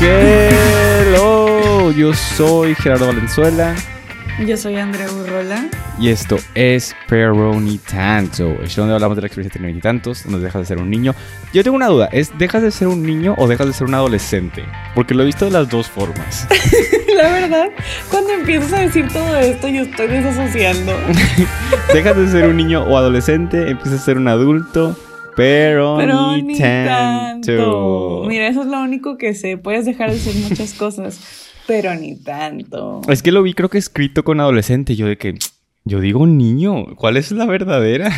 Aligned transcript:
Hello, 0.00 1.90
yo 1.90 2.14
soy 2.14 2.74
Gerardo 2.76 3.08
Valenzuela. 3.08 3.74
Yo 4.46 4.56
soy 4.56 4.76
Andrea 4.76 5.08
Burrola. 5.08 5.68
Y 5.98 6.10
esto 6.10 6.36
es 6.54 6.94
Pero 7.08 7.60
Ni 7.60 7.78
Tanto, 7.78 8.54
show 8.66 8.82
donde 8.82 8.94
hablamos 8.94 9.16
de 9.16 9.22
la 9.22 9.26
experiencia 9.26 9.58
de 9.58 9.66
tener 9.66 9.82
tantos, 9.82 10.22
donde 10.22 10.38
dejas 10.38 10.62
de 10.62 10.66
ser 10.66 10.78
un 10.78 10.88
niño. 10.88 11.12
Yo 11.52 11.64
tengo 11.64 11.76
una 11.76 11.88
duda, 11.88 12.08
¿es 12.12 12.30
dejas 12.38 12.62
de 12.62 12.70
ser 12.70 12.86
un 12.86 13.02
niño 13.02 13.34
o 13.36 13.48
dejas 13.48 13.66
de 13.66 13.72
ser 13.72 13.88
un 13.88 13.94
adolescente? 13.94 14.64
Porque 14.94 15.14
lo 15.14 15.24
he 15.24 15.26
visto 15.26 15.44
de 15.44 15.50
las 15.50 15.68
dos 15.68 15.88
formas. 15.88 16.46
la 17.16 17.32
verdad, 17.32 17.70
cuando 18.10 18.30
empiezas 18.30 18.72
a 18.74 18.80
decir 18.80 19.08
todo 19.08 19.36
esto, 19.36 19.66
yo 19.66 19.82
estoy 19.82 20.06
desasociando. 20.06 20.92
dejas 21.92 22.16
de 22.16 22.28
ser 22.28 22.48
un 22.48 22.56
niño 22.56 22.84
o 22.84 22.96
adolescente, 22.96 23.68
empiezas 23.68 24.02
a 24.02 24.04
ser 24.04 24.18
un 24.18 24.28
adulto. 24.28 24.96
Pero, 25.34 25.98
ni, 26.36 26.58
tanto. 26.58 28.24
Mira, 28.26 28.48
eso 28.48 28.62
es 28.62 28.66
lo 28.66 28.80
único 28.80 29.16
que 29.18 29.34
sé. 29.34 29.56
Puedes 29.56 29.84
dejar 29.84 30.10
de 30.10 30.16
decir 30.16 30.34
muchas 30.48 30.74
cosas, 30.74 31.47
pero 31.68 31.94
ni 31.94 32.16
tanto. 32.16 33.02
Es 33.08 33.22
que 33.22 33.30
lo 33.30 33.42
vi, 33.42 33.52
creo 33.52 33.68
que 33.68 33.76
escrito 33.76 34.24
con 34.24 34.40
adolescente. 34.40 34.96
Yo 34.96 35.06
de 35.06 35.18
que. 35.18 35.38
Yo 35.84 36.00
digo 36.00 36.26
niño. 36.26 36.96
¿Cuál 36.96 37.18
es 37.18 37.30
la 37.30 37.44
verdadera? 37.44 38.10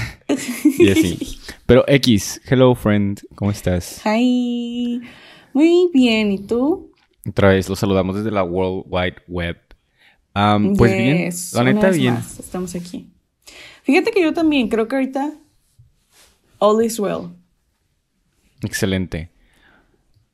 y 0.79 0.89
así. 0.89 1.19
Pero 1.67 1.85
X, 1.87 2.41
hello 2.49 2.75
friend, 2.75 3.21
¿cómo 3.35 3.51
estás? 3.51 4.01
Hi. 4.05 5.01
Muy 5.53 5.91
bien, 5.93 6.33
¿y 6.33 6.39
tú? 6.39 6.93
Otra 7.29 7.49
vez, 7.49 7.69
los 7.69 7.79
saludamos 7.79 8.17
desde 8.17 8.31
la 8.31 8.43
World 8.43 8.85
Wide 8.89 9.17
Web. 9.29 9.59
pues 10.77 10.93
bien, 10.97 11.31
la 11.55 11.65
neta 11.65 11.91
bien. 11.91 12.19
estamos 12.39 12.75
aquí. 12.75 13.09
Fíjate 13.83 14.11
que 14.11 14.23
yo 14.23 14.33
también 14.33 14.69
creo 14.69 14.89
que 14.89 14.97
ahorita 14.97 15.33
All 16.59 16.85
is 16.85 16.99
well. 16.99 17.31
Excelente. 18.63 19.31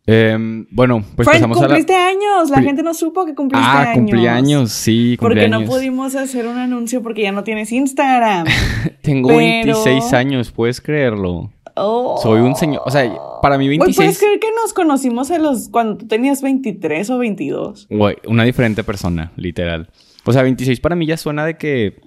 Em, 0.09 0.67
bueno, 0.71 1.05
pues 1.17 1.27
pasamos 1.27 1.61
a 1.61 1.67
la... 1.67 1.75
años. 1.75 2.51
La 2.51 2.63
gente 2.63 2.85
no 2.85 2.95
supo 2.95 3.27
que 3.27 3.35
cumpliste 3.35 3.67
ah, 3.67 3.81
años. 3.81 3.89
Ah, 3.91 3.95
cumplí 3.95 4.27
años, 4.29 4.71
sí, 4.71 5.17
cumplí 5.19 5.35
Porque 5.35 5.49
no 5.49 5.65
pudimos 5.65 6.15
hacer 6.15 6.47
un 6.47 6.59
anuncio 6.59 7.03
porque 7.03 7.23
ya 7.23 7.33
no 7.33 7.43
tienes 7.43 7.73
Instagram. 7.73 8.47
Tengo 9.03 9.37
26 9.37 10.13
años, 10.13 10.53
¿puedes 10.53 10.81
creerlo? 10.81 11.51
Oh. 11.75 12.19
Soy 12.23 12.41
un 12.41 12.55
señor, 12.55 12.83
o 12.87 12.91
sea, 12.91 13.13
para 13.43 13.59
mí 13.59 13.69
26... 13.69 13.97
¿Puedes 13.97 14.19
creer 14.19 14.39
que 14.39 14.49
nos 14.63 14.73
conocimos 14.73 15.31
a 15.31 15.39
los 15.39 15.69
cuando 15.69 15.99
tú 15.99 16.07
tenías 16.07 16.41
23 16.41 17.11
o 17.11 17.19
22? 17.19 17.89
Güey, 17.91 18.17
una 18.29 18.45
diferente 18.45 18.85
persona, 18.85 19.33
literal. 19.37 19.91
O 20.25 20.33
sea, 20.33 20.43
26 20.43 20.81
para 20.81 20.95
mí 20.95 21.07
ya 21.07 21.17
suena 21.17 21.45
de 21.45 21.59
que 21.59 22.01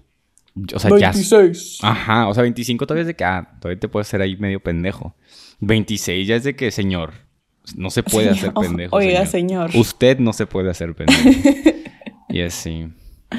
o 0.74 0.80
sea, 0.80 0.90
26. 0.90 1.80
ajá, 1.84 2.28
o 2.28 2.34
sea, 2.34 2.44
25 2.44 2.86
todavía 2.86 3.02
es 3.02 3.08
de 3.08 3.16
que, 3.16 3.24
ah, 3.24 3.58
todavía 3.62 3.80
te 3.80 3.88
puedes 3.88 4.08
hacer 4.08 4.22
ahí 4.22 4.38
medio 4.38 4.62
pendejo. 4.62 5.16
26 5.60 6.28
ya 6.28 6.36
es 6.36 6.44
de 6.44 6.56
que, 6.56 6.72
señor, 6.72 7.29
no 7.76 7.90
se 7.90 8.04
puede 8.04 8.30
hacer 8.30 8.54
pendejo. 8.54 8.96
Oiga, 8.96 9.26
señor. 9.26 9.72
Usted 9.74 10.20
no 10.20 10.34
se 10.34 10.46
puede 10.46 10.70
hacer 10.70 10.96
pendejo. 10.96 11.30
y 12.30 12.42
así. 12.42 12.88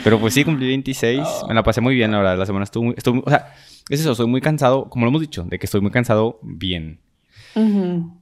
Pero 0.05 0.19
pues 0.21 0.35
sí, 0.35 0.45
cumplí 0.45 0.67
26. 0.67 1.21
Me 1.49 1.55
la 1.55 1.63
pasé 1.63 1.81
muy 1.81 1.95
bien, 1.95 2.11
la 2.13 2.19
verdad. 2.19 2.39
La 2.39 2.47
semana 2.47 2.65
estuvo, 2.65 2.93
estuvo 2.97 3.23
O 3.25 3.31
sea, 3.31 3.53
es 3.89 4.01
eso, 4.01 4.15
soy 4.15 4.27
muy 4.27 4.41
cansado, 4.41 4.89
como 4.89 5.05
lo 5.05 5.11
hemos 5.11 5.21
dicho, 5.21 5.45
de 5.45 5.59
que 5.59 5.67
estoy 5.67 5.81
muy 5.81 5.91
cansado 5.91 6.39
bien. 6.43 7.01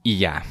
Y 0.03 0.17
ya. 0.17 0.43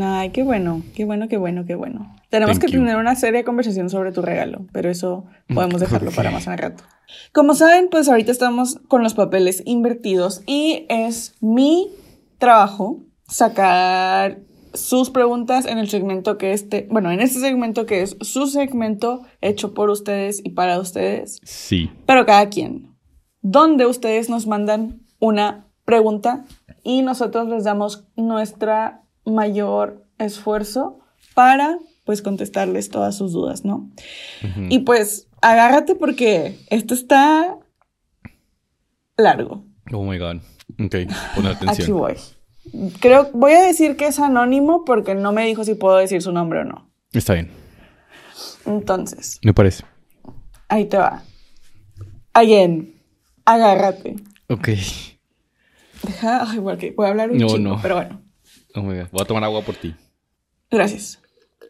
Ay, 0.00 0.30
qué 0.30 0.42
bueno, 0.42 0.82
qué 0.94 1.04
bueno, 1.04 1.28
qué 1.28 1.36
bueno, 1.36 1.64
qué 1.66 1.74
bueno. 1.74 2.14
Tenemos 2.28 2.58
que 2.58 2.68
tener 2.68 2.96
una 2.96 3.16
seria 3.16 3.44
conversación 3.44 3.88
sobre 3.88 4.12
tu 4.12 4.22
regalo, 4.22 4.66
pero 4.72 4.90
eso 4.90 5.26
podemos 5.54 5.80
dejarlo 5.80 6.10
para 6.10 6.30
más 6.30 6.46
en 6.46 6.58
rato. 6.58 6.84
Como 7.32 7.54
saben, 7.54 7.88
pues 7.90 8.08
ahorita 8.08 8.32
estamos 8.32 8.78
con 8.88 9.02
los 9.02 9.14
papeles 9.14 9.62
invertidos 9.64 10.42
y 10.46 10.86
es 10.88 11.34
mi 11.40 11.88
trabajo 12.38 13.00
sacar 13.28 14.40
sus 14.74 15.10
preguntas 15.10 15.66
en 15.66 15.78
el 15.78 15.88
segmento 15.88 16.38
que 16.38 16.52
este, 16.52 16.86
bueno, 16.90 17.10
en 17.10 17.20
este 17.20 17.40
segmento 17.40 17.86
que 17.86 18.02
es 18.02 18.16
su 18.20 18.46
segmento 18.46 19.22
hecho 19.40 19.74
por 19.74 19.90
ustedes 19.90 20.40
y 20.44 20.50
para 20.50 20.78
ustedes. 20.78 21.40
Sí. 21.44 21.90
Pero 22.06 22.26
cada 22.26 22.48
quien. 22.48 22.94
Donde 23.40 23.86
ustedes 23.86 24.28
nos 24.28 24.46
mandan 24.46 25.02
una 25.18 25.66
pregunta 25.84 26.44
y 26.82 27.02
nosotros 27.02 27.48
les 27.48 27.64
damos 27.64 28.04
nuestra 28.16 29.02
mayor 29.24 30.04
esfuerzo 30.18 31.00
para 31.34 31.78
pues 32.04 32.22
contestarles 32.22 32.88
todas 32.88 33.16
sus 33.16 33.32
dudas, 33.32 33.64
¿no? 33.64 33.90
Y 34.68 34.80
pues 34.80 35.28
agárrate 35.42 35.96
porque 35.96 36.58
esto 36.70 36.94
está 36.94 37.58
largo. 39.16 39.64
Oh 39.92 40.04
my 40.04 40.18
god. 40.18 40.36
Ok, 40.78 40.94
pon 41.34 41.46
atención. 41.46 41.70
Aquí 41.70 41.92
voy. 41.92 42.14
Creo, 43.00 43.30
voy 43.32 43.52
a 43.52 43.62
decir 43.62 43.96
que 43.96 44.06
es 44.06 44.18
anónimo 44.18 44.84
porque 44.84 45.14
no 45.14 45.32
me 45.32 45.46
dijo 45.46 45.64
si 45.64 45.74
puedo 45.74 45.96
decir 45.96 46.22
su 46.22 46.32
nombre 46.32 46.60
o 46.60 46.64
no. 46.64 46.90
Está 47.12 47.34
bien. 47.34 47.50
Entonces. 48.66 49.38
Me 49.42 49.54
parece. 49.54 49.84
Ahí 50.68 50.86
te 50.86 50.96
va. 50.96 51.22
Again, 52.32 52.94
agárrate. 53.44 54.16
Ok. 54.48 54.68
Deja, 56.02 56.50
ay, 56.50 56.60
porque 56.60 56.92
voy 56.96 57.06
a 57.06 57.10
hablar 57.10 57.30
un 57.30 57.38
no, 57.38 57.58
no. 57.58 57.78
pero 57.80 57.96
bueno. 57.96 58.22
Oh 58.74 58.82
my 58.82 58.98
God. 58.98 59.08
Voy 59.10 59.22
a 59.22 59.24
tomar 59.24 59.44
agua 59.44 59.62
por 59.62 59.76
ti. 59.76 59.94
Gracias. 60.70 61.20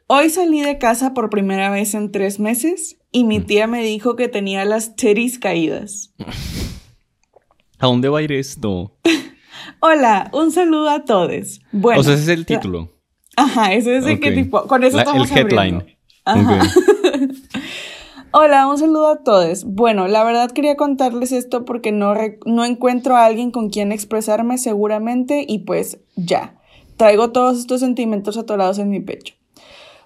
Hoy 0.08 0.30
salí 0.30 0.60
de 0.60 0.78
casa 0.78 1.14
por 1.14 1.30
primera 1.30 1.70
vez 1.70 1.94
en 1.94 2.12
tres 2.12 2.40
meses 2.40 2.96
y 3.12 3.24
mi 3.24 3.40
mm. 3.40 3.46
tía 3.46 3.66
me 3.66 3.82
dijo 3.82 4.16
que 4.16 4.28
tenía 4.28 4.64
las 4.64 4.96
teris 4.96 5.38
caídas. 5.38 6.14
¿A 7.78 7.86
dónde 7.86 8.08
va 8.08 8.20
a 8.20 8.22
ir 8.22 8.32
esto? 8.32 8.96
Hola, 9.80 10.30
un 10.32 10.52
saludo 10.52 10.90
a 10.90 11.04
todos. 11.04 11.60
Bueno. 11.72 12.00
O 12.00 12.04
sea, 12.04 12.14
ese 12.14 12.22
es 12.24 12.28
el 12.28 12.46
título. 12.46 12.92
Ajá, 13.36 13.72
ese 13.72 13.98
es 13.98 14.06
el 14.06 14.20
que 14.20 14.32
tipo. 14.32 14.66
Con 14.66 14.84
eso 14.84 14.98
estamos 14.98 15.30
El 15.30 15.38
headline. 15.38 15.96
Ajá. 16.24 16.60
Hola, 18.32 18.66
un 18.66 18.76
saludo 18.76 19.08
a 19.08 19.22
todos. 19.22 19.64
Bueno, 19.64 20.08
la 20.08 20.22
verdad 20.24 20.50
quería 20.50 20.76
contarles 20.76 21.32
esto 21.32 21.64
porque 21.64 21.92
no, 21.92 22.14
no 22.44 22.64
encuentro 22.64 23.16
a 23.16 23.24
alguien 23.24 23.50
con 23.50 23.70
quien 23.70 23.92
expresarme 23.92 24.58
seguramente 24.58 25.44
y 25.48 25.60
pues 25.60 26.00
ya. 26.16 26.54
Traigo 26.96 27.30
todos 27.30 27.58
estos 27.58 27.80
sentimientos 27.80 28.36
atorados 28.36 28.78
en 28.78 28.90
mi 28.90 29.00
pecho. 29.00 29.34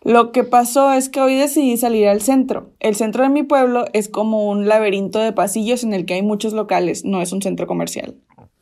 Lo 0.03 0.32
que 0.32 0.44
pasó 0.44 0.93
es 0.93 1.09
que 1.09 1.20
hoy 1.20 1.34
decidí 1.34 1.76
salir 1.76 2.09
al 2.09 2.22
centro. 2.22 2.70
El 2.81 2.94
centro 2.94 3.22
de 3.22 3.28
mi 3.28 3.43
pueblo 3.43 3.84
es 3.93 4.09
como 4.09 4.49
un 4.49 4.66
laberinto 4.66 5.19
de 5.19 5.32
pasillos 5.32 5.84
en 5.84 5.93
el 5.93 6.06
que 6.06 6.15
hay 6.15 6.22
muchos 6.22 6.53
locales, 6.53 7.04
no 7.04 7.20
es 7.20 7.32
un 7.32 7.43
centro 7.43 7.66
comercial. 7.66 8.16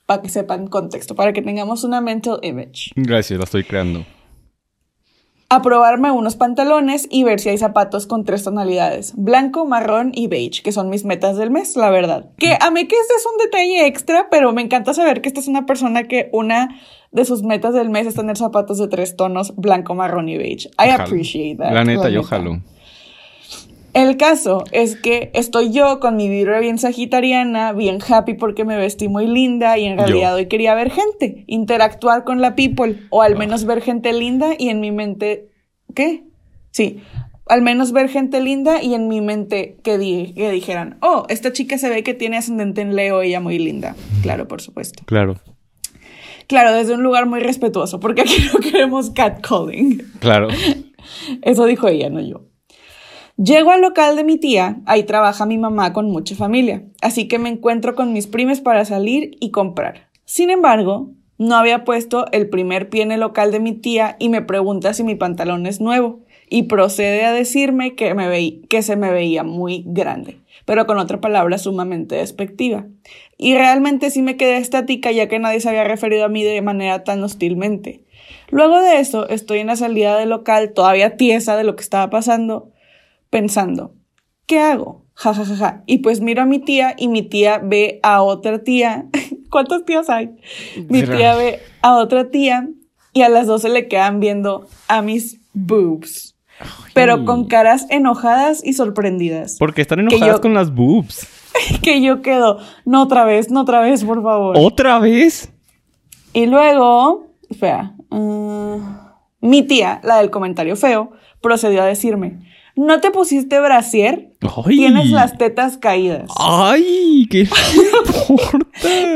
Para 0.09 0.23
que 0.23 0.31
sepan 0.31 0.69
contexto, 0.69 1.15
para 1.15 1.35
que 1.35 1.43
tengamos 1.43 1.85
una 1.85 2.01
mental 2.01 2.39
image. 2.43 2.93
Gracias, 2.97 3.39
la 3.39 3.45
estoy 3.45 3.63
creando 3.63 4.07
a 5.51 5.63
probarme 5.63 6.11
unos 6.11 6.37
pantalones 6.37 7.09
y 7.11 7.25
ver 7.25 7.41
si 7.41 7.49
hay 7.49 7.57
zapatos 7.57 8.07
con 8.07 8.25
tres 8.25 8.45
tonalidades, 8.45 9.15
blanco, 9.17 9.65
marrón 9.65 10.13
y 10.15 10.27
beige, 10.27 10.63
que 10.63 10.73
son 10.73 10.91
mis 10.91 11.07
metas 11.07 11.39
del 11.39 11.51
mes, 11.51 11.75
la 11.75 11.91
verdad. 11.91 12.31
Que 12.37 12.59
a 12.61 12.71
mí 12.71 12.87
que 12.87 12.97
este 12.97 13.15
es 13.15 13.25
un 13.25 13.39
detalle 13.39 13.87
extra, 13.87 14.29
pero 14.31 14.53
me 14.53 14.61
encanta 14.61 14.93
saber 14.93 15.23
que 15.23 15.29
esta 15.29 15.41
es 15.41 15.49
una 15.49 15.65
persona 15.65 16.05
que 16.05 16.29
una 16.33 16.79
de 17.13 17.25
sus 17.25 17.43
metas 17.43 17.73
del 17.73 17.89
mes 17.89 18.07
es 18.07 18.15
tener 18.15 18.37
zapatos 18.37 18.77
de 18.77 18.89
tres 18.89 19.17
tonos, 19.17 19.57
blanco, 19.57 19.95
marrón 19.95 20.29
y 20.29 20.37
beige. 20.37 20.69
I 20.79 20.91
appreciate 20.91 21.57
that. 21.57 21.73
La 21.73 21.85
neta, 21.85 22.11
yo 22.11 22.23
jalo. 22.23 22.61
El 23.95 24.17
caso 24.17 24.65
es 24.73 24.97
que 24.97 25.31
estoy 25.35 25.73
yo 25.73 25.99
con 25.99 26.17
mi 26.17 26.29
vibra 26.29 26.61
bien 26.61 26.79
sagitariana, 26.79 27.73
bien 27.73 27.99
happy 28.07 28.35
porque 28.35 28.65
me 28.65 28.77
vestí 28.77 29.09
muy 29.09 29.27
linda 29.27 29.79
y 29.79 29.87
en 29.87 29.99
realidad 29.99 30.35
hoy 30.35 30.47
quería 30.47 30.75
ver 30.75 30.91
gente, 30.91 31.45
interactuar 31.47 32.25
con 32.25 32.41
la 32.41 32.55
people 32.55 33.01
o 33.11 33.23
al 33.23 33.37
menos 33.37 33.65
ver 33.65 33.81
gente 33.81 34.13
linda 34.13 34.51
y 34.59 34.69
en 34.69 34.81
mi 34.81 34.93
mente, 34.93 35.49
¿qué? 35.95 36.25
Sí, 36.71 37.01
al 37.47 37.63
menos 37.63 37.93
ver 37.93 38.09
gente 38.09 38.41
linda 38.41 38.83
y 38.83 38.95
en 38.95 39.09
mi 39.09 39.21
mente 39.21 39.79
que, 39.83 40.33
que 40.35 40.51
dijeran, 40.51 40.99
oh, 41.01 41.25
esta 41.29 41.53
chica 41.53 41.79
se 41.79 41.89
ve 41.89 42.03
que 42.03 42.15
tiene 42.15 42.37
ascendente 42.37 42.83
en 42.83 42.95
Leo, 42.95 43.23
ella 43.23 43.41
muy 43.41 43.59
linda. 43.59 43.97
Claro, 44.23 44.47
por 44.47 44.61
supuesto. 44.61 45.03
Claro. 45.07 45.41
Claro, 46.47 46.73
desde 46.73 46.95
un 46.95 47.03
lugar 47.03 47.27
muy 47.27 47.41
respetuoso, 47.41 48.01
porque 48.01 48.23
aquí 48.23 48.37
no 48.53 48.61
queremos 48.61 49.11
catcalling. 49.11 50.03
Claro. 50.19 50.49
Eso 51.43 51.67
dijo 51.67 51.89
ella, 51.89 52.11
no 52.11 52.21
yo. 52.21 52.48
Llego 53.39 53.71
al 53.71 53.83
local 53.83 54.17
de 54.17 54.25
mi 54.25 54.37
tía, 54.37 54.81
ahí 54.85 55.05
trabaja 55.05 55.47
mi 55.47 55.59
mamá 55.59 55.93
con 55.93 56.11
mucha 56.11 56.35
familia, 56.35 56.83
así 57.01 57.29
que 57.29 57.39
me 57.39 57.49
encuentro 57.49 57.95
con 57.95 58.13
mis 58.13 58.27
primes 58.27 58.61
para 58.61 58.85
salir 58.85 59.37
y 59.39 59.53
comprar. 59.53 60.09
Sin 60.25 60.51
embargo, 60.51 61.13
no 61.39 61.55
había 61.55 61.85
puesto 61.85 62.27
el 62.33 62.49
primer 62.49 62.89
pie 62.91 63.03
en 63.03 63.13
el 63.13 63.21
local 63.21 63.53
de 63.53 63.61
mi 63.61 63.75
tía 63.75 64.17
y 64.19 64.29
me 64.29 64.43
pregunta 64.43 64.93
si 64.93 65.05
mi 65.05 65.15
pantalón 65.15 65.67
es 65.67 65.81
nuevo 65.81 66.19
y 66.51 66.65
procede 66.65 67.25
a 67.27 67.33
decirme 67.33 67.95
que, 67.95 68.13
me 68.13 68.61
que 68.63 68.83
se 68.83 68.97
me 68.97 69.13
veía 69.13 69.45
muy 69.45 69.85
grande, 69.87 70.39
pero 70.65 70.89
con 70.89 70.99
otra 70.99 71.21
palabra 71.21 71.59
sumamente 71.59 72.17
despectiva. 72.17 72.87
Y 73.37 73.55
realmente 73.55 74.11
sí 74.11 74.21
me 74.21 74.37
quedé 74.37 74.57
estática 74.57 75.13
ya 75.13 75.29
que 75.29 75.39
nadie 75.39 75.61
se 75.61 75.69
había 75.69 75.85
referido 75.85 76.25
a 76.25 76.29
mí 76.29 76.43
de 76.43 76.61
manera 76.61 77.05
tan 77.05 77.23
hostilmente. 77.23 78.03
Luego 78.51 78.83
de 78.83 78.99
eso, 78.99 79.29
estoy 79.29 79.61
en 79.61 79.69
la 79.69 79.77
salida 79.77 80.19
del 80.19 80.31
local 80.31 80.73
todavía 80.73 81.17
tiesa 81.17 81.57
de 81.57 81.63
lo 81.63 81.77
que 81.77 81.83
estaba 81.83 82.11
pasando 82.11 82.73
pensando, 83.31 83.95
¿qué 84.47 84.61
hago? 84.61 85.07
Ja, 85.15 85.35
ja, 85.35 85.45
ja, 85.45 85.57
ja. 85.57 85.83
Y 85.87 85.99
pues 85.99 86.21
miro 86.21 86.43
a 86.43 86.47
mi 86.47 86.59
tía 86.59 86.95
y 86.97 87.09
mi 87.09 87.23
tía 87.23 87.59
ve 87.59 87.99
a 88.03 88.23
otra 88.23 88.63
tía 88.63 89.07
¿Cuántas 89.51 89.85
tías 89.85 90.11
hay? 90.11 90.31
Mi 90.89 91.03
tía 91.03 91.35
ve 91.35 91.61
a 91.83 91.97
otra 91.97 92.31
tía 92.31 92.69
y 93.13 93.23
a 93.23 93.29
las 93.29 93.47
dos 93.47 93.63
se 93.63 93.69
le 93.69 93.89
quedan 93.89 94.21
viendo 94.21 94.67
a 94.89 95.03
mis 95.03 95.41
boobs. 95.53 96.37
Pero 96.93 97.25
con 97.25 97.47
caras 97.47 97.87
enojadas 97.89 98.65
y 98.65 98.73
sorprendidas. 98.73 99.57
Porque 99.59 99.83
están 99.83 100.01
enojadas 100.01 100.41
con 100.41 100.55
las 100.55 100.75
boobs. 100.75 101.29
que 101.83 102.03
yo 102.03 102.21
quedo, 102.21 102.59
no 102.85 103.03
otra 103.03 103.25
vez, 103.25 103.51
no 103.51 103.63
otra 103.63 103.81
vez, 103.81 104.05
por 104.05 104.23
favor. 104.23 104.57
¿Otra 104.59 104.99
vez? 104.99 105.53
Y 106.33 106.47
luego, 106.47 107.29
espera, 107.49 107.95
ah, 108.11 109.17
mi 109.41 109.63
tía, 109.63 110.01
la 110.03 110.19
del 110.19 110.31
comentario 110.31 110.77
feo, 110.77 111.13
procedió 111.41 111.83
a 111.83 111.87
decirme, 111.87 112.41
¿no 112.79 113.01
te 113.01 113.11
pusiste 113.11 113.59
brasier? 113.61 114.33
Tienes 114.67 115.11
las 115.11 115.37
tetas 115.37 115.77
caídas. 115.79 116.31
¡Ay! 116.39 117.27
¡Qué 117.31 117.41
importa! 118.27 118.59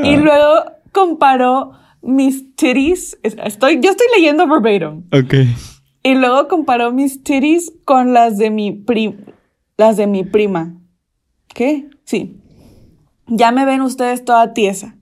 y 0.04 0.16
luego 0.16 0.64
comparó 0.92 1.72
mis 2.02 2.54
titties. 2.56 3.18
Estoy, 3.22 3.80
yo 3.80 3.90
estoy 3.90 4.06
leyendo 4.16 4.46
verbatim. 4.48 5.04
Ok. 5.12 5.34
Y 6.02 6.14
luego 6.14 6.48
comparó 6.48 6.92
mis 6.92 7.22
titties 7.22 7.72
con 7.84 8.12
las 8.12 8.36
de 8.38 8.50
mi 8.50 8.72
pri 8.72 9.16
las 9.76 9.96
de 9.96 10.06
mi 10.06 10.24
prima. 10.24 10.74
¿Qué? 11.54 11.88
Sí. 12.04 12.36
Ya 13.26 13.52
me 13.52 13.64
ven 13.64 13.80
ustedes 13.82 14.24
toda 14.24 14.52
tiesa. 14.54 14.96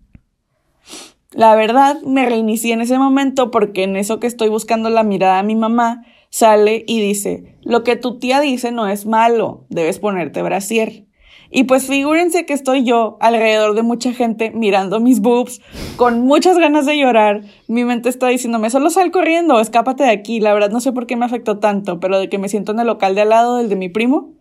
La 1.33 1.55
verdad, 1.55 2.01
me 2.03 2.27
reinicié 2.27 2.75
en 2.75 2.81
ese 2.81 2.99
momento 2.99 3.51
porque 3.51 3.85
en 3.85 3.97
eso 3.97 4.21
que 4.21 4.27
estoy 4.27 4.49
buscando 4.49 4.91
la 4.91 5.03
mirada 5.05 5.39
a 5.39 5.43
mi 5.43 5.55
mamá, 5.55 6.05
sale 6.31 6.85
y 6.87 7.01
dice, 7.01 7.59
lo 7.63 7.85
que 7.85 7.97
tu 7.97 8.19
tía 8.19 8.41
dice 8.41 8.73
no 8.73 8.89
es 8.89 9.05
malo, 9.05 9.67
debes 9.69 9.99
ponerte 9.99 10.43
brasier. 10.43 11.05
Y 11.53 11.65
pues 11.65 11.89
figúrense 11.89 12.47
que 12.47 12.53
estoy 12.53 12.85
yo 12.85 13.19
alrededor 13.21 13.75
de 13.75 13.83
mucha 13.83 14.13
gente 14.13 14.53
mirando 14.53 15.01
mis 15.01 15.21
boobs 15.21 15.61
con 15.97 16.21
muchas 16.21 16.57
ganas 16.59 16.87
de 16.87 16.97
llorar. 16.97 17.43
Mi 17.67 17.85
mente 17.85 18.09
está 18.09 18.29
diciéndome, 18.29 18.71
solo 18.71 18.89
sal 18.89 19.11
corriendo, 19.11 19.59
escápate 19.61 20.05
de 20.05 20.11
aquí. 20.11 20.39
La 20.39 20.55
verdad 20.55 20.71
no 20.71 20.81
sé 20.81 20.93
por 20.93 21.09
qué 21.09 21.17
me 21.17 21.25
afectó 21.25 21.59
tanto, 21.59 21.99
pero 21.99 22.21
de 22.21 22.29
que 22.29 22.39
me 22.39 22.49
siento 22.49 22.71
en 22.71 22.79
el 22.79 22.87
local 22.87 23.17
de 23.17 23.23
al 23.23 23.31
lado 23.31 23.57
del 23.57 23.69
de 23.69 23.75
mi 23.75 23.89
primo, 23.89 24.35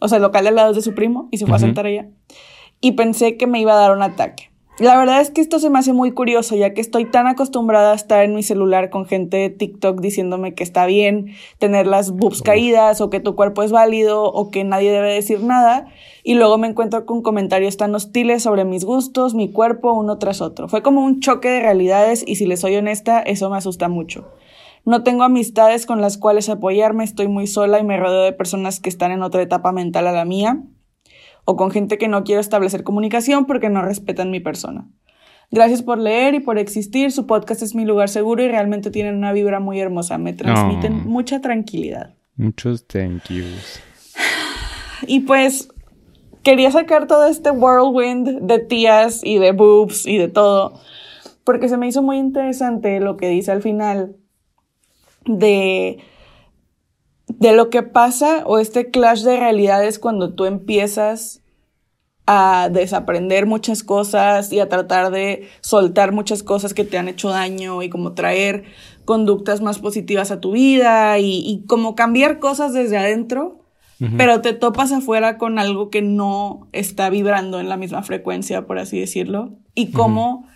o 0.00 0.08
sea, 0.08 0.16
el 0.16 0.22
local 0.22 0.42
de 0.42 0.48
al 0.48 0.56
lado 0.56 0.70
es 0.70 0.76
de 0.76 0.82
su 0.82 0.94
primo 0.94 1.28
y 1.30 1.38
se 1.38 1.46
fue 1.46 1.54
a 1.54 1.60
sentar 1.60 1.86
allá. 1.86 2.08
Y 2.80 2.92
pensé 2.92 3.36
que 3.36 3.46
me 3.46 3.60
iba 3.60 3.72
a 3.74 3.76
dar 3.76 3.96
un 3.96 4.02
ataque. 4.02 4.51
La 4.78 4.96
verdad 4.96 5.20
es 5.20 5.30
que 5.30 5.42
esto 5.42 5.58
se 5.58 5.68
me 5.68 5.78
hace 5.78 5.92
muy 5.92 6.12
curioso, 6.12 6.56
ya 6.56 6.72
que 6.72 6.80
estoy 6.80 7.04
tan 7.04 7.26
acostumbrada 7.26 7.92
a 7.92 7.94
estar 7.94 8.24
en 8.24 8.34
mi 8.34 8.42
celular 8.42 8.88
con 8.88 9.04
gente 9.04 9.36
de 9.36 9.50
TikTok 9.50 10.00
diciéndome 10.00 10.54
que 10.54 10.64
está 10.64 10.86
bien 10.86 11.34
tener 11.58 11.86
las 11.86 12.10
boobs 12.10 12.40
caídas 12.40 13.02
o 13.02 13.10
que 13.10 13.20
tu 13.20 13.36
cuerpo 13.36 13.62
es 13.62 13.70
válido 13.70 14.24
o 14.24 14.50
que 14.50 14.64
nadie 14.64 14.90
debe 14.90 15.12
decir 15.12 15.42
nada, 15.42 15.88
y 16.24 16.36
luego 16.36 16.56
me 16.56 16.68
encuentro 16.68 17.04
con 17.04 17.20
comentarios 17.20 17.76
tan 17.76 17.94
hostiles 17.94 18.44
sobre 18.44 18.64
mis 18.64 18.86
gustos, 18.86 19.34
mi 19.34 19.52
cuerpo, 19.52 19.92
uno 19.92 20.16
tras 20.16 20.40
otro. 20.40 20.68
Fue 20.68 20.80
como 20.80 21.04
un 21.04 21.20
choque 21.20 21.50
de 21.50 21.60
realidades 21.60 22.24
y 22.26 22.36
si 22.36 22.46
les 22.46 22.60
soy 22.60 22.74
honesta, 22.76 23.20
eso 23.20 23.50
me 23.50 23.58
asusta 23.58 23.90
mucho. 23.90 24.32
No 24.86 25.02
tengo 25.02 25.22
amistades 25.22 25.84
con 25.84 26.00
las 26.00 26.16
cuales 26.16 26.48
apoyarme, 26.48 27.04
estoy 27.04 27.28
muy 27.28 27.46
sola 27.46 27.78
y 27.78 27.84
me 27.84 27.98
rodeo 27.98 28.22
de 28.22 28.32
personas 28.32 28.80
que 28.80 28.88
están 28.88 29.12
en 29.12 29.22
otra 29.22 29.42
etapa 29.42 29.70
mental 29.70 30.06
a 30.06 30.12
la 30.12 30.24
mía 30.24 30.62
o 31.44 31.56
con 31.56 31.70
gente 31.70 31.98
que 31.98 32.08
no 32.08 32.24
quiero 32.24 32.40
establecer 32.40 32.84
comunicación 32.84 33.46
porque 33.46 33.68
no 33.68 33.82
respetan 33.82 34.30
mi 34.30 34.40
persona. 34.40 34.88
Gracias 35.50 35.82
por 35.82 35.98
leer 35.98 36.34
y 36.34 36.40
por 36.40 36.58
existir. 36.58 37.12
Su 37.12 37.26
podcast 37.26 37.62
es 37.62 37.74
mi 37.74 37.84
lugar 37.84 38.08
seguro 38.08 38.42
y 38.42 38.48
realmente 38.48 38.90
tienen 38.90 39.16
una 39.16 39.32
vibra 39.32 39.60
muy 39.60 39.80
hermosa. 39.80 40.16
Me 40.16 40.32
transmiten 40.32 41.06
mucha 41.06 41.40
tranquilidad. 41.40 42.14
Muchos 42.36 42.86
thank 42.86 43.28
yous. 43.28 43.80
Y 45.06 45.20
pues 45.20 45.68
quería 46.42 46.70
sacar 46.70 47.06
todo 47.06 47.26
este 47.26 47.50
whirlwind 47.50 48.40
de 48.42 48.58
tías 48.60 49.20
y 49.22 49.38
de 49.38 49.52
boobs 49.52 50.06
y 50.06 50.16
de 50.16 50.28
todo, 50.28 50.80
porque 51.44 51.68
se 51.68 51.76
me 51.76 51.86
hizo 51.86 52.02
muy 52.02 52.16
interesante 52.16 53.00
lo 53.00 53.16
que 53.16 53.28
dice 53.28 53.52
al 53.52 53.62
final 53.62 54.16
de 55.26 55.98
de 57.42 57.56
lo 57.56 57.70
que 57.70 57.82
pasa 57.82 58.44
o 58.46 58.60
este 58.60 58.92
clash 58.92 59.22
de 59.22 59.36
realidades 59.36 59.98
cuando 59.98 60.32
tú 60.32 60.44
empiezas 60.44 61.42
a 62.24 62.68
desaprender 62.70 63.46
muchas 63.46 63.82
cosas 63.82 64.52
y 64.52 64.60
a 64.60 64.68
tratar 64.68 65.10
de 65.10 65.48
soltar 65.60 66.12
muchas 66.12 66.44
cosas 66.44 66.72
que 66.72 66.84
te 66.84 66.98
han 66.98 67.08
hecho 67.08 67.30
daño 67.30 67.82
y 67.82 67.90
como 67.90 68.12
traer 68.12 68.62
conductas 69.04 69.60
más 69.60 69.80
positivas 69.80 70.30
a 70.30 70.38
tu 70.38 70.52
vida 70.52 71.18
y, 71.18 71.64
como 71.66 71.96
cambiar 71.96 72.38
cosas 72.38 72.72
desde 72.74 72.96
adentro, 72.96 73.58
pero 74.16 74.40
te 74.40 74.52
topas 74.52 74.92
afuera 74.92 75.36
con 75.36 75.58
algo 75.58 75.90
que 75.90 76.02
no 76.02 76.68
está 76.72 77.10
vibrando 77.10 77.58
en 77.58 77.68
la 77.68 77.76
misma 77.76 78.04
frecuencia, 78.04 78.66
por 78.66 78.78
así 78.78 79.00
decirlo, 79.00 79.58
y 79.74 79.90
cómo, 79.90 80.48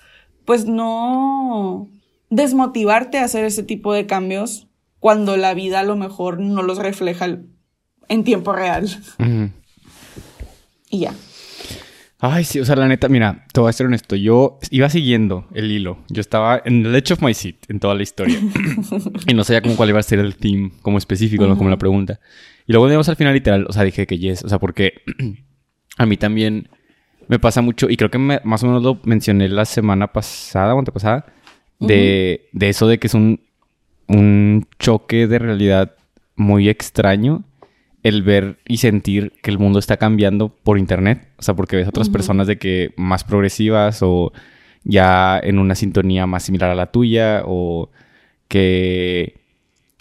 pues 0.45 0.67
no 0.67 1.89
desmotivarte 2.31 3.19
a 3.19 3.25
hacer 3.25 3.45
ese 3.45 3.65
tipo 3.65 3.93
de 3.93 4.07
cambios 4.07 4.66
cuando 5.01 5.37
la 5.37 5.55
vida 5.55 5.81
a 5.81 5.85
lo 5.85 5.97
mejor 5.97 6.41
no 6.41 6.63
los 6.63 6.79
refleja 6.79 7.39
en 8.09 8.25
tiempo 8.25 8.53
real. 8.53 8.89
Y 10.91 11.01
ya. 11.01 11.15
Ay, 12.19 12.45
sí, 12.45 12.61
o 12.61 12.65
sea, 12.65 12.77
la 12.77 12.89
neta, 12.89 13.09
mira, 13.09 13.45
te 13.53 13.61
voy 13.61 13.69
a 13.69 13.73
ser 13.73 13.87
honesto. 13.87 14.17
Yo 14.17 14.59
iba 14.71 14.89
siguiendo 14.89 15.47
el 15.55 15.71
hilo. 15.71 15.99
Yo 16.09 16.21
estaba 16.21 16.63
en 16.65 16.83
the 16.83 16.97
edge 16.97 17.13
of 17.13 17.23
my 17.23 17.35
seat 17.35 17.57
en 17.69 17.79
toda 17.79 17.95
la 17.95 18.03
historia. 18.03 18.41
y 19.27 19.35
no 19.35 19.45
sabía 19.45 19.61
cómo 19.61 19.77
cuál 19.77 19.91
iba 19.91 20.01
a 20.01 20.03
ser 20.03 20.19
el 20.19 20.37
theme 20.37 20.73
como 20.81 20.97
específico, 20.99 21.47
¿no? 21.47 21.59
como 21.59 21.69
la 21.69 21.77
pregunta. 21.77 22.19
Y 22.67 22.73
luego 22.73 22.87
llegamos 22.87 23.09
al 23.09 23.17
final 23.17 23.35
literal, 23.35 23.67
o 23.69 23.73
sea, 23.73 23.85
dije 23.85 24.07
que 24.07 24.19
yes, 24.19 24.43
o 24.45 24.49
sea, 24.49 24.59
porque 24.59 25.03
a 25.99 26.07
mí 26.07 26.17
también 26.17 26.69
me 27.29 27.39
pasa 27.39 27.61
mucho, 27.61 27.89
y 27.91 27.97
creo 27.97 28.11
que 28.11 28.19
más 28.19 28.63
o 28.63 28.67
menos 28.67 28.83
lo 28.83 29.01
mencioné 29.05 29.49
la 29.49 29.65
semana 29.65 30.13
pasada 30.13 30.75
o 30.75 30.79
antepasada, 30.79 31.27
de, 31.79 32.49
de 32.53 32.69
eso 32.69 32.89
de 32.89 32.99
que 32.99 33.07
es 33.09 33.15
un, 33.15 33.41
un 34.09 34.67
choque 34.79 35.27
de 35.27 35.39
realidad 35.39 35.97
muy 36.37 36.69
extraño 36.69 37.45
el 38.03 38.23
ver 38.23 38.59
y 38.69 38.77
sentir 38.77 39.33
que 39.43 39.51
el 39.51 39.59
mundo 39.59 39.81
está 39.81 39.97
cambiando 39.97 40.49
por 40.49 40.79
internet. 40.79 41.27
O 41.39 41.43
sea, 41.43 41.55
porque 41.55 41.75
ves 41.77 41.87
a 41.87 41.89
otras 41.89 42.09
personas 42.09 42.47
de 42.47 42.57
que 42.57 42.93
más 42.97 43.25
progresivas 43.25 43.99
o 44.03 44.33
ya 44.85 45.41
en 45.43 45.59
una 45.59 45.75
sintonía 45.75 46.25
más 46.27 46.45
similar 46.45 46.71
a 46.71 46.77
la 46.77 46.93
tuya 46.93 47.43
o 47.45 47.91
que... 48.47 49.41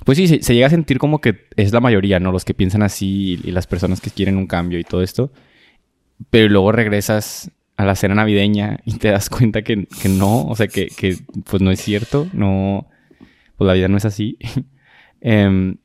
Pues 0.04 0.20
sí, 0.20 0.28
se, 0.28 0.54
llega 0.54 0.68
a 0.68 0.70
sentir 0.70 1.00
como 1.00 1.20
que 1.20 1.48
es 1.56 1.74
la 1.74 1.80
mayoría, 1.80 2.20
¿no? 2.20 2.32
Los 2.32 2.46
que 2.46 2.54
piensan 2.54 2.84
así 2.84 3.40
y, 3.44 3.52
las 3.52 3.66
personas 3.66 4.02
que 4.02 4.12
quieren 4.12 4.38
un 4.38 4.46
cambio 4.46 4.78
y 4.78 4.84
todo 4.84 5.02
esto. 5.02 5.32
Pero 6.30 6.48
luego 6.50 6.72
regresas 6.72 7.50
a 7.76 7.86
la 7.86 7.96
cena 7.96 8.14
navideña 8.14 8.82
y 8.86 9.00
te 9.00 9.10
das 9.10 9.30
cuenta 9.32 9.64
que, 9.64 9.88
que 10.00 10.10
no, 10.10 10.46
o 10.46 10.56
sea, 10.56 10.68
que, 10.68 10.90
que 10.90 11.18
pues 11.50 11.60
no 11.64 11.72
es 11.72 11.82
cierto, 11.82 12.28
no 12.34 12.88
pues 13.58 13.68
la 13.68 13.74
vida 13.74 13.88
no 13.88 13.98
es 13.98 14.06
así. 14.06 14.38
eh, 15.22 15.76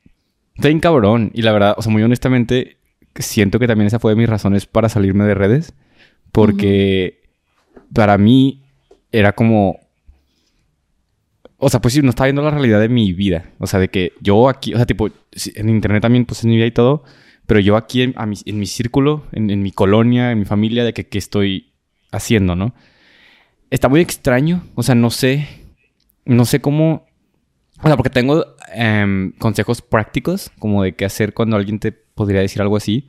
está 0.55 0.67
bien 0.67 0.79
cabrón. 0.79 1.31
Y 1.33 1.41
la 1.41 1.51
verdad, 1.51 1.75
o 1.77 1.81
sea, 1.81 1.91
muy 1.91 2.03
honestamente, 2.03 2.77
siento 3.15 3.59
que 3.59 3.67
también 3.67 3.87
esa 3.87 3.99
fue 3.99 4.11
de 4.11 4.17
mis 4.17 4.29
razones 4.29 4.65
para 4.65 4.89
salirme 4.89 5.25
de 5.25 5.35
redes. 5.35 5.73
Porque 6.31 7.21
para 7.93 8.17
mí 8.17 8.63
era 9.11 9.33
como. 9.33 9.79
O 11.57 11.69
sea, 11.69 11.79
pues 11.79 11.93
sí, 11.93 12.01
no 12.01 12.09
estaba 12.09 12.27
viendo 12.27 12.41
la 12.41 12.51
realidad 12.51 12.79
de 12.79 12.89
mi 12.89 13.13
vida. 13.13 13.51
O 13.59 13.67
sea, 13.67 13.79
de 13.79 13.89
que 13.89 14.13
yo 14.21 14.49
aquí, 14.49 14.73
o 14.73 14.77
sea, 14.77 14.85
tipo, 14.85 15.09
en 15.55 15.69
internet 15.69 16.01
también, 16.01 16.25
pues 16.25 16.39
es 16.39 16.45
mi 16.45 16.55
vida 16.55 16.65
y 16.65 16.71
todo. 16.71 17.03
Pero 17.45 17.59
yo 17.59 17.75
aquí 17.75 18.01
en, 18.01 18.15
mi, 18.27 18.35
en 18.45 18.59
mi, 18.59 18.65
círculo, 18.65 19.25
en, 19.31 19.61
mi 19.61 19.71
colonia, 19.71 20.31
en 20.31 20.39
mi 20.39 20.45
familia, 20.45 20.83
de 20.83 20.93
que 20.93 21.07
qué 21.07 21.17
estoy 21.17 21.73
haciendo, 22.11 22.55
¿no? 22.55 22.73
Está 23.69 23.89
muy 23.89 23.99
extraño. 23.99 24.63
O 24.75 24.83
sea, 24.83 24.95
no 24.95 25.09
sé. 25.11 25.47
No 26.25 26.45
sé 26.45 26.61
cómo 26.61 27.07
o 27.83 27.87
sea, 27.87 27.97
porque 27.97 28.09
tengo 28.09 28.45
em, 28.73 29.31
consejos 29.33 29.81
prácticos, 29.81 30.51
como 30.59 30.83
de 30.83 30.93
qué 30.93 31.05
hacer 31.05 31.33
cuando 31.33 31.55
alguien 31.55 31.79
te 31.79 31.91
podría 31.91 32.41
decir 32.41 32.61
algo 32.61 32.77
así. 32.77 33.07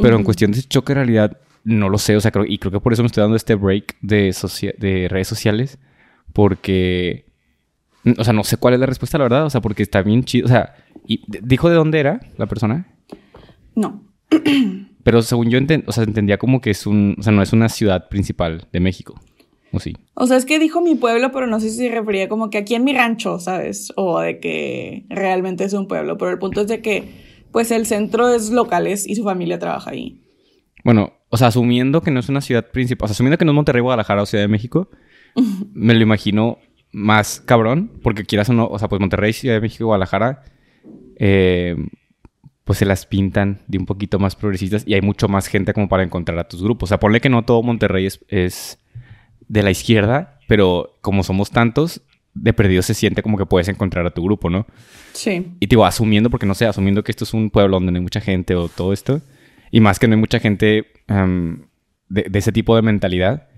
Pero 0.00 0.16
en 0.16 0.24
cuestión 0.24 0.52
de 0.52 0.62
choque 0.62 0.92
de 0.92 1.00
realidad, 1.00 1.38
no 1.64 1.88
lo 1.88 1.98
sé. 1.98 2.16
O 2.16 2.20
sea, 2.20 2.30
creo, 2.30 2.44
y 2.46 2.58
creo 2.58 2.72
que 2.72 2.80
por 2.80 2.92
eso 2.92 3.02
me 3.02 3.06
estoy 3.06 3.22
dando 3.22 3.36
este 3.36 3.54
break 3.54 3.96
de, 4.00 4.34
de 4.78 5.08
redes 5.08 5.28
sociales. 5.28 5.78
Porque. 6.32 7.26
O 8.16 8.24
sea, 8.24 8.32
no 8.32 8.44
sé 8.44 8.56
cuál 8.56 8.74
es 8.74 8.80
la 8.80 8.86
respuesta, 8.86 9.18
la 9.18 9.24
verdad. 9.24 9.44
O 9.44 9.50
sea, 9.50 9.60
porque 9.60 9.82
está 9.82 10.02
bien 10.02 10.24
chido. 10.24 10.46
O 10.46 10.48
sea, 10.48 10.74
y, 11.06 11.22
¿dijo 11.42 11.68
de 11.68 11.74
dónde 11.74 12.00
era 12.00 12.20
la 12.36 12.46
persona? 12.46 12.86
No. 13.74 14.04
Pero 15.02 15.22
según 15.22 15.50
yo 15.50 15.58
o 15.86 15.92
sea, 15.92 16.04
entendía 16.04 16.38
como 16.38 16.60
que 16.60 16.70
es 16.70 16.86
un. 16.86 17.16
O 17.18 17.22
sea, 17.22 17.32
no 17.32 17.42
es 17.42 17.52
una 17.52 17.68
ciudad 17.68 18.08
principal 18.08 18.68
de 18.72 18.80
México. 18.80 19.20
¿O 19.72 19.80
sí? 19.80 19.96
O 20.14 20.26
sea, 20.26 20.36
es 20.36 20.46
que 20.46 20.58
dijo 20.58 20.80
mi 20.80 20.94
pueblo, 20.94 21.30
pero 21.32 21.46
no 21.46 21.60
sé 21.60 21.70
si 21.70 21.76
se 21.76 21.90
refería 21.90 22.28
como 22.28 22.50
que 22.50 22.58
aquí 22.58 22.74
en 22.74 22.84
mi 22.84 22.92
rancho, 22.92 23.38
¿sabes? 23.38 23.92
O 23.96 24.20
de 24.20 24.40
que 24.40 25.04
realmente 25.08 25.64
es 25.64 25.72
un 25.72 25.86
pueblo. 25.86 26.16
Pero 26.16 26.30
el 26.30 26.38
punto 26.38 26.62
es 26.62 26.68
de 26.68 26.80
que, 26.80 27.44
pues, 27.52 27.70
el 27.70 27.86
centro 27.86 28.32
es 28.32 28.50
locales 28.50 29.06
y 29.06 29.14
su 29.14 29.24
familia 29.24 29.58
trabaja 29.58 29.90
ahí. 29.90 30.22
Bueno, 30.84 31.12
o 31.28 31.36
sea, 31.36 31.48
asumiendo 31.48 32.00
que 32.00 32.10
no 32.10 32.20
es 32.20 32.28
una 32.28 32.40
ciudad 32.40 32.70
principal, 32.70 33.04
o 33.04 33.08
sea, 33.08 33.12
asumiendo 33.12 33.36
que 33.36 33.44
no 33.44 33.52
es 33.52 33.56
Monterrey, 33.56 33.82
Guadalajara 33.82 34.22
o 34.22 34.26
Ciudad 34.26 34.44
de 34.44 34.48
México, 34.48 34.88
me 35.74 35.94
lo 35.94 36.00
imagino 36.00 36.58
más 36.90 37.40
cabrón, 37.40 37.92
porque 38.02 38.24
quieras 38.24 38.48
o 38.48 38.54
no, 38.54 38.66
o 38.66 38.78
sea, 38.78 38.88
pues 38.88 39.00
Monterrey, 39.00 39.32
Ciudad 39.32 39.56
de 39.56 39.60
México 39.60 39.84
Guadalajara, 39.84 40.44
eh, 41.16 41.76
pues 42.64 42.78
se 42.78 42.86
las 42.86 43.06
pintan 43.06 43.60
de 43.66 43.78
un 43.78 43.86
poquito 43.86 44.18
más 44.18 44.36
progresistas 44.36 44.84
y 44.86 44.94
hay 44.94 45.00
mucho 45.00 45.28
más 45.28 45.46
gente 45.46 45.74
como 45.74 45.88
para 45.88 46.02
encontrar 46.02 46.38
a 46.38 46.48
tus 46.48 46.62
grupos. 46.62 46.88
O 46.88 46.90
sea, 46.90 47.00
ponle 47.00 47.20
que 47.20 47.30
no 47.30 47.44
todo 47.44 47.62
Monterrey 47.62 48.06
es 48.06 48.78
de 49.48 49.62
la 49.62 49.70
izquierda, 49.70 50.38
pero 50.46 50.98
como 51.00 51.22
somos 51.22 51.50
tantos, 51.50 52.02
de 52.34 52.52
perdido 52.52 52.82
se 52.82 52.94
siente 52.94 53.22
como 53.22 53.36
que 53.36 53.46
puedes 53.46 53.68
encontrar 53.68 54.06
a 54.06 54.10
tu 54.10 54.22
grupo, 54.22 54.50
¿no? 54.50 54.66
Sí. 55.12 55.46
Y 55.60 55.66
te 55.66 55.74
digo, 55.74 55.84
asumiendo, 55.84 56.30
porque 56.30 56.46
no 56.46 56.54
sé, 56.54 56.66
asumiendo 56.66 57.02
que 57.02 57.12
esto 57.12 57.24
es 57.24 57.34
un 57.34 57.50
pueblo 57.50 57.76
donde 57.76 57.92
no 57.92 57.98
hay 57.98 58.02
mucha 58.02 58.20
gente 58.20 58.54
o 58.54 58.68
todo 58.68 58.92
esto, 58.92 59.20
y 59.70 59.80
más 59.80 59.98
que 59.98 60.06
no 60.06 60.14
hay 60.14 60.20
mucha 60.20 60.38
gente 60.38 60.86
em, 61.08 61.62
de, 62.08 62.26
de, 62.28 62.38
ese 62.38 62.52
tipo 62.52 62.76
de 62.76 62.82
mentalidad, 62.82 63.48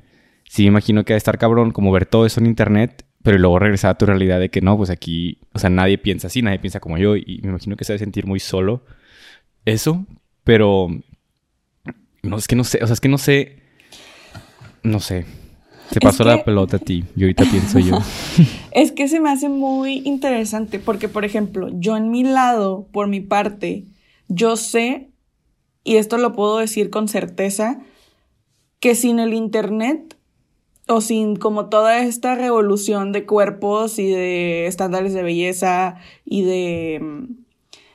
sí 0.44 0.62
me 0.62 0.68
imagino 0.68 1.04
que 1.04 1.12
ha 1.12 1.16
de 1.16 1.18
estar 1.18 1.38
cabrón 1.38 1.72
como 1.72 1.92
ver 1.92 2.06
todo 2.06 2.26
eso 2.26 2.40
en 2.40 2.46
internet, 2.46 3.04
pero 3.22 3.38
luego 3.38 3.58
regresar 3.58 3.90
a 3.90 3.98
tu 3.98 4.06
realidad 4.06 4.40
de 4.40 4.48
que 4.48 4.60
no, 4.60 4.76
pues 4.76 4.90
aquí, 4.90 5.38
o 5.52 5.58
sea, 5.58 5.68
nadie 5.70 5.98
piensa 5.98 6.28
así, 6.28 6.40
nadie 6.40 6.58
piensa 6.58 6.80
como 6.80 6.96
yo, 6.96 7.16
y 7.16 7.40
me 7.42 7.50
imagino 7.50 7.76
que 7.76 7.84
se 7.84 7.92
debe 7.92 8.04
sentir 8.04 8.26
muy 8.26 8.40
solo 8.40 8.84
eso, 9.66 10.06
pero 10.42 10.88
no, 12.22 12.36
es 12.36 12.48
que 12.48 12.56
no 12.56 12.64
sé, 12.64 12.82
o 12.82 12.86
sea, 12.86 12.94
es 12.94 13.00
que 13.00 13.08
no 13.08 13.18
sé, 13.18 13.56
no 14.82 15.00
sé. 15.00 15.26
Se 15.90 16.00
pasó 16.00 16.24
la 16.24 16.44
pelota 16.44 16.76
a 16.76 16.80
ti 16.80 17.04
y 17.16 17.22
ahorita 17.22 17.44
pienso 17.44 17.78
yo. 17.78 17.98
es 18.72 18.92
que 18.92 19.08
se 19.08 19.20
me 19.20 19.30
hace 19.30 19.48
muy 19.48 20.02
interesante 20.04 20.78
porque, 20.78 21.08
por 21.08 21.24
ejemplo, 21.24 21.68
yo 21.72 21.96
en 21.96 22.10
mi 22.10 22.22
lado, 22.22 22.86
por 22.92 23.08
mi 23.08 23.20
parte, 23.20 23.86
yo 24.28 24.56
sé, 24.56 25.10
y 25.82 25.96
esto 25.96 26.16
lo 26.18 26.32
puedo 26.32 26.58
decir 26.58 26.90
con 26.90 27.08
certeza, 27.08 27.80
que 28.78 28.94
sin 28.94 29.18
el 29.18 29.34
Internet 29.34 30.16
o 30.88 31.00
sin 31.00 31.36
como 31.36 31.68
toda 31.68 31.98
esta 32.00 32.34
revolución 32.34 33.12
de 33.12 33.26
cuerpos 33.26 33.98
y 33.98 34.08
de 34.08 34.66
estándares 34.66 35.12
de 35.12 35.22
belleza 35.22 35.96
y 36.24 36.42
de, 36.42 37.26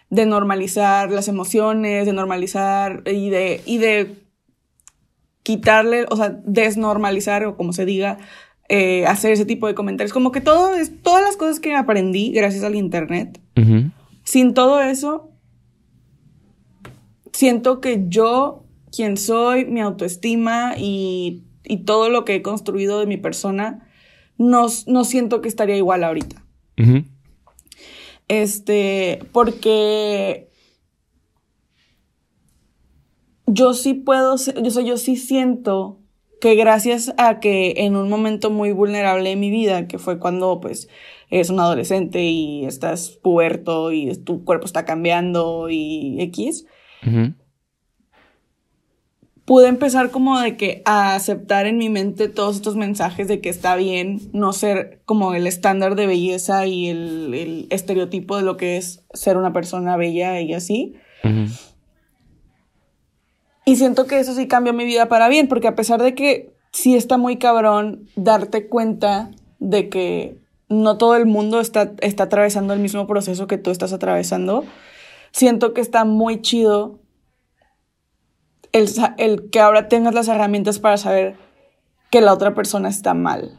de 0.10 0.26
normalizar 0.26 1.12
las 1.12 1.28
emociones, 1.28 2.06
de 2.06 2.14
normalizar 2.14 3.04
y 3.06 3.30
de, 3.30 3.62
y 3.66 3.78
de 3.78 4.25
quitarle, 5.46 6.08
o 6.10 6.16
sea, 6.16 6.42
desnormalizar 6.44 7.46
o 7.46 7.56
como 7.56 7.72
se 7.72 7.86
diga, 7.86 8.18
eh, 8.68 9.06
hacer 9.06 9.32
ese 9.32 9.46
tipo 9.46 9.68
de 9.68 9.76
comentarios. 9.76 10.12
Como 10.12 10.32
que 10.32 10.42
todo 10.42 10.74
es, 10.74 11.04
todas 11.04 11.22
las 11.24 11.38
cosas 11.38 11.60
que 11.60 11.76
aprendí 11.76 12.32
gracias 12.32 12.64
al 12.64 12.74
Internet, 12.74 13.40
sin 14.24 14.56
todo 14.56 14.82
eso, 14.82 15.30
siento 17.32 17.80
que 17.80 18.06
yo, 18.08 18.66
quien 18.92 19.18
soy, 19.18 19.66
mi 19.66 19.82
autoestima 19.82 20.74
y, 20.80 21.44
y, 21.64 21.84
todo 21.84 22.10
lo 22.10 22.26
que 22.26 22.34
he 22.34 22.42
construido 22.42 23.00
de 23.00 23.06
mi 23.06 23.18
persona, 23.18 23.88
no, 24.40 24.66
no 24.88 25.04
siento 25.04 25.42
que 25.42 25.48
estaría 25.48 25.78
igual 25.78 26.04
ahorita. 26.04 26.44
Este, 28.28 29.20
porque 29.32 30.50
yo 33.48 33.74
sí 33.74 33.94
puedo, 33.94 34.36
yo, 34.38 34.82
yo 34.82 34.98
sí 34.98 35.16
siento 35.16 36.00
que 36.42 36.56
gracias 36.56 37.14
a 37.18 37.40
que 37.40 37.74
en 37.78 37.96
un 37.96 38.10
momento 38.10 38.50
muy 38.50 38.72
vulnerable 38.72 39.30
de 39.30 39.36
mi 39.36 39.50
vida, 39.50 39.88
que 39.88 39.98
fue 39.98 40.20
cuando 40.20 40.60
pues 40.60 40.90
eres 41.30 41.50
un 41.50 41.60
adolescente 41.60 42.24
y 42.24 42.66
estás 42.66 43.10
puerto 43.10 43.92
y 43.92 44.16
tu 44.18 44.44
cuerpo 44.44 44.66
está 44.66 44.86
cambiando 44.86 45.70
y 45.70 46.18
X, 46.22 46.66
pude 49.46 49.68
empezar 49.68 50.12
como 50.12 50.40
de 50.40 50.58
que 50.58 50.82
a 50.86 51.16
aceptar 51.16 51.68
en 51.68 51.78
mi 51.78 51.90
mente 51.90 52.30
todos 52.30 52.58
estos 52.58 52.76
mensajes 52.76 53.28
de 53.28 53.42
que 53.42 53.50
está 53.50 53.76
bien 53.76 54.20
no 54.34 54.54
ser 54.54 55.02
como 55.06 55.34
el 55.36 55.48
estándar 55.48 55.96
de 55.96 56.08
belleza 56.08 56.66
y 56.66 56.90
el, 56.90 57.34
el 57.34 57.68
estereotipo 57.70 58.38
de 58.38 58.44
lo 58.44 58.58
que 58.58 58.78
es 58.78 59.06
ser 59.14 59.38
una 59.38 59.54
persona 59.54 59.98
bella 59.98 60.42
y 60.42 60.54
así. 60.54 60.96
Y 63.66 63.78
siento 63.78 64.06
que 64.06 64.20
eso 64.20 64.34
sí 64.36 64.48
cambió 64.48 64.74
mi 64.74 64.86
vida 64.86 65.08
para 65.08 65.28
bien, 65.28 65.48
porque 65.48 65.68
a 65.68 65.76
pesar 65.76 66.02
de 66.02 66.14
que 66.14 66.56
sí 66.72 66.96
está 66.96 67.18
muy 67.18 67.38
cabrón 67.38 68.08
darte 68.16 68.68
cuenta 68.68 69.32
de 69.60 69.90
que 69.90 70.38
no 70.70 70.98
todo 70.98 71.16
el 71.16 71.26
mundo 71.26 71.60
está, 71.60 71.94
está 72.02 72.24
atravesando 72.24 72.74
el 72.74 72.80
mismo 72.80 73.08
proceso 73.08 73.48
que 73.48 73.58
tú 73.58 73.72
estás 73.72 73.94
atravesando, 73.94 74.64
siento 75.32 75.74
que 75.74 75.82
está 75.82 76.06
muy 76.06 76.42
chido 76.42 77.00
el, 78.72 78.90
el 79.18 79.50
que 79.50 79.60
ahora 79.60 79.88
tengas 79.88 80.14
las 80.14 80.28
herramientas 80.28 80.80
para 80.80 80.98
saber 80.98 81.36
que 82.12 82.22
la 82.22 82.34
otra 82.34 82.54
persona 82.54 82.90
está 82.90 83.14
mal. 83.14 83.58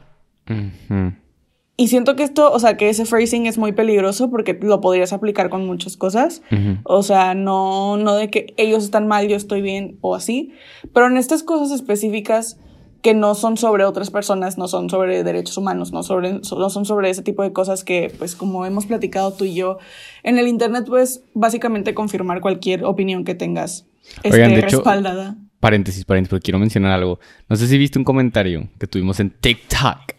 Y 1.78 1.88
siento 1.88 2.16
que 2.16 2.22
esto, 2.22 2.50
o 2.50 2.58
sea, 2.58 2.78
que 2.78 2.88
ese 2.88 3.04
phrasing 3.04 3.46
es 3.46 3.58
muy 3.58 3.72
peligroso 3.72 4.30
porque 4.30 4.58
lo 4.60 4.80
podrías 4.80 5.12
aplicar 5.12 5.50
con 5.50 5.66
muchas 5.66 5.98
cosas. 5.98 6.40
O 6.84 7.02
sea, 7.02 7.34
no, 7.34 7.98
no 7.98 8.14
de 8.14 8.30
que 8.30 8.54
ellos 8.56 8.82
están 8.82 9.06
mal, 9.06 9.28
yo 9.28 9.36
estoy 9.36 9.60
bien 9.60 9.98
o 10.00 10.14
así. 10.14 10.52
Pero 10.94 11.06
en 11.06 11.18
estas 11.18 11.42
cosas 11.42 11.70
específicas 11.70 12.58
que 13.02 13.12
no 13.12 13.34
son 13.34 13.58
sobre 13.58 13.84
otras 13.84 14.10
personas, 14.10 14.56
no 14.56 14.68
son 14.68 14.88
sobre 14.88 15.22
derechos 15.22 15.58
humanos, 15.58 15.92
no, 15.92 16.02
sobre, 16.02 16.40
no 16.40 16.70
son 16.70 16.86
sobre 16.86 17.10
ese 17.10 17.22
tipo 17.22 17.42
de 17.42 17.52
cosas 17.52 17.84
que, 17.84 18.10
pues 18.18 18.34
como 18.34 18.64
hemos 18.64 18.86
platicado 18.86 19.32
tú 19.32 19.44
y 19.44 19.54
yo, 19.54 19.78
en 20.22 20.38
el 20.38 20.48
Internet 20.48 20.86
puedes 20.88 21.22
básicamente 21.34 21.94
confirmar 21.94 22.40
cualquier 22.40 22.84
opinión 22.84 23.24
que 23.24 23.34
tengas 23.34 23.86
este, 24.22 24.32
Oigan, 24.36 24.54
de 24.54 24.62
respaldada. 24.62 25.36
paréntesis, 25.60 26.04
paréntesis, 26.04 26.30
porque 26.30 26.44
quiero 26.44 26.58
mencionar 26.58 26.92
algo. 26.92 27.20
No 27.48 27.56
sé 27.56 27.68
si 27.68 27.76
viste 27.76 27.98
un 27.98 28.04
comentario 28.04 28.68
que 28.78 28.86
tuvimos 28.86 29.20
en 29.20 29.30
TikTok 29.30 30.15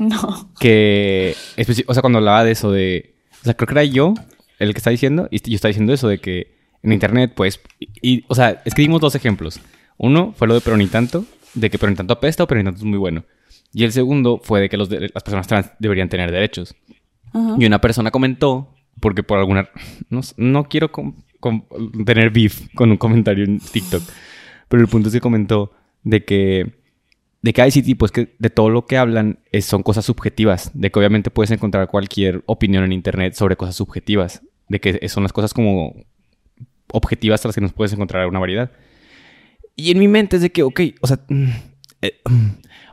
no. 0.08 0.50
Que, 0.58 1.36
o 1.86 1.94
sea, 1.94 2.00
cuando 2.00 2.18
hablaba 2.18 2.42
de 2.42 2.52
eso 2.52 2.72
de, 2.72 3.14
o 3.42 3.44
sea, 3.44 3.54
creo 3.54 3.66
que 3.66 3.74
era 3.74 3.84
yo 3.84 4.14
el 4.58 4.72
que 4.72 4.78
está 4.78 4.90
diciendo, 4.90 5.28
y 5.30 5.38
yo 5.38 5.54
estaba 5.54 5.70
diciendo 5.70 5.92
eso 5.92 6.08
de 6.08 6.18
que 6.18 6.58
en 6.82 6.92
internet, 6.92 7.32
pues, 7.36 7.60
y, 7.78 8.24
o 8.28 8.34
sea, 8.34 8.62
escribimos 8.64 9.00
dos 9.00 9.14
ejemplos. 9.14 9.60
Uno 9.98 10.32
fue 10.36 10.48
lo 10.48 10.54
de 10.54 10.62
pero 10.62 10.78
ni 10.78 10.86
tanto, 10.86 11.26
de 11.52 11.68
que 11.68 11.78
pero 11.78 11.90
ni 11.90 11.96
tanto 11.96 12.14
apesta 12.14 12.44
o 12.44 12.46
pero 12.46 12.60
ni 12.60 12.64
tanto 12.64 12.78
es 12.78 12.84
muy 12.84 12.98
bueno. 12.98 13.24
Y 13.74 13.84
el 13.84 13.92
segundo 13.92 14.40
fue 14.42 14.62
de 14.62 14.68
que 14.70 14.78
los 14.78 14.90
las 14.90 15.22
personas 15.22 15.46
trans 15.46 15.70
deberían 15.78 16.08
tener 16.08 16.32
derechos. 16.32 16.74
Y 17.58 17.64
una 17.64 17.80
persona 17.80 18.10
comentó, 18.10 18.74
porque 19.00 19.22
por 19.22 19.38
alguna... 19.38 19.68
No, 20.08 20.20
no 20.36 20.64
quiero 20.64 20.90
tener 22.04 22.30
beef 22.30 22.68
con 22.74 22.90
un 22.90 22.96
comentario 22.96 23.44
en 23.44 23.60
TikTok, 23.60 24.02
pero 24.68 24.82
el 24.82 24.88
punto 24.88 25.08
es 25.08 25.14
que 25.14 25.20
comentó 25.20 25.72
de 26.02 26.24
que 26.24 26.79
de 27.42 27.52
que 27.52 27.62
hay 27.62 27.70
sí, 27.70 27.82
tipo, 27.82 28.04
es 28.04 28.12
que 28.12 28.34
de 28.38 28.50
todo 28.50 28.68
lo 28.68 28.86
que 28.86 28.98
hablan 28.98 29.38
es, 29.50 29.64
son 29.64 29.82
cosas 29.82 30.04
subjetivas, 30.04 30.70
de 30.74 30.90
que 30.90 30.98
obviamente 30.98 31.30
puedes 31.30 31.50
encontrar 31.50 31.88
cualquier 31.88 32.42
opinión 32.46 32.84
en 32.84 32.92
internet 32.92 33.34
sobre 33.34 33.56
cosas 33.56 33.76
subjetivas, 33.76 34.42
de 34.68 34.80
que 34.80 35.08
son 35.08 35.22
las 35.22 35.32
cosas 35.32 35.54
como 35.54 35.94
objetivas 36.92 37.40
tras 37.40 37.50
las 37.50 37.54
que 37.54 37.60
nos 37.62 37.72
puedes 37.72 37.92
encontrar 37.92 38.26
una 38.26 38.38
variedad. 38.38 38.70
Y 39.76 39.90
en 39.90 39.98
mi 39.98 40.08
mente 40.08 40.36
es 40.36 40.42
de 40.42 40.50
que, 40.50 40.62
ok, 40.62 40.80
o 41.00 41.06
sea, 41.06 41.20
mm, 41.28 41.48
eh, 42.02 42.20
mm, 42.28 42.48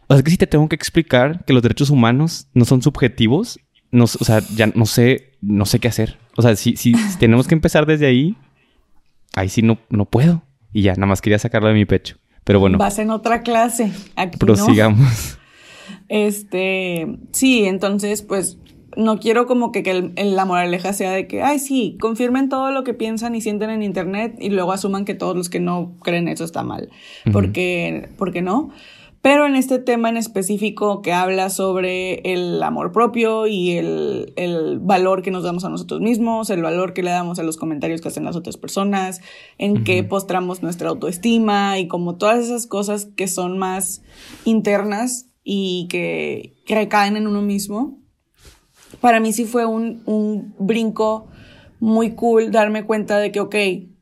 o 0.08 0.14
sea, 0.14 0.24
que 0.24 0.32
si 0.32 0.38
te 0.38 0.48
tengo 0.48 0.70
que 0.70 0.76
explicar 0.76 1.44
que 1.46 1.54
los 1.54 1.62
derechos 1.62 1.90
humanos 1.90 2.48
no 2.54 2.64
son 2.64 2.82
subjetivos, 2.82 3.60
no, 3.92 4.06
o 4.06 4.08
sea, 4.08 4.40
ya 4.56 4.68
no 4.68 4.86
sé, 4.86 5.34
no 5.42 5.66
sé 5.66 5.80
qué 5.80 5.90
hacer. 5.90 6.18
O 6.38 6.42
sea, 6.42 6.56
si, 6.56 6.78
si, 6.78 6.94
tenemos 7.20 7.48
que 7.48 7.56
empezar 7.56 7.86
desde 7.86 8.06
ahí, 8.06 8.38
ahí 9.36 9.50
sí 9.50 9.62
no, 9.62 9.80
no 9.90 10.06
puedo. 10.06 10.44
Y 10.72 10.84
ya, 10.84 10.94
nada 10.94 11.08
más 11.08 11.22
quería 11.22 11.40
sacarlo 11.40 11.68
de 11.68 11.74
mi 11.74 11.86
pecho. 11.86 12.18
Pero 12.48 12.62
bueno. 12.62 12.78
Vas 12.78 12.98
en 12.98 13.12
otra 13.12 13.42
clase. 13.42 13.92
Aquí 14.16 14.38
prosigamos. 14.38 15.38
Este, 16.08 17.18
sí, 17.34 17.66
entonces, 17.66 18.22
pues 18.22 18.58
no 18.96 19.20
quiero 19.20 19.46
como 19.46 19.74
que, 19.74 19.84
que 19.84 20.14
la 20.16 20.46
moraleja 20.46 20.94
sea 20.94 21.12
de 21.12 21.28
que, 21.28 21.44
ay, 21.44 21.60
sí, 21.60 21.98
confirmen 22.00 22.48
todo 22.48 22.72
lo 22.72 22.86
que 22.86 22.94
piensan 22.94 23.36
y 23.36 23.42
sienten 23.42 23.70
en 23.70 23.84
internet 23.84 24.38
y 24.40 24.50
luego 24.50 24.72
asuman 24.72 25.04
que 25.04 25.14
todos 25.14 25.36
los 25.36 25.50
que 25.50 25.60
no 25.60 25.96
creen 26.02 26.30
eso 26.30 26.46
está 26.46 26.64
mal. 26.64 26.90
Porque, 27.34 28.08
porque 28.18 28.42
no. 28.42 28.72
Pero 29.22 29.46
en 29.46 29.56
este 29.56 29.80
tema 29.80 30.10
en 30.10 30.18
específico 30.18 31.02
que 31.02 31.12
habla 31.12 31.50
sobre 31.50 32.20
el 32.32 32.62
amor 32.62 32.92
propio 32.92 33.48
y 33.48 33.72
el, 33.72 34.34
el, 34.36 34.80
valor 34.80 35.22
que 35.22 35.32
nos 35.32 35.44
damos 35.44 35.66
a 35.66 35.70
nosotros 35.70 36.02
mismos, 36.02 36.50
el 36.50 36.62
valor 36.62 36.94
que 36.94 37.04
le 37.04 37.12
damos 37.12 37.40
a 37.40 37.44
los 37.44 37.58
comentarios 37.58 38.02
que 38.02 38.10
hacen 38.10 38.26
las 38.26 38.36
otras 38.36 38.58
personas, 38.58 39.22
en 39.58 39.84
qué 39.84 40.04
postramos 40.04 40.62
nuestra 40.62 40.90
autoestima 40.90 41.80
y 41.80 41.88
como 41.88 42.16
todas 42.16 42.40
esas 42.40 42.68
cosas 42.68 43.08
que 43.16 43.28
son 43.28 43.58
más 43.58 44.02
internas 44.46 45.28
y 45.44 45.88
que, 45.90 46.54
que 46.66 46.76
recaen 46.76 47.18
en 47.18 47.28
uno 47.28 47.42
mismo. 47.42 48.00
Para 49.02 49.20
mí 49.20 49.34
sí 49.34 49.46
fue 49.46 49.66
un, 49.66 50.02
un 50.06 50.54
brinco 50.60 51.28
muy 51.80 52.12
cool 52.12 52.52
darme 52.52 52.86
cuenta 52.86 53.18
de 53.18 53.32
que, 53.32 53.40
ok, 53.40 53.56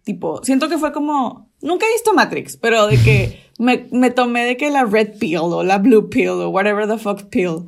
tipo, 0.04 0.44
siento 0.44 0.70
que 0.70 0.78
fue 0.78 0.92
como, 0.92 1.50
nunca 1.62 1.86
he 1.86 1.94
visto 1.94 2.14
Matrix, 2.14 2.58
pero 2.58 2.88
de 2.88 2.98
que 2.98 3.45
me, 3.58 3.88
me, 3.92 4.12
tomé 4.12 4.46
de 4.46 4.58
que 4.58 4.70
la 4.70 4.84
red 4.86 5.18
pill 5.18 5.38
o 5.38 5.64
la 5.64 5.78
blue 5.78 6.10
pill 6.10 6.30
o 6.30 6.50
whatever 6.50 6.88
the 6.88 6.98
fuck 6.98 7.30
pill, 7.30 7.68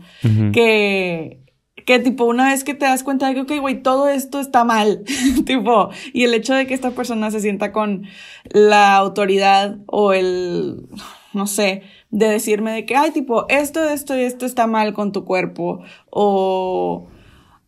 que, 0.51 1.39
que 1.85 1.99
tipo 1.99 2.25
una 2.25 2.49
vez 2.49 2.63
que 2.63 2.73
te 2.73 2.85
das 2.85 3.03
cuenta 3.03 3.27
de 3.27 3.35
que, 3.35 3.41
ok, 3.41 3.61
güey, 3.61 3.81
todo 3.81 4.09
esto 4.09 4.39
está 4.39 4.63
mal, 4.63 5.03
tipo, 5.45 5.89
y 6.13 6.23
el 6.23 6.33
hecho 6.33 6.53
de 6.53 6.67
que 6.67 6.73
esta 6.73 6.91
persona 6.91 7.31
se 7.31 7.39
sienta 7.39 7.71
con 7.71 8.03
la 8.49 8.95
autoridad 8.95 9.77
o 9.85 10.11
el, 10.13 10.87
no 11.33 11.47
sé, 11.47 11.83
de 12.09 12.27
decirme 12.27 12.71
de 12.71 12.85
que, 12.85 12.95
ay, 12.95 13.11
tipo, 13.11 13.47
esto, 13.47 13.87
esto 13.87 14.17
y 14.17 14.21
esto 14.21 14.45
está 14.45 14.67
mal 14.67 14.93
con 14.93 15.11
tu 15.13 15.23
cuerpo, 15.23 15.81
o, 16.09 17.07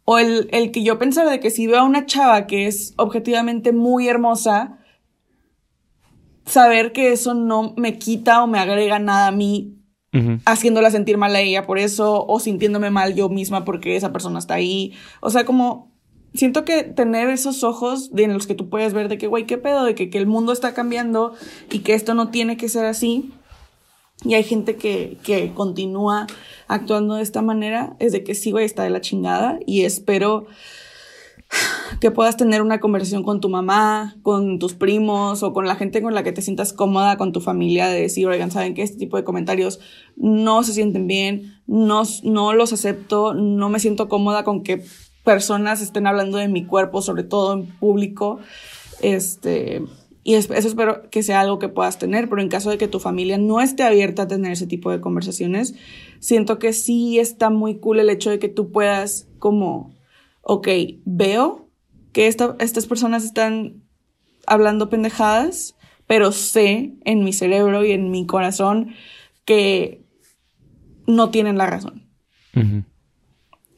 o 0.04 0.18
el, 0.18 0.50
el 0.52 0.72
que 0.72 0.84
yo 0.84 1.00
pensaba 1.00 1.32
de 1.32 1.40
que 1.40 1.52
si 1.52 1.68
veo 1.68 1.80
a 1.80 1.84
una 1.84 2.06
chava 2.06 2.48
que 2.48 2.68
es 2.68 2.94
objetivamente 2.98 3.72
muy 3.72 4.10
hermosa, 4.10 4.79
saber 6.50 6.91
que 6.91 7.12
eso 7.12 7.34
no 7.34 7.74
me 7.77 7.98
quita 7.98 8.44
o 8.44 8.48
me 8.48 8.60
agrega 8.60 9.00
nada 9.00 9.27
a 9.27 9.32
mí 9.32 9.75
haciéndola 10.46 10.89
sentir 10.89 11.18
mal 11.18 11.36
a 11.36 11.39
ella 11.39 11.68
por 11.68 11.77
eso 11.77 12.25
o 12.25 12.39
sintiéndome 12.39 12.89
mal 12.89 13.13
yo 13.13 13.29
misma 13.29 13.63
porque 13.63 13.96
esa 13.96 14.12
persona 14.12 14.39
está 14.39 14.56
ahí. 14.56 14.94
O 15.22 15.29
sea, 15.29 15.46
como 15.46 15.91
siento 16.34 16.65
que 16.65 16.84
tener 16.84 17.29
esos 17.29 17.63
ojos 17.63 18.10
en 18.15 18.34
los 18.34 18.48
que 18.48 18.56
tú 18.56 18.70
puedes 18.70 18.94
ver 18.94 19.08
de 19.08 19.18
que, 19.18 19.27
güey, 19.27 19.46
qué 19.46 19.58
pedo, 19.58 19.84
de 19.84 19.96
que, 19.96 20.10
que, 20.10 20.18
el 20.18 20.27
mundo 20.27 20.51
está 20.51 20.74
cambiando 20.74 21.34
y 21.72 21.79
que 21.79 21.94
esto 21.94 22.13
no 22.13 22.29
tiene 22.29 22.58
que 22.58 22.70
ser 22.70 22.86
así. 22.86 23.32
Y 24.24 24.34
hay 24.34 24.44
gente 24.44 24.75
que, 24.75 25.18
que 25.24 25.53
continúa 25.53 26.27
actuando 26.68 27.15
de 27.15 27.24
esta 27.24 27.41
manera, 27.41 27.96
es 28.00 28.12
de 28.12 28.24
que 28.24 28.36
sí, 28.36 28.51
güey, 28.51 28.65
está 28.65 28.84
de 28.84 28.89
la 28.89 29.01
chingada 29.01 29.60
y 29.65 29.86
espero 29.86 30.48
que 32.00 32.12
puedas 32.12 32.38
tener 32.38 32.62
una 32.62 32.79
conversación 32.79 33.24
con 33.24 33.41
tu 33.41 33.50
mamá, 33.50 34.15
con 34.22 34.60
tus 34.60 34.74
primos 34.74 35.44
o 35.44 35.53
con 35.53 35.68
la 35.68 35.75
gente 35.75 36.01
con 36.01 36.13
la 36.13 36.24
que 36.24 36.32
te 36.32 36.41
sientas 36.41 36.74
cómoda, 36.74 37.18
con 37.18 37.32
tu 37.32 37.41
familia, 37.41 37.88
de 37.88 38.01
decir, 38.01 38.27
oigan, 38.27 38.51
saben 38.51 38.74
que 38.74 38.84
este 38.84 38.98
tipo 38.98 39.18
de 39.18 39.24
comentarios 39.24 39.79
no 40.15 40.63
se 40.63 40.74
sienten 40.74 41.08
bien, 41.08 41.62
no, 41.68 42.03
no 42.24 42.53
los 42.53 42.74
acepto, 42.74 43.34
no 43.34 43.70
me 43.70 43.79
siento 43.79 44.08
cómoda 44.08 44.44
con 44.44 44.63
que 44.63 44.84
personas 45.24 45.82
estén 45.82 46.08
hablando 46.08 46.38
de 46.38 46.48
mi 46.48 46.65
cuerpo, 46.65 47.01
sobre 47.01 47.24
todo 47.24 47.53
en 47.53 47.65
público. 47.65 48.39
Este, 49.01 49.82
y 50.24 50.36
eso 50.36 50.53
espero 50.53 51.10
que 51.10 51.24
sea 51.24 51.41
algo 51.41 51.60
que 51.60 51.70
puedas 51.70 51.98
tener, 51.98 52.29
pero 52.29 52.41
en 52.41 52.50
caso 52.50 52.70
de 52.70 52.77
que 52.77 52.88
tu 52.88 53.00
familia 53.00 53.38
no 53.38 53.62
esté 53.62 53.84
abierta 53.84 54.24
a 54.24 54.27
tener 54.27 54.51
ese 54.51 54.68
tipo 54.68 54.91
de 54.91 55.01
conversaciones, 55.01 55.75
siento 56.20 56.60
que 56.60 56.74
sí 56.74 57.20
está 57.20 57.50
muy 57.50 57.79
cool 57.79 58.00
el 58.00 58.10
hecho 58.10 58.29
de 58.29 58.39
que 58.39 58.50
tú 58.50 58.72
puedas 58.72 59.27
como 59.39 59.99
ok, 60.50 60.68
veo 61.06 61.70
que 62.12 62.25
estas 62.25 62.88
personas 62.88 63.24
están 63.24 63.84
hablando 64.48 64.89
pendejadas, 64.89 65.75
pero 66.08 66.32
sé 66.32 66.96
en 67.06 67.24
mi 67.24 67.34
cerebro 67.34 67.86
y 67.86 67.91
en 67.91 68.10
mi 68.10 68.25
corazón 68.25 68.96
que 69.46 70.01
no 71.06 71.29
tienen 71.29 71.60
la 71.60 71.68
razón. 71.68 72.10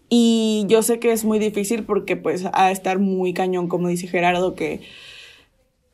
Y 0.08 0.64
yo 0.70 0.82
sé 0.82 1.00
que 1.00 1.12
es 1.12 1.26
muy 1.26 1.40
difícil 1.40 1.84
porque 1.84 2.16
pues 2.16 2.46
ha 2.54 2.68
de 2.68 2.72
estar 2.72 3.00
muy 3.00 3.34
cañón, 3.34 3.68
como 3.68 3.90
dice 3.90 4.08
Gerardo, 4.08 4.56
que, 4.56 4.80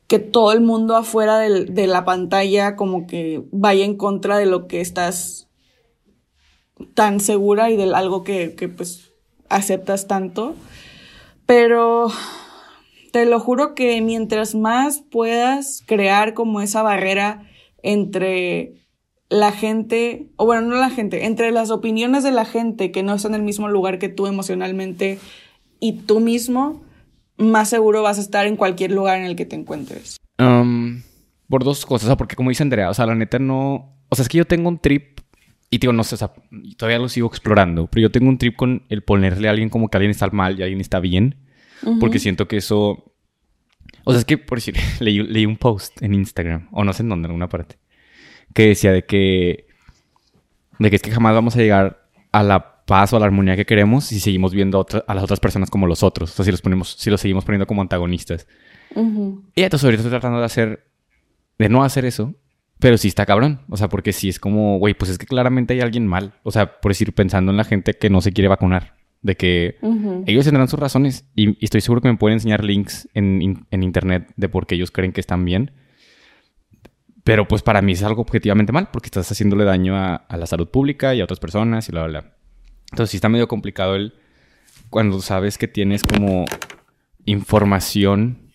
que 0.06 0.20
todo 0.20 0.52
el 0.52 0.62
mundo 0.62 0.96
afuera 0.96 1.40
de 1.40 1.88
la 1.88 2.06
pantalla 2.06 2.76
como 2.76 3.08
que 3.08 3.42
vaya 3.52 3.84
en 3.84 3.98
contra 3.98 4.38
de 4.38 4.46
lo 4.46 4.68
que 4.68 4.80
estás 4.80 5.50
tan 6.94 7.20
segura 7.20 7.72
y 7.72 7.78
de 7.78 7.92
algo 7.96 8.24
que, 8.24 8.54
que 8.54 8.70
pues 8.70 9.07
aceptas 9.50 10.08
tanto. 10.08 10.56
Pero 11.46 12.08
te 13.12 13.26
lo 13.26 13.40
juro 13.40 13.74
que 13.74 14.02
mientras 14.02 14.56
más 14.56 15.02
puedas 15.02 15.84
crear 15.86 16.34
como 16.34 16.62
esa 16.62 16.82
barrera 16.82 17.44
entre 17.82 18.74
la 19.30 19.52
gente, 19.52 20.30
o 20.36 20.46
bueno, 20.46 20.62
no 20.62 20.76
la 20.76 20.90
gente, 20.90 21.26
entre 21.26 21.52
las 21.52 21.70
opiniones 21.70 22.24
de 22.24 22.32
la 22.32 22.46
gente 22.46 22.92
que 22.92 23.04
no 23.04 23.14
están 23.14 23.34
en 23.34 23.42
el 23.42 23.46
mismo 23.46 23.68
lugar 23.68 24.00
que 24.00 24.10
tú 24.10 24.28
emocionalmente 24.28 25.20
y 25.80 25.94
tú 25.94 26.20
mismo, 26.20 26.82
más 27.38 27.70
seguro 27.70 28.04
vas 28.04 28.18
a 28.18 28.22
estar 28.22 28.46
en 28.48 28.56
cualquier 28.56 28.92
lugar 28.92 29.20
en 29.20 29.26
el 29.26 29.36
que 29.36 29.46
te 29.46 29.56
encuentres. 29.56 30.18
Por 30.38 31.64
dos 31.64 31.86
cosas, 31.86 32.16
porque 32.18 32.36
como 32.36 32.50
dice 32.50 32.64
Andrea, 32.64 32.90
o 32.90 32.94
sea, 32.94 33.06
la 33.06 33.16
neta 33.16 33.40
no, 33.40 33.96
o 34.10 34.16
sea, 34.16 34.24
es 34.24 34.30
que 34.30 34.38
yo 34.38 34.46
tengo 34.46 34.70
un 34.70 34.80
trip 34.80 35.20
y 35.70 35.80
digo, 35.80 35.92
no 35.92 36.04
sé, 36.04 36.16
o 36.16 36.18
sea, 36.18 36.32
todavía 36.78 37.00
lo 37.00 37.10
sigo 37.10 37.28
explorando, 37.28 37.88
pero 37.88 38.04
yo 38.04 38.12
tengo 38.12 38.30
un 38.30 38.38
trip 38.38 38.56
con 38.56 38.84
el 38.90 39.04
ponerle 39.04 39.48
a 39.48 39.52
alguien 39.52 39.70
como 39.70 39.90
que 39.90 39.98
alguien 39.98 40.12
está 40.12 40.30
mal 40.30 40.58
y 40.58 40.64
alguien 40.64 40.80
está 40.80 41.00
bien, 41.00 41.36
porque 42.00 42.20
siento 42.20 42.48
que 42.48 42.58
eso... 42.58 43.14
O 44.04 44.12
sea, 44.12 44.20
es 44.20 44.26
que, 44.26 44.38
por 44.38 44.58
decir, 44.58 44.76
leí, 45.00 45.20
leí, 45.20 45.46
un 45.46 45.58
post 45.58 46.02
en 46.02 46.14
Instagram, 46.14 46.70
o 46.72 46.84
no 46.84 46.94
sé 46.94 47.04
en 47.04 47.10
dónde, 47.10 47.26
en 47.26 47.32
alguna 47.32 47.50
parte, 47.50 47.78
que 48.54 48.68
decía 48.68 48.92
de 48.92 49.06
que... 49.06 49.68
De 50.80 50.90
que 50.90 50.96
es 50.96 51.02
que 51.02 51.12
jamás 51.12 51.34
vamos 51.34 51.56
a 51.56 51.60
llegar 51.60 52.08
a 52.32 52.44
la 52.44 52.86
paz 52.86 53.12
o 53.12 53.18
a 53.18 53.20
la 53.20 53.26
armonía 53.26 53.56
que 53.56 53.66
queremos 53.66 54.06
si 54.06 54.20
seguimos 54.20 54.54
viendo 54.54 54.86
a, 55.08 55.14
las 55.14 55.24
otras 55.24 55.40
personas 55.40 55.70
como 55.70 55.88
los 55.88 56.04
otros. 56.04 56.32
O 56.32 56.34
sea, 56.34 56.46
si 56.46 56.52
los, 56.52 56.62
ponemos, 56.62 56.96
si 56.98 57.10
los 57.10 57.20
seguimos 57.20 57.44
poniendo 57.44 57.68
como 57.68 57.82
antagonistas. 57.82 58.48
Y 58.96 59.64
entonces 59.64 59.84
ahorita 59.84 60.02
estoy 60.02 60.12
tratando 60.12 60.40
de 60.40 60.46
hacer... 60.46 60.88
De 61.58 61.68
no 61.68 61.84
hacer 61.84 62.06
eso, 62.06 62.36
pero 62.80 62.98
sí 62.98 63.08
está 63.08 63.26
cabrón. 63.26 63.62
O 63.70 63.78
sea, 63.78 63.90
porque 63.90 64.14
sí 64.14 64.30
es 64.30 64.40
como, 64.40 64.78
güey, 64.78 64.94
pues 64.94 65.10
es 65.12 65.18
que 65.18 65.26
claramente 65.26 65.74
hay 65.74 65.82
alguien 65.82 66.06
mal. 66.06 66.34
O 66.44 66.52
sea, 66.52 66.80
por 66.80 66.92
decir, 66.92 67.14
pensando 67.14 67.52
en 67.52 67.58
la 67.58 67.64
gente 67.64 67.94
que 67.94 68.10
no 68.10 68.22
se 68.22 68.32
quiere 68.34 68.48
vacunar. 68.48 68.96
De 69.22 69.36
que 69.36 69.78
ellos 70.28 70.46
tendrán 70.46 70.68
sus 70.68 70.80
razones. 70.80 71.26
Y, 71.36 71.64
estoy 71.64 71.82
seguro 71.82 72.02
que 72.02 72.08
me 72.08 72.18
pueden 72.18 72.36
enseñar 72.36 72.64
links 72.64 73.10
en, 73.14 73.66
internet 73.72 74.32
de 74.36 74.50
por 74.50 74.68
qué 74.68 74.76
ellos 74.76 74.92
creen 74.92 75.12
que 75.12 75.22
están 75.22 75.44
bien. 75.44 75.72
Pero 77.24 77.48
pues 77.48 77.62
para 77.62 77.82
mí 77.82 77.94
es 77.94 78.04
algo 78.04 78.22
objetivamente 78.22 78.72
mal. 78.72 78.90
Porque 78.92 79.08
estás 79.08 79.32
haciéndole 79.32 79.64
daño 79.64 79.96
a, 79.98 80.26
la 80.30 80.46
salud 80.46 80.70
pública 80.70 81.16
y 81.16 81.22
a 81.22 81.24
otras 81.24 81.40
personas 81.40 81.90
y 81.90 81.92
bla, 81.92 82.06
bla, 82.06 82.22
bla. 82.22 82.34
Entonces 82.92 83.12
sí 83.12 83.18
está 83.18 83.30
medio 83.30 83.48
complicado 83.48 83.96
el... 83.96 84.14
Cuando 84.90 85.20
sabes 85.20 85.58
que 85.58 85.68
tienes 85.68 86.04
como 86.04 86.46
información 87.26 88.52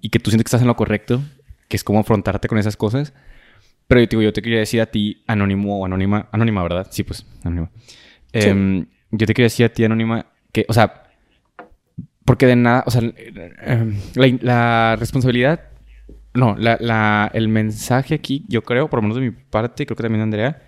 y 0.00 0.08
que 0.08 0.18
tú 0.18 0.30
sientes 0.30 0.44
que 0.44 0.48
estás 0.48 0.62
en 0.62 0.68
lo 0.68 0.76
correcto. 0.76 1.20
Que 1.68 1.76
es 1.76 1.84
como 1.84 2.00
afrontarte 2.00 2.48
con 2.48 2.56
esas 2.56 2.78
cosas 2.78 3.12
pero 3.88 4.02
yo 4.02 4.06
te, 4.06 4.16
digo, 4.16 4.22
yo 4.22 4.32
te 4.32 4.42
quería 4.42 4.58
decir 4.58 4.80
a 4.82 4.86
ti, 4.86 5.24
anónimo 5.26 5.80
o 5.80 5.86
anónima, 5.86 6.28
anónima, 6.30 6.62
¿verdad? 6.62 6.86
Sí, 6.90 7.02
pues, 7.02 7.26
anónima. 7.42 7.70
Em, 8.32 8.86
yo 9.10 9.26
te 9.26 9.32
quería 9.32 9.46
decir 9.46 9.64
a 9.64 9.70
ti, 9.70 9.82
anónima, 9.82 10.26
que, 10.52 10.66
o 10.68 10.74
sea, 10.74 11.04
porque 12.26 12.46
de 12.46 12.56
nada, 12.56 12.84
o 12.86 12.90
sea, 12.90 13.00
em, 13.62 13.96
la, 14.42 14.94
responsabilidad, 14.96 15.62
no, 16.34 16.54
la, 16.58 17.30
el 17.32 17.48
mensaje 17.48 18.14
aquí, 18.14 18.44
yo 18.46 18.62
creo, 18.62 18.90
por 18.90 18.98
lo 18.98 19.02
menos 19.02 19.16
de 19.16 19.22
mi 19.22 19.30
parte, 19.30 19.86
creo 19.86 19.96
que 19.96 20.02
también 20.02 20.20
de 20.20 20.24
Andrea, 20.24 20.62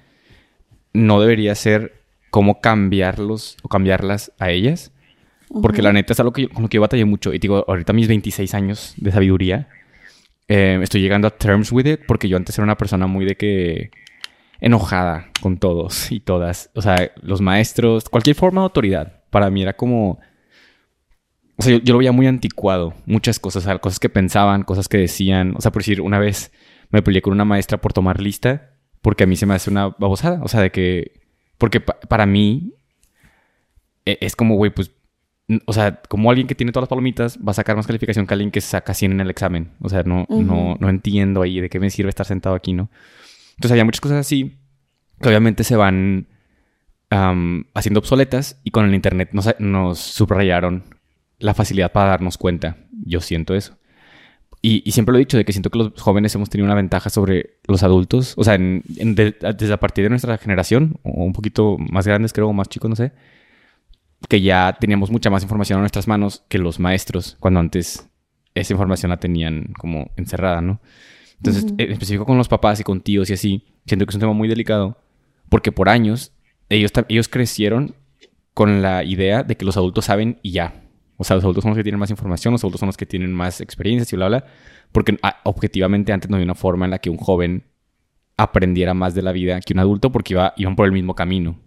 no 0.95 1.21
debería 1.21 1.55
ser 1.55 2.01
cómo 2.31 2.63
cambiarlos 2.63 3.59
o 3.63 3.69
cambiarlas 3.69 4.33
a 4.39 4.51
ellas. 4.51 4.93
Porque 5.63 5.83
la 5.83 5.93
neta 5.93 6.13
es 6.13 6.21
algo 6.21 6.33
que 6.33 6.49
con 6.49 6.63
lo 6.63 6.69
que 6.69 6.77
yo 6.77 6.81
batallé 6.81 7.05
mucho. 7.05 7.35
Y 7.35 7.39
digo, 7.41 7.65
ahorita 7.67 7.93
mis 7.93 8.07
26 8.07 8.55
años 8.55 8.95
de 8.97 9.11
sabiduría, 9.11 9.69
eh, 10.53 10.81
estoy 10.83 11.01
llegando 11.01 11.29
a 11.29 11.31
terms 11.31 11.71
with 11.71 11.87
it 11.87 12.01
porque 12.09 12.29
yo 12.29 12.37
antes 12.37 12.59
era 12.59 12.65
una 12.65 12.77
persona 12.77 13.07
muy 13.07 13.25
de 13.25 13.37
que 13.37 13.93
enojada 14.61 15.29
con 15.41 15.59
todos 15.59 16.11
y 16.11 16.19
todas. 16.19 16.71
O 16.75 16.83
sea, 16.83 17.13
los 17.23 17.41
maestros, 17.41 18.09
cualquier 18.09 18.35
forma 18.35 18.61
de 18.61 18.65
autoridad. 18.65 19.23
Para 19.31 19.49
mí 19.49 19.63
era 19.63 19.75
como... 19.75 20.19
O 21.55 21.63
sea, 21.63 21.79
yo, 21.79 21.93
lo 21.93 21.99
veía 21.99 22.11
muy 22.11 22.27
anticuado. 22.27 22.95
Muchas 23.07 23.39
cosas, 23.39 23.63
o 23.63 23.67
sea, 23.67 23.79
cosas 23.79 24.01
que 24.01 24.09
pensaban, 24.09 24.65
cosas 24.65 24.89
que 24.89 24.99
decían. 24.99 25.55
O 25.57 25.61
sea, 25.61 25.71
por 25.71 25.83
decir, 25.83 26.01
una 26.01 26.19
vez 26.19 26.51
me 26.91 27.01
peleé 27.01 27.23
con 27.23 27.33
una 27.33 27.45
maestra 27.45 27.81
por 27.81 27.93
tomar 27.93 28.21
lista 28.21 28.73
porque 29.03 29.23
a 29.23 29.27
mí 29.29 29.37
se 29.37 29.47
me 29.47 29.55
hace 29.55 29.71
una 29.71 29.91
babosada. 30.01 30.43
O 30.43 30.49
sea, 30.49 30.61
de 30.63 30.73
que... 30.73 31.13
Porque 31.59 31.81
para 31.81 32.27
mí 32.27 32.75
e, 34.05 34.19
es 34.21 34.35
como, 34.35 34.57
güey, 34.57 34.75
pues 34.75 34.91
o 35.65 35.73
sea, 35.73 36.01
como 36.09 36.31
alguien 36.31 36.47
que 36.47 36.55
tiene 36.55 36.73
todas 36.73 36.83
las 36.83 36.89
palomitas 36.89 37.39
va 37.39 37.51
a 37.51 37.55
sacar 37.55 37.77
más 37.77 37.87
calificación 37.87 38.27
que 38.27 38.35
alguien 38.35 38.51
que 38.51 38.61
saca 38.61 38.95
100 38.95 39.13
en 39.13 39.21
el 39.21 39.31
examen. 39.31 39.73
O 39.81 39.89
sea, 39.89 40.03
no, 40.05 40.27
no, 40.29 40.77
no 40.79 40.89
entiendo 40.89 41.43
ahí 41.43 41.61
de 41.61 41.69
qué 41.69 41.81
me 41.81 41.91
sirve 41.91 42.11
estar 42.11 42.27
sentado 42.27 42.55
aquí, 42.55 42.73
¿no? 42.73 42.91
Entonces 43.51 43.73
había 43.73 43.85
muchas 43.85 44.01
cosas 44.01 44.19
así 44.19 44.57
que 45.21 45.29
obviamente 45.29 45.65
se 45.65 45.77
van 45.77 46.29
haciendo 47.11 47.99
obsoletas 47.99 48.61
y 48.63 48.71
con 48.71 48.87
el 48.87 48.95
Internet 48.95 49.31
nos, 49.33 49.49
nos, 49.59 49.99
subrayaron 49.99 50.85
la 51.41 51.55
facilidad 51.55 51.91
para 51.91 52.11
darnos 52.11 52.39
cuenta. 52.39 52.77
Yo 53.05 53.21
siento 53.21 53.55
eso. 53.55 53.77
Y, 54.63 54.93
siempre 54.93 55.13
lo 55.13 55.19
he 55.19 55.21
dicho, 55.21 55.37
de 55.37 55.45
que 55.45 55.53
siento 55.53 55.71
que 55.71 55.79
los 55.79 55.93
jóvenes 56.01 56.35
hemos 56.35 56.51
tenido 56.51 56.67
una 56.67 56.75
ventaja 56.75 57.11
sobre 57.11 57.59
los 57.67 57.83
adultos. 57.83 58.35
O 58.37 58.45
sea, 58.45 58.57
desde 58.59 59.73
a 59.73 59.81
partir 59.81 60.05
de 60.05 60.11
nuestra 60.11 60.39
generación, 60.39 60.99
o 61.03 61.25
un 61.25 61.33
poquito 61.33 61.79
más 61.79 62.07
grandes 62.07 62.33
creo, 62.33 62.49
o 62.49 62.53
más 62.53 62.69
chicos, 62.69 62.89
no 62.89 62.95
sé 62.97 63.13
que 64.29 64.41
ya 64.41 64.77
teníamos 64.79 65.11
mucha 65.11 65.31
más 65.31 65.43
información 65.43 65.79
en 65.79 65.83
nuestras 65.83 66.07
manos 66.07 66.45
que 66.49 66.59
los 66.59 66.79
maestros, 66.79 67.37
cuando 67.41 67.61
antes 67.61 68.09
esa 68.55 68.73
información 68.73 69.11
la 69.11 69.19
tenían 69.19 69.73
como 69.79 70.11
encerrada, 70.17 70.61
¿no? 70.61 70.81
Entonces, 71.37 71.67
en 71.79 71.93
específico 71.93 72.27
con 72.27 72.37
los 72.37 72.49
papás 72.49 72.81
y 72.81 72.85
con 72.85 73.01
tíos 73.01 73.31
y 73.31 73.33
así, 73.33 73.65
siento 73.87 74.05
que 74.05 74.11
es 74.11 74.15
un 74.15 74.21
tema 74.21 74.35
muy 74.35 74.47
delicado, 74.47 74.99
porque 75.49 75.73
por 75.73 75.89
años 75.89 76.33
ellos, 76.69 76.93
ellos 77.09 77.29
crecieron 77.29 77.95
con 78.53 78.83
la 78.83 79.05
idea 79.05 79.43
de 79.43 79.57
que 79.57 79.65
los 79.65 79.77
adultos 79.77 80.05
saben 80.05 80.39
y 80.43 80.53
ya. 80.53 80.85
O 81.17 81.25
sea, 81.25 81.37
los 81.37 81.45
adultos 81.45 81.63
son 81.63 81.71
los 81.71 81.77
que 81.77 81.83
tienen 81.83 81.99
más 81.99 82.11
información, 82.11 82.53
los 82.53 82.63
adultos 82.63 82.81
son 82.81 82.89
los 82.89 82.97
que 82.97 83.07
tienen 83.07 83.33
más 83.33 83.61
experiencias 83.61 84.13
y 84.13 84.17
bla, 84.17 84.29
bla, 84.29 84.45
porque 84.93 85.19
ah, 85.23 85.41
objetivamente 85.45 86.13
antes 86.13 86.29
no 86.31 86.37
había 86.37 86.45
una 86.45 86.55
forma 86.55 86.85
en 86.85 86.91
la 86.91 86.99
que 86.99 87.11
un 87.11 87.17
joven 87.17 87.65
aprendiera 88.37 88.95
más 88.95 89.15
de 89.15 89.23
la 89.23 89.33
vida 89.33 89.61
que 89.61 89.73
un 89.73 89.81
adulto 89.81 90.13
porque 90.13 90.35
iba, 90.35 90.55
iban 90.57 90.77
por 90.77 90.87
el 90.87 90.93
mismo 90.93 91.15
camino. 91.15 91.59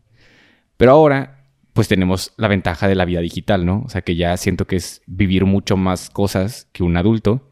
Pero 0.77 0.91
ahora 0.91 1.42
pues 1.73 1.88
tenemos 1.88 2.33
la 2.38 2.47
ventaja 2.47 2.88
de 2.88 2.95
la 2.95 3.05
vida 3.05 3.19
digital, 3.19 3.65
¿no? 3.65 3.83
O 3.86 3.89
sea, 3.89 4.03
que 4.03 4.15
ya 4.15 4.38
siento 4.38 4.65
que 4.65 4.75
es 4.75 5.01
vivir 5.07 5.45
mucho 5.45 5.75
más 5.75 6.09
cosas 6.09 6.69
que 6.71 6.83
un 6.83 6.95
adulto, 6.97 7.49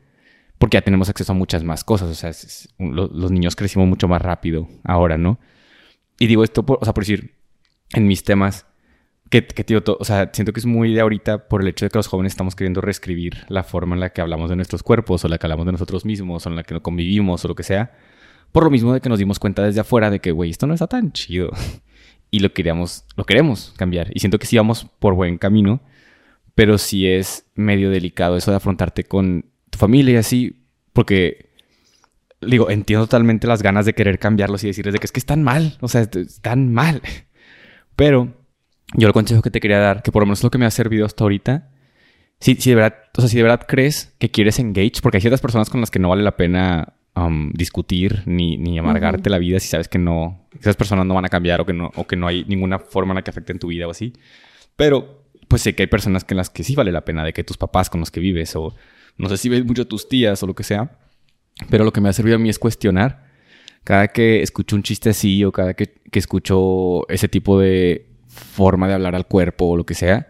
porque 0.59 0.77
ya 0.77 0.81
tenemos 0.81 1.09
acceso 1.09 1.31
a 1.31 1.35
muchas 1.35 1.63
más 1.63 1.83
cosas. 1.83 2.09
O 2.09 2.13
sea, 2.13 2.31
los 2.77 3.31
niños 3.31 3.55
crecimos 3.55 3.87
mucho 3.87 4.07
más 4.07 4.21
rápido 4.21 4.67
ahora, 4.83 5.17
¿no? 5.17 5.39
Y 6.19 6.27
digo 6.27 6.43
esto, 6.43 6.63
por, 6.63 6.77
o 6.79 6.85
sea, 6.85 6.93
por 6.93 7.03
decir, 7.03 7.35
en 7.93 8.05
mis 8.07 8.23
temas, 8.23 8.67
que, 9.31 9.47
que 9.47 9.63
tío, 9.63 9.81
o 9.85 10.05
sea, 10.05 10.29
siento 10.33 10.53
que 10.53 10.59
es 10.59 10.67
muy 10.67 10.93
de 10.93 11.01
ahorita 11.01 11.47
por 11.47 11.61
el 11.61 11.67
hecho 11.69 11.85
de 11.85 11.89
que 11.89 11.97
los 11.97 12.07
jóvenes 12.07 12.33
estamos 12.33 12.55
queriendo 12.55 12.79
reescribir 12.79 13.45
la 13.47 13.63
forma 13.63 13.95
en 13.95 14.01
la 14.01 14.11
que 14.11 14.21
hablamos 14.21 14.51
de 14.51 14.55
nuestros 14.55 14.83
cuerpos, 14.83 15.25
o 15.25 15.27
la 15.29 15.39
que 15.39 15.47
hablamos 15.47 15.65
de 15.65 15.71
nosotros 15.71 16.05
mismos, 16.05 16.45
o 16.45 16.49
en 16.49 16.57
la 16.57 16.63
que 16.63 16.79
convivimos, 16.79 17.43
o 17.43 17.47
lo 17.47 17.55
que 17.55 17.63
sea, 17.63 17.91
Por 18.51 18.65
lo 18.65 18.69
mismo 18.69 18.93
de 18.93 19.01
que 19.01 19.09
nos 19.09 19.17
dimos 19.17 19.39
cuenta 19.39 19.63
desde 19.63 19.79
afuera 19.79 20.11
de 20.11 20.19
que, 20.19 20.31
güey, 20.31 20.51
esto 20.51 20.67
no 20.67 20.73
está 20.75 20.87
tan 20.87 21.11
chido. 21.11 21.51
Y 22.31 22.39
lo 22.39 22.53
queríamos, 22.53 23.05
lo 23.15 23.25
queremos 23.25 23.73
cambiar. 23.77 24.09
Y 24.15 24.19
siento 24.19 24.39
que 24.39 24.47
sí 24.47 24.57
vamos 24.57 24.87
por 24.99 25.13
buen 25.13 25.37
camino, 25.37 25.81
pero 26.55 26.77
sí 26.77 27.07
es 27.07 27.45
medio 27.55 27.89
delicado 27.91 28.37
eso 28.37 28.51
de 28.51 28.57
afrontarte 28.57 29.03
con 29.03 29.45
tu 29.69 29.77
familia 29.77 30.13
y 30.13 30.17
así, 30.17 30.65
porque 30.93 31.51
digo, 32.41 32.69
entiendo 32.69 33.05
totalmente 33.05 33.47
las 33.47 33.61
ganas 33.61 33.85
de 33.85 33.93
querer 33.93 34.17
cambiarlos 34.17 34.63
y 34.63 34.67
decirles 34.67 34.93
de 34.93 34.99
que 34.99 35.05
es 35.05 35.11
que 35.11 35.19
están 35.19 35.43
mal, 35.43 35.77
o 35.81 35.87
sea, 35.87 36.01
están 36.01 36.73
mal. 36.73 37.01
Pero 37.95 38.33
yo 38.93 39.07
el 39.07 39.13
consejo 39.13 39.41
que 39.41 39.51
te 39.51 39.59
quería 39.59 39.79
dar, 39.79 40.01
que 40.01 40.11
por 40.11 40.21
lo 40.21 40.25
menos 40.25 40.39
es 40.39 40.43
lo 40.43 40.51
que 40.51 40.57
me 40.57 40.65
ha 40.65 40.71
servido 40.71 41.05
hasta 41.05 41.23
ahorita, 41.23 41.69
si, 42.39 42.55
si 42.55 42.71
de 42.71 42.75
verdad, 42.75 42.95
o 43.15 43.21
sea, 43.21 43.29
si 43.29 43.37
de 43.37 43.43
verdad 43.43 43.65
crees 43.67 44.15
que 44.17 44.31
quieres 44.31 44.57
engage, 44.57 45.01
porque 45.01 45.17
hay 45.17 45.21
ciertas 45.21 45.41
personas 45.41 45.69
con 45.69 45.79
las 45.79 45.91
que 45.91 45.99
no 45.99 46.09
vale 46.09 46.23
la 46.23 46.37
pena 46.37 46.95
um, 47.27 47.51
discutir 47.53 48.23
ni, 48.25 48.57
ni 48.57 48.79
amargarte 48.79 49.29
la 49.29 49.37
vida 49.37 49.59
si 49.59 49.67
sabes 49.67 49.87
que 49.87 49.99
no, 49.99 50.47
esas 50.59 50.75
personas 50.75 51.05
no 51.05 51.13
van 51.13 51.25
a 51.25 51.29
cambiar 51.29 51.61
o 51.61 51.65
que 51.65 51.73
no, 51.73 51.91
o 51.95 52.05
que 52.05 52.15
no 52.15 52.27
hay 52.27 52.45
ninguna 52.45 52.79
forma 52.79 53.11
en 53.11 53.15
la 53.15 53.21
que 53.23 53.31
afecten 53.31 53.59
tu 53.59 53.67
vida 53.67 53.87
o 53.87 53.91
así. 53.91 54.13
Pero, 54.75 55.23
pues 55.47 55.61
sé 55.61 55.75
que 55.75 55.83
hay 55.83 55.87
personas 55.87 56.23
que 56.23 56.33
en 56.33 56.37
las 56.37 56.49
que 56.49 56.63
sí 56.63 56.75
vale 56.75 56.91
la 56.91 57.05
pena, 57.05 57.23
de 57.23 57.33
que 57.33 57.43
tus 57.43 57.57
papás 57.57 57.89
con 57.89 57.99
los 57.99 58.11
que 58.11 58.19
vives 58.19 58.55
o 58.55 58.73
no 59.17 59.29
sé 59.29 59.37
si 59.37 59.49
ves 59.49 59.65
mucho 59.65 59.83
a 59.83 59.85
tus 59.85 60.07
tías 60.07 60.41
o 60.43 60.47
lo 60.47 60.55
que 60.55 60.63
sea, 60.63 60.97
pero 61.69 61.83
lo 61.83 61.93
que 61.93 62.01
me 62.01 62.09
ha 62.09 62.13
servido 62.13 62.37
a 62.37 62.39
mí 62.39 62.49
es 62.49 62.59
cuestionar. 62.59 63.29
Cada 63.83 64.07
que 64.09 64.41
escucho 64.41 64.75
un 64.75 64.83
chiste 64.83 65.09
así 65.09 65.43
o 65.43 65.51
cada 65.51 65.73
que, 65.73 65.87
que 66.11 66.19
escucho 66.19 67.07
ese 67.09 67.27
tipo 67.27 67.59
de 67.59 68.07
forma 68.27 68.87
de 68.87 68.93
hablar 68.93 69.15
al 69.15 69.27
cuerpo 69.27 69.65
o 69.65 69.77
lo 69.77 69.85
que 69.85 69.93
sea, 69.93 70.27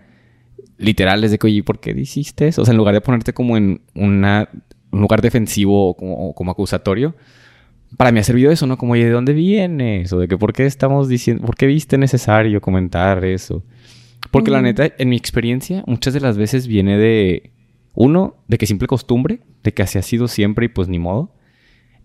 literal 0.77 1.23
es 1.23 1.31
de 1.31 1.37
que, 1.37 1.47
oye, 1.47 1.63
¿por 1.63 1.79
qué 1.79 1.91
hiciste 1.91 2.47
eso? 2.47 2.63
O 2.63 2.65
sea, 2.65 2.71
en 2.71 2.77
lugar 2.77 2.93
de 2.93 3.01
ponerte 3.01 3.33
como 3.33 3.55
en 3.55 3.81
una, 3.93 4.49
un 4.91 5.01
lugar 5.01 5.21
defensivo 5.21 5.89
o 5.89 5.95
como, 5.95 6.33
como, 6.33 6.51
acusatorio, 6.51 7.15
para 7.97 8.11
mí 8.11 8.19
ha 8.19 8.23
servido 8.23 8.51
eso, 8.51 8.67
¿no? 8.67 8.77
Como, 8.77 8.93
oye, 8.93 9.05
¿de 9.05 9.11
dónde 9.11 9.33
vienes? 9.33 10.11
O 10.13 10.19
de 10.19 10.27
que, 10.27 10.37
¿por 10.37 10.53
qué 10.53 10.65
estamos 10.65 11.07
diciendo, 11.07 11.45
por 11.45 11.55
qué 11.55 11.65
viste 11.65 11.97
necesario 11.97 12.61
comentar 12.61 13.23
eso? 13.25 13.63
Porque 14.29 14.51
la 14.51 14.61
neta, 14.61 14.89
en 14.97 15.09
mi 15.09 15.17
experiencia, 15.17 15.83
muchas 15.87 16.13
de 16.13 16.21
las 16.21 16.37
veces 16.37 16.67
viene 16.67 16.97
de, 16.97 17.51
uno, 17.93 18.35
de 18.47 18.57
que 18.57 18.67
simple 18.67 18.87
costumbre, 18.87 19.41
de 19.63 19.73
que 19.73 19.83
así 19.83 19.97
ha 19.97 20.01
sido 20.03 20.27
siempre 20.27 20.65
y 20.65 20.69
pues 20.69 20.87
ni 20.87 20.99
modo. 20.99 21.33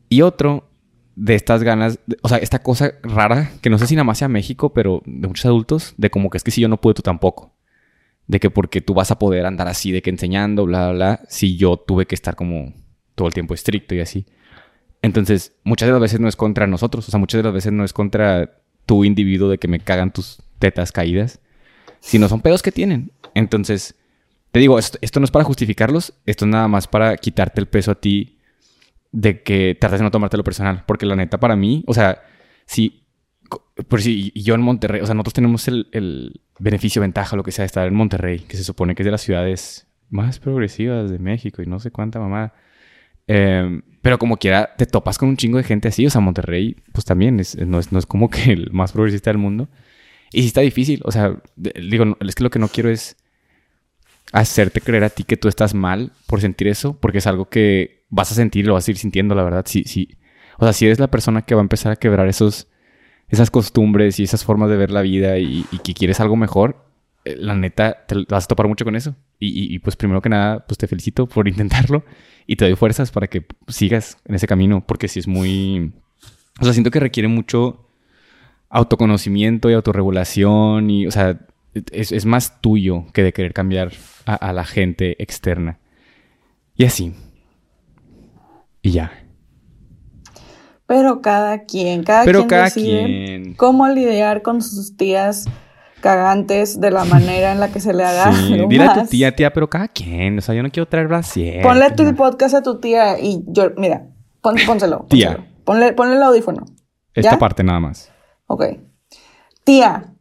Y 0.09 0.22
otro, 0.22 0.68
de 1.16 1.35
estas 1.35 1.62
ganas, 1.62 1.99
o 2.22 2.29
sea, 2.29 2.38
esta 2.38 2.62
cosa 2.62 2.94
rara, 3.03 3.51
que 3.62 3.70
no 3.70 3.79
sé 3.79 3.87
si 3.87 3.94
nada 3.94 4.05
más 4.05 4.18
sea 4.18 4.29
México, 4.29 4.72
pero 4.72 5.03
de 5.07 5.27
muchos 5.27 5.46
adultos, 5.46 5.94
de 5.96 6.11
como 6.11 6.31
que 6.31 6.37
es 6.37 6.44
que 6.44 6.51
si 6.51 6.61
yo 6.61 6.68
no 6.68 6.81
puedo, 6.81 6.94
tú 6.94 7.03
tampoco. 7.03 7.56
De 8.27 8.41
que 8.41 8.51
porque 8.51 8.81
tú 8.81 8.95
vas 8.95 9.11
a 9.11 9.19
poder 9.19 9.47
andar 9.47 9.69
así, 9.69 9.93
de 9.93 10.03
que 10.03 10.11
enseñando, 10.11 10.67
bla, 10.67 10.91
bla, 10.91 10.93
bla, 10.93 11.21
si 11.29 11.57
yo 11.57 11.77
tuve 11.77 12.07
que 12.07 12.15
estar 12.15 12.35
como 12.35 12.75
todo 13.15 13.29
el 13.29 13.35
tiempo 13.35 13.55
estricto 13.55 13.95
y 13.95 14.01
así. 14.01 14.27
Entonces, 15.03 15.55
muchas 15.62 15.87
de 15.87 15.93
las 15.93 16.01
veces 16.01 16.21
no 16.21 16.29
es 16.29 16.37
contra 16.37 16.67
nosotros, 16.67 17.07
o 17.07 17.11
sea, 17.11 17.21
muchas 17.21 17.39
de 17.39 17.45
las 17.45 17.53
veces 17.53 17.73
no 17.73 17.85
es 17.85 17.93
contra 17.93 18.61
tu 18.87 19.05
individuo 19.05 19.49
de 19.49 19.59
que 19.59 19.69
me 19.69 19.81
cagan 19.81 20.12
tus 20.12 20.43
tetas 20.59 20.93
caídas, 20.93 21.41
sino 22.01 22.29
son 22.29 22.41
pedos 22.41 22.62
que 22.62 22.73
tienen. 22.73 23.12
Entonces, 23.35 23.95
te 24.53 24.61
digo, 24.61 24.79
esto, 24.79 25.21
no 25.21 25.25
es 25.25 25.31
para 25.31 25.45
justificarlos, 25.45 26.15
esto 26.25 26.45
es 26.45 26.51
nada 26.51 26.69
más 26.69 26.89
para 26.89 27.17
quitarte 27.17 27.61
el 27.61 27.67
peso 27.67 27.91
a 27.91 28.01
ti 28.01 28.39
de 29.12 29.43
que 29.43 29.77
trates 29.79 30.01
de 30.01 30.05
no 30.05 30.11
tomártelo 30.11 30.45
personal. 30.45 30.85
Porque 30.87 31.05
la 31.05 31.17
neta, 31.17 31.39
para 31.39 31.57
mí, 31.57 31.85
o 31.87 31.95
sea, 31.95 32.23
si, 32.65 33.06
por 33.89 34.03
si 34.03 34.33
yo 34.35 34.55
en 34.55 34.63
Monterrey, 34.63 35.01
o 35.01 35.07
sea, 35.07 35.15
nosotros 35.15 35.35
tenemos 35.35 35.69
el, 35.69 36.41
beneficio, 36.59 37.03
ventaja, 37.03 37.37
lo 37.37 37.43
que 37.43 37.53
sea, 37.53 37.63
de 37.63 37.67
estar 37.67 37.87
en 37.87 37.95
Monterrey, 37.95 38.41
que 38.41 38.57
se 38.57 38.65
supone 38.65 38.95
que 38.95 39.03
es 39.03 39.05
de 39.05 39.11
las 39.11 39.21
ciudades 39.21 39.87
más 40.09 40.39
progresivas 40.39 41.11
de 41.11 41.19
México 41.19 41.63
y 41.63 41.67
no 41.67 41.79
sé 41.79 41.91
cuánta 41.91 42.19
mamá. 42.19 42.55
Em, 43.27 43.83
pero 44.03 44.19
como 44.19 44.37
quiera, 44.37 44.75
te 44.77 44.87
topas 44.87 45.19
con 45.19 45.29
un 45.29 45.37
chingo 45.37 45.59
de 45.59 45.65
gente 45.65 45.89
así. 45.89 46.07
O 46.07 46.11
sea, 46.11 46.21
Monterrey, 46.21 46.77
pues 46.93 47.05
también 47.05 47.41
es, 47.41 47.57
no, 47.59 47.79
es, 47.79 47.93
no 47.93 47.99
es 47.99 48.07
como 48.07 48.31
que 48.31 48.53
el 48.53 48.71
más 48.73 48.93
progresista 48.93 49.31
del 49.31 49.39
mundo. 49.39 49.69
Y 50.33 50.43
sí 50.43 50.49
está 50.49 50.61
difícil. 50.61 51.01
O 51.05 51.13
sea, 51.13 51.37
digo, 51.57 52.17
es 52.21 52.35
que 52.35 52.45
lo 52.45 52.51
que 52.51 52.59
no 52.59 52.69
quiero 52.69 52.89
es 52.91 53.17
hacerte 54.33 54.81
creer 54.81 55.05
a 55.05 55.11
ti 55.11 55.25
que 55.25 55.37
tú 55.37 55.49
estás 55.49 55.75
mal 55.75 56.13
por 56.27 56.41
sentir 56.41 56.69
eso, 56.69 56.99
porque 56.99 57.19
es 57.19 57.27
algo 57.27 57.49
que 57.49 58.05
vas 58.09 58.31
a 58.33 58.35
sentir 58.35 58.67
lo 58.67 58.75
vas 58.75 58.87
a 58.87 58.91
ir 58.91 58.97
sintiendo, 58.97 59.35
la 59.35 59.43
verdad. 59.43 59.65
Sí, 59.67 59.85
sí. 59.85 60.17
O 60.59 60.65
sea, 60.65 60.73
si 60.73 60.87
eres 60.87 60.99
la 60.99 61.09
persona 61.09 61.43
que 61.43 61.55
va 61.55 61.61
a 61.61 61.63
empezar 61.63 61.93
a 61.93 61.97
quebrar 61.97 62.29
esos, 62.29 62.69
esas 63.29 63.51
costumbres 63.51 64.21
y 64.21 64.25
esas 64.25 64.45
formas 64.45 64.71
de 64.71 64.77
ver 64.77 64.91
la 64.91 65.03
vida 65.03 65.39
y, 65.39 65.65
que 65.83 65.95
quieres 65.95 66.21
algo 66.21 66.37
mejor, 66.37 66.85
eh, 67.25 67.37
la 67.37 67.55
neta, 67.55 68.07
te 68.07 68.25
vas 68.29 68.45
a 68.45 68.49
topar 68.49 68.69
mucho 68.69 68.85
con 68.85 68.97
eso. 68.97 69.17
Y, 69.39 69.79
pues 69.81 69.97
primero 69.97 70.23
que 70.23 70.29
nada, 70.29 70.67
pues 70.67 70.79
te 70.79 70.87
felicito 70.87 71.27
por 71.27 71.49
intentarlo 71.49 72.05
y 72.47 72.57
te 72.57 72.65
doy 72.65 72.77
fuerzas 72.77 73.11
para 73.11 73.27
que 73.27 73.47
sigas 73.69 74.19
en 74.25 74.35
ese 74.35 74.47
camino, 74.47 74.85
porque 74.87 75.09
si 75.09 75.21
es 75.21 75.27
muy... 75.27 75.93
O 76.61 76.65
sea, 76.65 76.73
siento 76.73 76.91
que 76.91 77.01
requiere 77.01 77.29
mucho 77.29 77.91
autoconocimiento 78.71 79.71
y 79.71 79.75
autorregulación 79.75 80.91
y, 80.91 81.07
o 81.07 81.11
sea, 81.11 81.39
es, 81.93 82.12
es 82.12 82.25
más 82.25 82.61
tuyo 82.61 83.07
que 83.12 83.23
de 83.23 83.33
querer 83.33 83.53
cambiar 83.53 83.93
a, 84.25 84.53
la 84.53 84.65
gente 84.65 85.23
externa. 85.23 85.79
Y 86.75 86.85
así. 86.85 87.15
Y 88.83 88.91
ya. 88.91 89.26
Pero 90.87 91.20
cada 91.20 91.64
quien, 91.64 92.05
cada 92.05 92.25
Pero 92.25 92.46
cada 92.46 92.70
quien. 92.70 93.55
cómo 93.55 93.88
lidiar 93.88 94.42
con 94.42 94.62
sus 94.62 94.96
tías 94.96 95.46
cagantes 96.01 96.81
de 96.81 96.90
la 96.90 97.05
manera 97.05 97.53
en 97.53 97.59
la 97.59 97.68
que 97.68 97.81
se 97.81 97.92
le 97.92 98.05
haga. 98.05 98.33
Sí, 98.33 98.64
dile 98.68 98.85
a 98.85 98.94
tu 98.94 99.07
tía, 99.07 99.35
tía, 99.35 99.53
pero 99.53 99.68
cada 99.68 99.88
quien. 99.88 100.38
O 100.38 100.40
sea, 100.40 100.55
yo 100.55 100.62
no 100.62 100.70
quiero 100.70 100.87
traer 100.87 101.09
brasier. 101.09 101.62
Ponle 101.62 101.90
tu 101.90 102.14
podcast 102.14 102.55
a 102.55 102.62
tu 102.62 102.79
tía 102.79 103.18
y 103.18 103.42
yo, 103.49 103.70
mira, 103.77 104.07
pónselo. 104.40 105.07
Tía. 105.09 105.44
Ponle, 105.64 105.92
ponle 105.92 106.16
el 106.16 106.22
audífono. 106.22 106.64
Esta 107.14 107.38
parte 107.38 107.64
nada 107.64 107.81
más. 107.81 108.12
Ok. 108.46 108.64
Tía, 109.64 110.12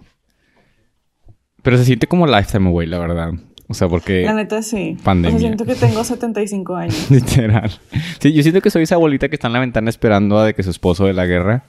Pero 1.63 1.77
se 1.77 1.86
siente 1.86 2.05
como 2.05 2.27
Lifetime 2.27 2.69
Away, 2.69 2.88
la 2.88 2.99
verdad. 2.99 3.31
O 3.67 3.73
sea, 3.73 3.88
porque... 3.88 4.23
La 4.23 4.34
neta 4.34 4.62
sí. 4.62 4.97
Pandemia. 5.04 5.36
O 5.36 5.39
sea, 5.39 5.47
siento 5.47 5.65
que 5.65 5.75
tengo 5.75 6.04
75 6.04 6.75
años. 6.75 7.08
Literal. 7.10 7.71
Sí, 8.19 8.32
yo 8.32 8.43
siento 8.43 8.62
que 8.62 8.69
soy 8.69 8.84
esa 8.84 8.95
abuelita 8.95 9.28
que 9.30 9.36
está 9.36 9.47
en 9.47 9.54
la 9.54 9.60
ventana 9.60 9.89
esperando 9.89 10.38
a 10.38 10.45
de 10.45 10.54
que 10.54 10.62
su 10.62 10.69
esposo 10.69 11.06
de 11.06 11.13
la 11.13 11.25
guerra. 11.25 11.63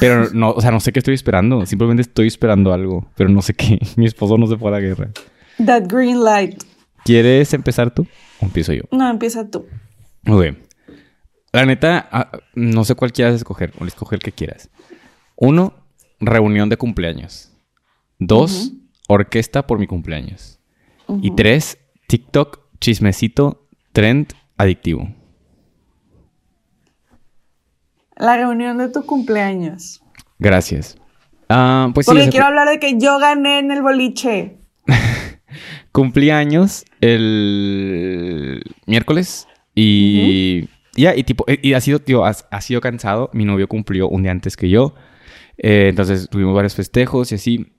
Pero 0.00 0.30
no, 0.34 0.50
o 0.50 0.60
sea, 0.60 0.70
no 0.72 0.80
sé 0.80 0.92
qué 0.92 0.98
estoy 0.98 1.14
esperando. 1.14 1.64
Simplemente 1.66 2.02
estoy 2.02 2.26
esperando 2.26 2.72
algo. 2.72 3.06
Pero 3.16 3.30
no 3.30 3.40
sé 3.42 3.54
qué. 3.54 3.78
Mi 3.96 4.06
esposo 4.06 4.36
no 4.36 4.46
se 4.46 4.56
fue 4.56 4.68
a 4.70 4.72
la 4.72 4.80
guerra. 4.80 5.10
That 5.64 5.84
green 5.86 6.24
light. 6.24 6.62
¿Quieres 7.04 7.52
empezar 7.54 7.92
tú? 7.92 8.06
¿O 8.40 8.46
empiezo 8.46 8.72
yo? 8.72 8.82
No, 8.90 9.08
empieza 9.08 9.48
tú. 9.48 9.66
Ok. 10.28 10.56
La 11.52 11.66
neta, 11.66 12.08
ah, 12.10 12.30
no 12.54 12.84
sé 12.84 12.94
cuál 12.94 13.12
quieras 13.12 13.34
escoger. 13.34 13.72
O 13.78 13.86
escoger 13.86 14.16
el 14.16 14.22
que 14.22 14.32
quieras. 14.32 14.70
Uno, 15.36 15.74
reunión 16.20 16.68
de 16.68 16.76
cumpleaños. 16.76 17.52
Dos, 18.18 18.72
orquesta 19.08 19.66
por 19.66 19.78
mi 19.78 19.86
cumpleaños. 19.86 20.60
Y 21.20 21.34
tres, 21.34 21.78
TikTok, 22.08 22.60
chismecito, 22.80 23.68
trend, 23.92 24.32
adictivo. 24.56 25.08
La 28.16 28.36
reunión 28.36 28.78
de 28.78 28.88
tu 28.88 29.04
cumpleaños. 29.04 30.02
Gracias. 30.38 30.96
Ah, 31.48 31.90
pues 31.92 32.06
Porque 32.06 32.28
quiero 32.28 32.46
hablar 32.46 32.68
de 32.68 32.78
que 32.78 32.98
yo 32.98 33.18
gané 33.18 33.58
en 33.58 33.70
el 33.70 33.82
boliche. 33.82 34.58
cumplí 35.92 36.30
años 36.30 36.84
el 37.00 38.62
miércoles 38.86 39.46
y 39.74 40.68
ya, 40.94 41.14
y 41.14 41.24
tipo, 41.24 41.44
y 41.48 41.72
ha 41.74 41.80
sido, 41.80 42.00
tío, 42.00 42.24
ha, 42.24 42.30
ha 42.50 42.60
sido 42.60 42.80
cansado. 42.80 43.30
Mi 43.32 43.44
novio 43.44 43.68
cumplió 43.68 44.08
un 44.08 44.22
día 44.22 44.32
antes 44.32 44.56
que 44.56 44.68
yo. 44.68 44.94
Eh, 45.56 45.86
entonces 45.88 46.28
tuvimos 46.28 46.54
varios 46.54 46.74
festejos 46.74 47.32
y 47.32 47.36
así. 47.36 47.72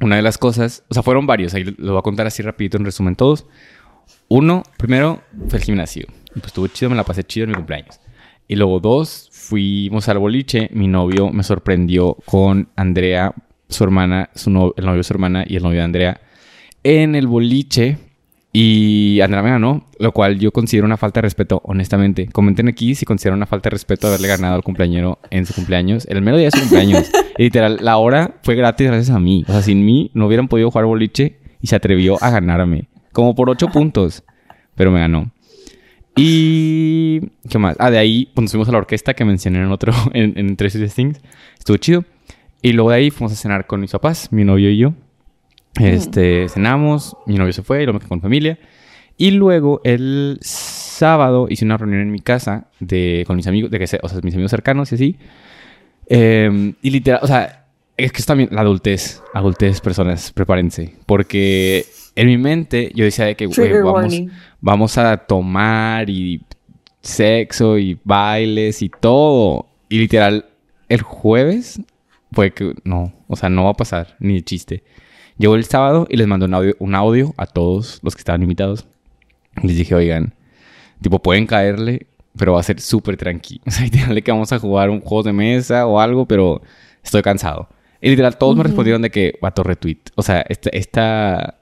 Una 0.00 0.16
de 0.16 0.22
las 0.22 0.36
cosas, 0.38 0.84
o 0.88 0.94
sea, 0.94 1.02
fueron 1.02 1.26
varios, 1.26 1.54
ahí 1.54 1.64
lo 1.64 1.92
voy 1.92 1.98
a 1.98 2.02
contar 2.02 2.26
así 2.26 2.42
rapidito 2.42 2.76
en 2.76 2.84
resumen 2.84 3.16
todos. 3.16 3.46
Uno, 4.28 4.62
primero, 4.76 5.22
fue 5.48 5.58
el 5.58 5.64
gimnasio. 5.64 6.06
Pues 6.34 6.46
estuvo 6.46 6.66
chido, 6.66 6.90
me 6.90 6.96
la 6.96 7.04
pasé 7.04 7.24
chido 7.24 7.44
en 7.44 7.50
mi 7.50 7.56
cumpleaños. 7.56 7.98
Y 8.48 8.56
luego 8.56 8.78
dos, 8.80 9.28
fuimos 9.32 10.08
al 10.08 10.18
boliche. 10.18 10.68
Mi 10.72 10.86
novio 10.86 11.30
me 11.30 11.42
sorprendió 11.42 12.16
con 12.26 12.68
Andrea, 12.76 13.34
su 13.68 13.84
hermana, 13.84 14.30
su 14.34 14.50
no- 14.50 14.74
el 14.76 14.84
novio 14.84 14.98
de 14.98 15.04
su 15.04 15.12
hermana 15.14 15.44
y 15.46 15.56
el 15.56 15.62
novio 15.62 15.78
de 15.78 15.84
Andrea 15.84 16.20
en 16.84 17.14
el 17.16 17.26
boliche. 17.26 17.98
Y 18.58 19.20
Andrea 19.20 19.42
me 19.42 19.50
ganó, 19.50 19.84
lo 19.98 20.12
cual 20.12 20.38
yo 20.38 20.50
considero 20.50 20.86
una 20.86 20.96
falta 20.96 21.20
de 21.20 21.26
respeto, 21.26 21.60
honestamente. 21.62 22.26
Comenten 22.32 22.68
aquí 22.68 22.94
si 22.94 23.04
consideran 23.04 23.36
una 23.36 23.44
falta 23.44 23.68
de 23.68 23.72
respeto 23.72 24.06
haberle 24.06 24.28
ganado 24.28 24.54
al 24.54 24.62
cumpleañero 24.62 25.18
en 25.28 25.44
su 25.44 25.52
cumpleaños. 25.52 26.06
El 26.06 26.22
mero 26.22 26.38
día 26.38 26.46
de 26.46 26.52
su 26.52 26.60
cumpleaños. 26.60 27.10
y 27.36 27.42
literal, 27.42 27.76
la 27.82 27.98
hora 27.98 28.36
fue 28.42 28.54
gratis 28.54 28.86
gracias 28.86 29.14
a 29.14 29.20
mí. 29.20 29.44
O 29.46 29.52
sea, 29.52 29.60
sin 29.60 29.84
mí 29.84 30.10
no 30.14 30.26
hubieran 30.26 30.48
podido 30.48 30.70
jugar 30.70 30.86
boliche 30.86 31.36
y 31.60 31.66
se 31.66 31.76
atrevió 31.76 32.16
a 32.24 32.30
ganarme. 32.30 32.88
Como 33.12 33.34
por 33.34 33.50
ocho 33.50 33.68
puntos. 33.68 34.24
Pero 34.74 34.90
me 34.90 35.00
ganó. 35.00 35.30
Y... 36.16 37.20
¿Qué 37.50 37.58
más? 37.58 37.76
Ah, 37.78 37.90
de 37.90 37.98
ahí 37.98 38.30
pues, 38.32 38.44
nos 38.44 38.52
fuimos 38.52 38.70
a 38.70 38.72
la 38.72 38.78
orquesta 38.78 39.12
que 39.12 39.26
mencioné 39.26 39.58
en 39.58 39.70
otro... 39.70 39.92
En, 40.14 40.32
en 40.38 40.56
Tres 40.56 40.78
Things. 40.94 41.20
Estuvo 41.58 41.76
chido. 41.76 42.06
Y 42.62 42.72
luego 42.72 42.88
de 42.88 42.96
ahí 42.96 43.10
fuimos 43.10 43.32
a 43.32 43.36
cenar 43.36 43.66
con 43.66 43.82
mis 43.82 43.90
papás, 43.90 44.32
mi 44.32 44.44
novio 44.44 44.70
y 44.70 44.78
yo. 44.78 44.94
Este, 45.80 46.48
cenamos, 46.48 47.16
mi 47.26 47.36
novio 47.36 47.52
se 47.52 47.62
fue, 47.62 47.82
y 47.82 47.86
lo 47.86 47.92
me 47.92 47.98
quedé 47.98 48.08
con 48.08 48.20
familia. 48.20 48.58
Y 49.18 49.30
luego 49.32 49.80
el 49.84 50.38
sábado 50.42 51.46
hice 51.50 51.64
una 51.64 51.76
reunión 51.76 52.00
en 52.02 52.10
mi 52.10 52.20
casa 52.20 52.68
de, 52.80 53.24
con 53.26 53.36
mis 53.36 53.46
amigos, 53.46 53.70
de 53.70 53.78
que 53.78 53.86
se- 53.86 54.00
o 54.02 54.08
sea, 54.08 54.20
mis 54.22 54.34
amigos 54.34 54.50
cercanos 54.50 54.92
y 54.92 54.94
así. 54.94 55.16
Eh, 56.08 56.74
y 56.82 56.90
literal, 56.90 57.20
o 57.22 57.26
sea, 57.26 57.66
es 57.96 58.12
que 58.12 58.18
es 58.20 58.26
también 58.26 58.50
la 58.52 58.60
adultez, 58.60 59.22
adultez, 59.34 59.80
personas, 59.80 60.32
prepárense. 60.32 60.94
Porque 61.06 61.84
en 62.14 62.26
mi 62.28 62.36
mente 62.38 62.92
yo 62.94 63.04
decía 63.04 63.24
de 63.24 63.34
que, 63.36 63.46
güey, 63.46 63.56
vamos, 63.82 64.14
vamos 64.60 64.98
a 64.98 65.16
tomar 65.16 66.08
y 66.10 66.42
sexo 67.00 67.78
y 67.78 67.98
bailes 68.04 68.82
y 68.82 68.88
todo. 68.90 69.66
Y 69.88 69.98
literal, 69.98 70.46
el 70.88 71.02
jueves 71.02 71.80
fue 72.32 72.52
que 72.52 72.74
no, 72.84 73.12
o 73.28 73.36
sea, 73.36 73.48
no 73.48 73.64
va 73.64 73.70
a 73.70 73.74
pasar, 73.74 74.16
ni 74.20 74.34
de 74.34 74.42
chiste. 74.42 74.82
Llegó 75.38 75.54
el 75.54 75.64
sábado 75.64 76.06
y 76.08 76.16
les 76.16 76.26
mandé 76.26 76.46
un 76.46 76.54
audio, 76.54 76.74
un 76.78 76.94
audio 76.94 77.34
a 77.36 77.46
todos 77.46 78.00
los 78.02 78.14
que 78.14 78.20
estaban 78.20 78.42
invitados. 78.42 78.86
Les 79.62 79.76
dije, 79.76 79.94
oigan, 79.94 80.34
tipo, 81.00 81.20
pueden 81.20 81.46
caerle, 81.46 82.06
pero 82.36 82.54
va 82.54 82.60
a 82.60 82.62
ser 82.62 82.80
súper 82.80 83.16
tranquilo. 83.16 83.62
O 83.66 83.70
sea, 83.70 83.84
literal, 83.84 84.22
que 84.22 84.32
vamos 84.32 84.52
a 84.52 84.58
jugar 84.58 84.90
un 84.90 85.00
juego 85.00 85.22
de 85.22 85.32
mesa 85.32 85.86
o 85.86 86.00
algo, 86.00 86.26
pero 86.26 86.62
estoy 87.02 87.22
cansado. 87.22 87.68
Y 88.00 88.10
literal, 88.10 88.36
todos 88.38 88.56
me 88.56 88.62
respondieron 88.62 89.02
de 89.02 89.10
que, 89.10 89.38
vato, 89.40 89.62
retweet. 89.62 89.98
O 90.14 90.22
sea, 90.22 90.44
este, 90.48 90.76
esta, 90.76 91.58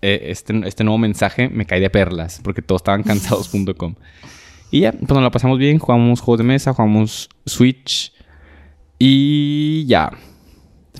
eh, 0.00 0.26
este, 0.26 0.60
este 0.66 0.84
nuevo 0.84 0.98
mensaje 0.98 1.48
me 1.48 1.66
cae 1.66 1.80
de 1.80 1.90
perlas, 1.90 2.40
porque 2.42 2.62
todos 2.62 2.80
estaban 2.80 3.02
cansados.com. 3.02 3.94
Y 4.70 4.80
ya, 4.80 4.92
pues 4.92 5.08
nos 5.08 5.22
la 5.22 5.30
pasamos 5.30 5.58
bien, 5.58 5.78
jugamos 5.78 6.20
juegos 6.20 6.40
de 6.40 6.44
mesa, 6.44 6.74
jugamos 6.74 7.30
Switch. 7.46 8.12
Y 8.98 9.86
ya. 9.86 10.12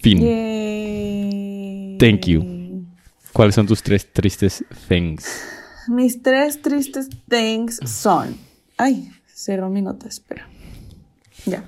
Fin. 0.01 0.23
Yay. 0.23 1.58
Thank 1.99 2.27
you. 2.27 2.87
¿Cuáles 3.33 3.55
son 3.55 3.67
tus 3.67 3.83
tres 3.83 4.13
tristes 4.13 4.65
things? 4.89 5.43
Mis 5.89 6.23
tres 6.23 6.61
tristes 6.61 7.09
things 7.29 7.81
son. 7.85 8.37
Ay, 8.77 9.11
cerró 9.27 9.69
mi 9.69 9.83
nota, 9.83 10.09
espera. 10.09 10.49
Ya. 11.47 11.65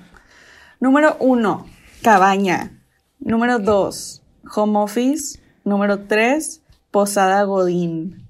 Número 0.79 1.17
uno, 1.19 1.65
cabaña. 2.01 2.71
Número 3.19 3.59
dos, 3.59 4.21
home 4.55 4.79
office. 4.79 5.39
Número 5.63 5.99
tres, 6.07 6.61
posada 6.91 7.43
Godín. 7.43 8.25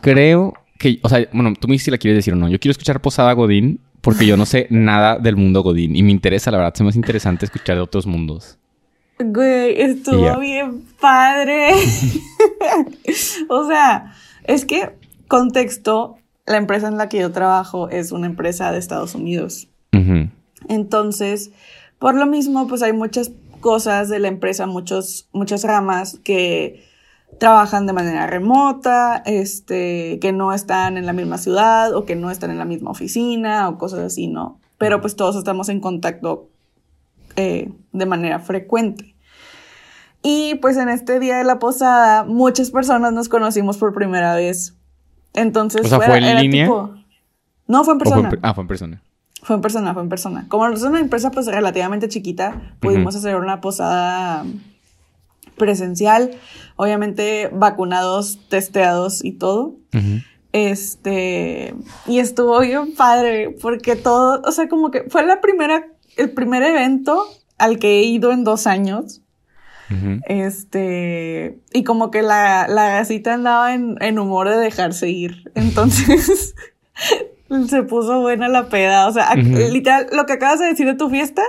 Creo 0.00 0.54
que, 0.78 0.98
o 1.02 1.08
sea, 1.08 1.26
bueno, 1.32 1.54
tú 1.58 1.68
me 1.68 1.72
dices 1.72 1.86
si 1.86 1.90
la 1.90 1.98
quieres 1.98 2.18
decir 2.18 2.34
o 2.34 2.36
no. 2.36 2.48
Yo 2.48 2.58
quiero 2.58 2.72
escuchar 2.72 3.00
Posada 3.00 3.32
Godín 3.32 3.80
porque 4.00 4.26
yo 4.26 4.36
no 4.36 4.44
sé 4.44 4.66
nada 4.70 5.18
del 5.18 5.36
mundo 5.36 5.62
Godín 5.62 5.96
y 5.96 6.02
me 6.02 6.10
interesa, 6.10 6.50
la 6.50 6.58
verdad, 6.58 6.74
se 6.74 6.82
me 6.82 6.90
hace 6.90 6.98
interesante 6.98 7.46
escuchar 7.46 7.76
de 7.76 7.82
otros 7.82 8.06
mundos. 8.06 8.58
Güey, 9.18 9.80
estuvo 9.80 10.38
bien 10.38 10.84
padre. 11.00 11.70
o 13.48 13.66
sea, 13.66 14.12
es 14.44 14.64
que, 14.64 14.96
contexto, 15.28 16.16
la 16.46 16.56
empresa 16.56 16.88
en 16.88 16.96
la 16.96 17.08
que 17.08 17.18
yo 17.18 17.32
trabajo 17.32 17.88
es 17.88 18.12
una 18.12 18.26
empresa 18.26 18.72
de 18.72 18.78
Estados 18.78 19.14
Unidos. 19.14 19.68
Entonces, 20.68 21.52
por 21.98 22.14
lo 22.14 22.26
mismo, 22.26 22.66
pues 22.66 22.82
hay 22.82 22.92
muchas 22.92 23.30
cosas 23.60 24.08
de 24.08 24.18
la 24.18 24.28
empresa, 24.28 24.66
muchos, 24.66 25.28
muchas 25.32 25.62
ramas 25.62 26.18
que 26.24 26.84
trabajan 27.38 27.86
de 27.86 27.92
manera 27.92 28.26
remota, 28.26 29.22
este, 29.24 30.18
que 30.20 30.32
no 30.32 30.52
están 30.52 30.96
en 30.96 31.06
la 31.06 31.12
misma 31.12 31.38
ciudad 31.38 31.94
o 31.94 32.04
que 32.04 32.16
no 32.16 32.30
están 32.30 32.50
en 32.50 32.58
la 32.58 32.64
misma 32.64 32.90
oficina 32.90 33.68
o 33.68 33.78
cosas 33.78 34.00
así, 34.00 34.26
¿no? 34.26 34.58
Pero 34.78 35.00
pues 35.00 35.16
todos 35.16 35.36
estamos 35.36 35.68
en 35.68 35.80
contacto 35.80 36.48
eh, 37.36 37.70
de 37.92 38.06
manera 38.06 38.38
frecuente. 38.40 39.14
Y 40.22 40.54
pues 40.56 40.76
en 40.78 40.88
este 40.88 41.18
día 41.20 41.36
de 41.36 41.44
la 41.44 41.58
posada, 41.58 42.24
muchas 42.24 42.70
personas 42.70 43.12
nos 43.12 43.28
conocimos 43.28 43.76
por 43.76 43.92
primera 43.94 44.34
vez. 44.34 44.74
Entonces, 45.34 45.84
O 45.84 45.88
sea, 45.88 45.98
¿fue 46.00 46.16
en 46.18 46.36
línea? 46.38 46.66
No, 47.66 47.84
fue 47.84 47.94
en 47.94 48.00
¿O 48.00 48.04
fue 48.04 48.10
persona. 48.10 48.30
per- 48.30 48.38
ah, 48.42 48.54
fue 48.54 48.62
en 48.62 48.68
persona. 48.68 49.02
Fue 49.42 49.56
en 49.56 49.62
persona, 49.62 49.92
fue 49.92 50.02
en 50.02 50.08
persona. 50.08 50.46
Como 50.48 50.66
es 50.68 50.82
una 50.82 51.00
empresa 51.00 51.30
pues 51.30 51.46
relativamente 51.46 52.08
chiquita, 52.08 52.76
pudimos 52.80 53.14
hacer 53.16 53.36
una 53.36 53.60
posada 53.60 54.44
presencial, 55.58 56.30
obviamente 56.76 57.50
vacunados, 57.52 58.38
testeados 58.48 59.22
y 59.24 59.32
todo. 59.32 59.74
Este, 60.52 61.74
y 62.06 62.20
estuvo 62.20 62.58
bien 62.60 62.94
padre 62.94 63.56
porque 63.60 63.96
todo, 63.96 64.40
o 64.46 64.52
sea, 64.52 64.68
como 64.68 64.90
que 64.90 65.02
fue 65.10 65.26
la 65.26 65.40
primera, 65.40 65.84
el 66.16 66.30
primer 66.30 66.62
evento 66.62 67.24
al 67.58 67.78
que 67.78 68.00
he 68.00 68.02
ido 68.04 68.32
en 68.32 68.44
dos 68.44 68.66
años. 68.66 69.20
Este, 70.26 71.58
y 71.72 71.84
como 71.84 72.10
que 72.10 72.22
la, 72.22 72.66
la 72.68 72.88
gasita 72.88 73.34
andaba 73.34 73.74
en, 73.74 73.96
en 74.00 74.18
humor 74.18 74.48
de 74.48 74.56
dejarse 74.56 75.08
ir. 75.08 75.50
Entonces, 75.54 76.54
se 77.68 77.82
puso 77.84 78.20
buena 78.20 78.48
la 78.48 78.68
peda. 78.68 79.06
O 79.06 79.12
sea, 79.12 79.34
literal, 79.36 80.08
lo 80.12 80.26
que 80.26 80.32
acabas 80.32 80.58
de 80.58 80.66
decir 80.66 80.86
de 80.86 80.94
tu 80.94 81.10
fiesta, 81.10 81.42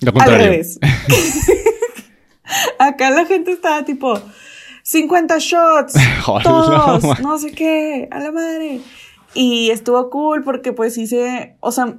Lo 0.00 0.08
al 0.08 0.14
contrario. 0.14 0.46
revés. 0.46 0.80
Acá 2.78 3.10
la 3.10 3.26
gente 3.26 3.52
estaba 3.52 3.84
tipo, 3.84 4.18
50 4.82 5.36
shots, 5.38 5.94
todos, 6.42 7.20
no 7.20 7.38
sé 7.38 7.52
qué, 7.52 8.08
a 8.10 8.18
la 8.20 8.32
madre. 8.32 8.80
Y 9.34 9.70
estuvo 9.70 10.08
cool 10.08 10.42
porque 10.42 10.72
pues 10.72 10.96
hice, 10.96 11.56
o 11.60 11.70
sea, 11.70 11.96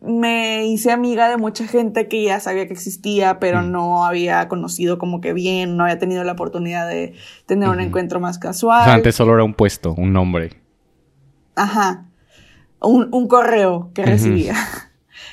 me 0.00 0.66
hice 0.66 0.90
amiga 0.90 1.28
de 1.28 1.36
mucha 1.36 1.66
gente 1.66 2.08
que 2.08 2.22
ya 2.22 2.40
sabía 2.40 2.66
que 2.66 2.72
existía, 2.72 3.38
pero 3.38 3.62
no 3.62 4.04
había 4.04 4.48
conocido 4.48 4.98
como 4.98 5.20
que 5.20 5.32
bien, 5.32 5.76
no 5.76 5.84
había 5.84 5.98
tenido 5.98 6.24
la 6.24 6.32
oportunidad 6.32 6.88
de 6.88 7.14
tener 7.46 7.68
un 7.68 7.80
encuentro 7.80 8.20
más 8.20 8.38
O 8.38 8.40
casual. 8.40 8.84
sea, 8.84 8.94
antes 8.94 9.14
solo 9.14 9.34
era 9.34 9.44
un 9.44 9.54
puesto, 9.54 9.94
un 9.96 10.12
nombre. 10.12 10.60
Ajá. 11.54 12.06
Un, 12.80 13.08
un 13.12 13.28
correo 13.28 13.90
que 13.94 14.04
recibía. 14.04 14.54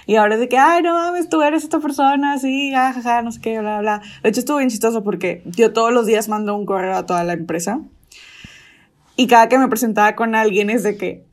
Y 0.08 0.18
ahora 0.18 0.36
es 0.36 0.40
de 0.40 0.50
que, 0.50 0.58
ay, 0.58 0.84
no 0.84 0.94
mames, 0.94 1.30
tú 1.30 1.42
eres 1.42 1.64
esta 1.64 1.80
persona, 1.80 2.34
así, 2.34 2.72
jajaja, 2.72 3.24
no 3.24 3.32
sé 3.32 3.42
qué, 3.42 3.60
bla, 3.60 3.80
bla. 3.80 4.02
De 4.22 4.30
hecho, 4.30 4.40
estuvo 4.40 4.58
bien 4.58 4.70
chistoso 4.70 5.04
porque 5.04 5.42
yo 5.46 5.74
todos 5.74 5.92
los 5.92 6.06
días 6.06 6.30
mando 6.30 6.56
un 6.56 6.68
correo 6.68 6.96
a 6.96 7.08
toda 7.08 7.24
la 7.24 7.34
empresa. 7.34 7.80
Y 9.16 9.26
cada 9.28 9.50
que 9.50 9.58
me 9.58 9.68
presentaba 9.68 10.16
con 10.16 10.36
alguien 10.36 10.70
es 10.70 10.84
de 10.84 10.98
que, 10.98 11.26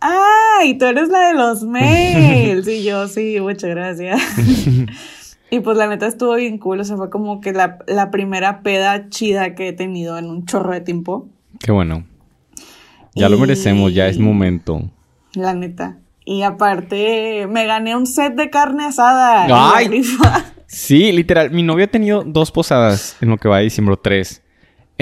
¡ay! 0.58 0.78
Tú 0.78 0.86
eres 0.86 1.08
la 1.08 1.28
de 1.28 1.34
los 1.34 1.62
mails. 1.64 2.66
y 2.68 2.84
yo, 2.84 3.08
sí, 3.08 3.38
muchas 3.40 3.70
gracias. 3.70 4.20
y 5.50 5.60
pues 5.60 5.76
la 5.76 5.86
neta 5.86 6.06
estuvo 6.06 6.34
bien 6.34 6.58
cool. 6.58 6.80
O 6.80 6.84
sea, 6.84 6.96
fue 6.96 7.10
como 7.10 7.40
que 7.40 7.52
la, 7.52 7.78
la 7.86 8.10
primera 8.10 8.62
peda 8.62 9.08
chida 9.08 9.54
que 9.54 9.68
he 9.68 9.72
tenido 9.72 10.18
en 10.18 10.26
un 10.26 10.46
chorro 10.46 10.72
de 10.72 10.80
tiempo. 10.80 11.28
Qué 11.60 11.72
bueno. 11.72 12.04
Ya 13.14 13.28
lo 13.28 13.38
merecemos, 13.38 13.92
ya 13.92 14.08
es 14.08 14.18
momento. 14.18 14.90
La 15.34 15.54
neta. 15.54 15.98
Y 16.24 16.42
aparte, 16.42 17.46
me 17.48 17.66
gané 17.66 17.96
un 17.96 18.06
set 18.06 18.34
de 18.34 18.48
carne 18.48 18.86
asada. 18.86 19.46
¡Ay! 19.74 20.02
Sí, 20.66 21.12
literal. 21.12 21.50
Mi 21.50 21.62
novio 21.62 21.84
ha 21.84 21.88
tenido 21.88 22.22
dos 22.24 22.50
posadas 22.50 23.16
en 23.20 23.28
lo 23.28 23.36
que 23.36 23.48
va 23.48 23.58
de 23.58 23.64
diciembre, 23.64 23.98
tres. 24.02 24.41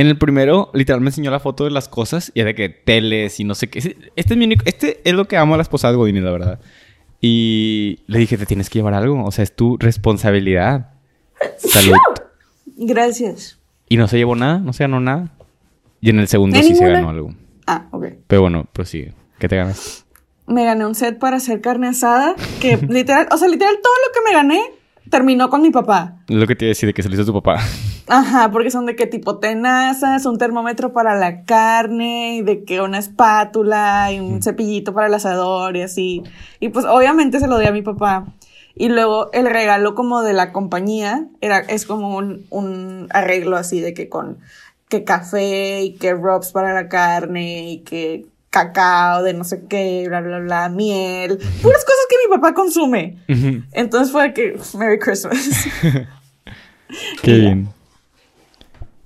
En 0.00 0.06
el 0.06 0.16
primero, 0.16 0.70
literal, 0.72 1.02
me 1.02 1.08
enseñó 1.10 1.30
la 1.30 1.40
foto 1.40 1.64
de 1.64 1.70
las 1.70 1.86
cosas 1.86 2.32
y 2.32 2.42
de 2.42 2.54
que 2.54 2.70
teles 2.70 3.38
y 3.38 3.44
no 3.44 3.54
sé 3.54 3.68
qué. 3.68 3.80
Este 3.80 4.32
es 4.32 4.36
mi 4.38 4.46
único... 4.46 4.62
Este 4.64 4.98
es 5.04 5.12
lo 5.12 5.28
que 5.28 5.36
amo 5.36 5.56
a 5.56 5.58
las 5.58 5.68
posadas 5.68 5.94
Godines, 5.94 6.22
la 6.22 6.30
verdad. 6.30 6.58
Y 7.20 7.98
le 8.06 8.18
dije, 8.18 8.38
te 8.38 8.46
tienes 8.46 8.70
que 8.70 8.78
llevar 8.78 8.94
algo. 8.94 9.22
O 9.22 9.30
sea, 9.30 9.44
es 9.44 9.54
tu 9.54 9.76
responsabilidad. 9.76 10.94
Salud. 11.58 11.98
Gracias. 12.78 13.58
Y 13.90 13.98
no 13.98 14.08
se 14.08 14.16
llevó 14.16 14.36
nada, 14.36 14.58
no 14.58 14.72
se 14.72 14.84
ganó 14.84 15.00
nada. 15.00 15.34
Y 16.00 16.08
en 16.08 16.20
el 16.20 16.28
segundo 16.28 16.58
sí 16.62 16.74
se 16.74 16.88
ganó 16.88 17.10
algo. 17.10 17.34
Ah, 17.66 17.88
ok. 17.90 18.06
Pero 18.26 18.40
bueno, 18.40 18.66
prosigue. 18.72 19.12
¿Qué 19.38 19.48
te 19.48 19.56
ganas? 19.56 20.06
Me 20.46 20.64
gané 20.64 20.86
un 20.86 20.94
set 20.94 21.18
para 21.18 21.36
hacer 21.36 21.60
carne 21.60 21.88
asada. 21.88 22.36
Que 22.58 22.78
literal, 22.88 23.28
o 23.30 23.36
sea, 23.36 23.48
literal, 23.48 23.74
todo 23.82 23.92
lo 24.06 24.12
que 24.14 24.30
me 24.30 24.34
gané 24.34 24.62
terminó 25.08 25.48
con 25.48 25.62
mi 25.62 25.70
papá. 25.70 26.16
Lo 26.28 26.46
que 26.46 26.54
te 26.54 26.66
iba 26.66 26.70
a 26.70 26.74
decir 26.74 26.88
de 26.88 26.94
que 26.94 27.02
se 27.02 27.08
lo 27.08 27.14
hizo 27.14 27.24
tu 27.24 27.32
papá. 27.32 27.60
Ajá, 28.08 28.50
porque 28.50 28.70
son 28.70 28.86
de 28.86 28.96
qué 28.96 29.06
tipo 29.06 29.38
tenazas, 29.38 30.26
un 30.26 30.36
termómetro 30.36 30.92
para 30.92 31.16
la 31.16 31.44
carne, 31.44 32.36
y 32.36 32.42
de 32.42 32.64
que 32.64 32.80
una 32.80 32.98
espátula 32.98 34.12
y 34.12 34.20
un 34.20 34.42
cepillito 34.42 34.92
para 34.92 35.06
el 35.06 35.14
asador 35.14 35.76
y 35.76 35.82
así. 35.82 36.22
Y 36.58 36.70
pues 36.70 36.86
obviamente 36.86 37.38
se 37.38 37.46
lo 37.46 37.58
di 37.58 37.66
a 37.66 37.72
mi 37.72 37.82
papá. 37.82 38.26
Y 38.74 38.88
luego 38.88 39.30
el 39.32 39.46
regalo 39.46 39.94
como 39.94 40.22
de 40.22 40.32
la 40.32 40.52
compañía 40.52 41.28
era, 41.40 41.58
es 41.58 41.86
como 41.86 42.16
un, 42.16 42.46
un 42.50 43.08
arreglo 43.10 43.56
así 43.56 43.80
de 43.80 43.94
que 43.94 44.08
con 44.08 44.38
que 44.88 45.04
café 45.04 45.82
y 45.82 45.94
que 45.94 46.14
rubs 46.14 46.50
para 46.52 46.74
la 46.74 46.88
carne 46.88 47.70
y 47.70 47.78
que 47.78 48.26
cacao 48.50 49.22
de 49.22 49.32
no 49.32 49.44
sé 49.44 49.64
qué, 49.68 50.04
bla, 50.08 50.20
bla, 50.20 50.40
bla, 50.40 50.68
miel, 50.68 51.38
puras 51.62 51.84
cosas 51.84 52.06
que 52.08 52.16
mi 52.28 52.36
papá 52.36 52.52
consume. 52.52 53.18
Entonces 53.72 54.12
fue 54.12 54.34
que, 54.34 54.58
Merry 54.76 54.98
Christmas. 54.98 55.66
Qué 57.22 57.34
bien. 57.34 57.68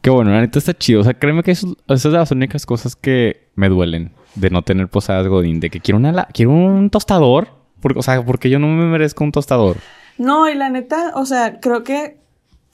Qué 0.00 0.10
bueno, 0.10 0.30
la 0.30 0.40
neta 0.40 0.58
está 0.58 0.74
chido. 0.74 1.00
O 1.00 1.04
sea, 1.04 1.14
créeme 1.14 1.42
que 1.42 1.50
esas 1.50 1.74
son 1.96 2.12
las 2.12 2.30
únicas 2.30 2.66
cosas 2.66 2.96
que 2.96 3.48
me 3.54 3.68
duelen 3.68 4.12
de 4.34 4.50
no 4.50 4.62
tener 4.62 4.88
posadas 4.88 5.26
Godín. 5.28 5.60
De 5.60 5.70
que 5.70 5.80
quiero, 5.80 5.98
una, 5.98 6.26
quiero 6.26 6.50
un 6.50 6.90
tostador. 6.90 7.48
Porque, 7.80 7.98
o 7.98 8.02
sea, 8.02 8.24
porque 8.24 8.50
yo 8.50 8.58
no 8.58 8.66
me 8.66 8.86
merezco 8.86 9.24
un 9.24 9.32
tostador. 9.32 9.76
No, 10.18 10.48
y 10.48 10.54
la 10.54 10.70
neta, 10.70 11.12
o 11.14 11.26
sea, 11.26 11.60
creo 11.60 11.84
que 11.84 12.18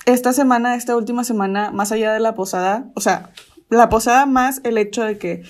esta 0.06 0.32
semana, 0.32 0.74
esta 0.76 0.96
última 0.96 1.24
semana, 1.24 1.70
más 1.70 1.92
allá 1.92 2.12
de 2.12 2.20
la 2.20 2.34
posada, 2.34 2.86
o 2.94 3.00
sea, 3.00 3.30
la 3.68 3.88
posada 3.88 4.26
más 4.26 4.60
el 4.64 4.78
hecho 4.78 5.04
de 5.04 5.18
que 5.18 5.42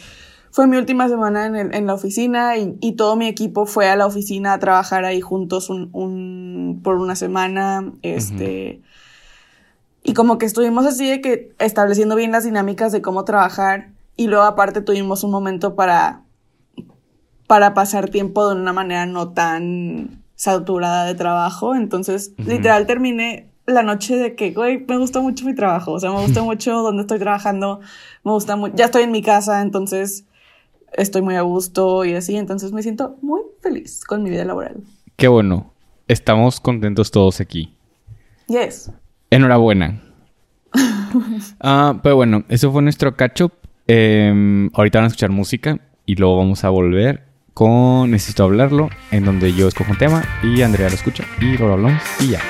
fue 0.50 0.66
mi 0.66 0.76
última 0.76 1.08
semana 1.08 1.46
en, 1.46 1.56
el, 1.56 1.74
en 1.74 1.86
la 1.86 1.94
oficina 1.94 2.56
y, 2.56 2.76
y, 2.80 2.92
todo 2.92 3.16
mi 3.16 3.28
equipo 3.28 3.66
fue 3.66 3.88
a 3.88 3.96
la 3.96 4.06
oficina 4.06 4.52
a 4.52 4.58
trabajar 4.58 5.04
ahí 5.04 5.20
juntos 5.20 5.70
un, 5.70 5.90
un 5.92 6.80
por 6.82 6.96
una 6.96 7.14
semana. 7.14 7.92
Este. 8.02 8.82
Y 10.02 10.14
como 10.14 10.38
que 10.38 10.46
estuvimos 10.46 10.86
así 10.86 11.08
de 11.08 11.20
que 11.20 11.54
estableciendo 11.58 12.16
bien 12.16 12.32
las 12.32 12.44
dinámicas 12.44 12.90
de 12.90 13.00
cómo 13.00 13.24
trabajar. 13.24 13.90
Y 14.16 14.26
luego 14.26 14.44
aparte 14.44 14.80
tuvimos 14.80 15.22
un 15.22 15.30
momento 15.30 15.76
para, 15.76 16.22
para 17.46 17.72
pasar 17.72 18.10
tiempo 18.10 18.48
de 18.48 18.60
una 18.60 18.72
manera 18.72 19.06
no 19.06 19.30
tan 19.30 20.22
saturada 20.34 21.04
de 21.04 21.14
trabajo. 21.14 21.76
Entonces, 21.76 22.32
literal, 22.38 22.86
terminé 22.86 23.48
la 23.66 23.84
noche 23.84 24.16
de 24.16 24.34
que, 24.34 24.50
güey, 24.50 24.84
me 24.88 24.98
gusta 24.98 25.20
mucho 25.20 25.44
mi 25.44 25.54
trabajo. 25.54 25.92
O 25.92 26.00
sea, 26.00 26.10
me 26.10 26.22
gusta 26.22 26.42
mucho 26.44 26.82
donde 26.82 27.02
estoy 27.02 27.20
trabajando. 27.20 27.80
Me 28.24 28.32
gusta 28.32 28.56
mucho. 28.56 28.74
Ya 28.74 28.86
estoy 28.86 29.04
en 29.04 29.12
mi 29.12 29.22
casa, 29.22 29.62
entonces 29.62 30.24
estoy 30.92 31.22
muy 31.22 31.36
a 31.36 31.42
gusto 31.42 32.04
y 32.04 32.14
así. 32.14 32.36
Entonces 32.36 32.72
me 32.72 32.82
siento 32.82 33.16
muy 33.22 33.40
feliz 33.60 34.04
con 34.04 34.22
mi 34.22 34.30
vida 34.30 34.44
laboral. 34.44 34.82
Qué 35.16 35.28
bueno. 35.28 35.72
Estamos 36.08 36.60
contentos 36.60 37.10
todos 37.10 37.40
aquí. 37.40 37.76
Yes. 38.48 38.90
Enhorabuena. 39.30 40.02
ah, 41.60 42.00
pero 42.02 42.16
bueno, 42.16 42.44
eso 42.48 42.72
fue 42.72 42.82
nuestro 42.82 43.16
catch 43.16 43.42
up. 43.42 43.52
Eh, 43.86 44.68
ahorita 44.72 44.98
van 44.98 45.04
a 45.04 45.08
escuchar 45.08 45.30
música 45.30 45.80
y 46.06 46.16
luego 46.16 46.36
vamos 46.36 46.64
a 46.64 46.70
volver 46.70 47.30
con 47.54 48.10
Necesito 48.10 48.44
hablarlo, 48.44 48.88
en 49.10 49.24
donde 49.24 49.52
yo 49.52 49.68
escojo 49.68 49.92
un 49.92 49.98
tema 49.98 50.24
y 50.42 50.62
Andrea 50.62 50.88
lo 50.88 50.94
escucha 50.94 51.24
y 51.40 51.56
luego 51.56 51.66
lo 51.66 51.72
hablamos 51.74 52.02
y 52.20 52.28
ya. 52.28 52.40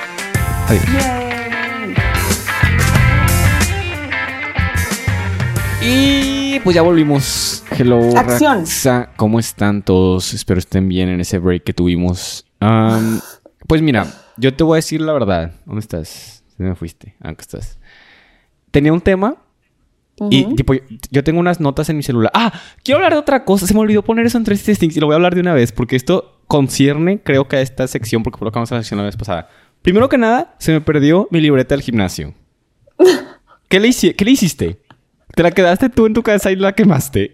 Adiós. 0.69 0.85
Y 5.83 6.30
pues 6.59 6.75
ya 6.75 6.83
volvimos. 6.83 7.63
Hello, 7.71 8.17
Acción. 8.17 8.61
Raxa. 8.61 9.11
¿Cómo 9.17 9.39
están 9.39 9.83
todos? 9.83 10.35
Espero 10.35 10.59
estén 10.59 10.89
bien 10.89 11.09
en 11.09 11.21
ese 11.21 11.39
break 11.39 11.63
que 11.63 11.73
tuvimos. 11.73 12.47
Um, 12.61 13.21
pues 13.69 13.81
mira, 13.83 14.07
yo 14.37 14.53
te 14.55 14.65
voy 14.65 14.75
a 14.75 14.77
decir 14.77 15.01
la 15.01 15.13
verdad. 15.13 15.53
¿Dónde 15.65 15.81
estás? 15.81 16.43
Se 16.57 16.63
me 16.63 16.75
fuiste. 16.75 17.15
Ah, 17.23 17.33
estás. 17.39 17.79
Tenía 18.71 18.93
un 18.93 19.01
tema 19.01 19.37
y 20.29 20.55
tipo, 20.55 20.75
yo 21.11 21.25
tengo 21.25 21.41
unas 21.41 21.61
notas 21.61 21.89
en 21.89 21.97
mi 21.97 22.03
celular. 22.03 22.31
Ah, 22.35 22.53
quiero 22.83 22.99
hablar 22.99 23.13
de 23.13 23.19
otra 23.19 23.45
cosa. 23.45 23.67
Se 23.67 23.73
me 23.73 23.81
olvidó 23.81 24.03
poner 24.03 24.27
eso 24.27 24.37
en 24.37 24.45
tres 24.45 24.63
Things 24.63 24.97
y 24.97 25.01
lo 25.01 25.07
voy 25.07 25.15
a 25.15 25.17
hablar 25.17 25.35
de 25.35 25.41
una 25.41 25.55
vez 25.55 25.73
porque 25.73 25.97
esto 25.97 26.41
concierne, 26.47 27.21
creo 27.23 27.49
que 27.49 27.57
a 27.57 27.61
esta 27.61 27.87
sección, 27.87 28.23
porque 28.23 28.39
colocamos 28.39 28.71
la 28.71 28.79
sección 28.79 28.99
la 28.99 29.05
vez 29.05 29.17
pasada. 29.17 29.49
Primero 29.83 30.09
que 30.09 30.19
nada, 30.19 30.57
se 30.59 30.73
me 30.73 30.81
perdió 30.81 31.27
mi 31.31 31.41
libreta 31.41 31.75
del 31.75 31.83
gimnasio. 31.83 32.35
¿Qué 33.69 33.81
le, 33.81 33.93
¿Qué 33.93 34.25
le 34.25 34.31
hiciste? 34.33 34.83
¿Te 35.35 35.43
la 35.43 35.51
quedaste 35.51 35.89
tú 35.89 36.07
en 36.07 36.15
tu 36.15 36.23
casa 36.23 36.51
y 36.51 36.57
la 36.57 36.73
quemaste? 36.73 37.33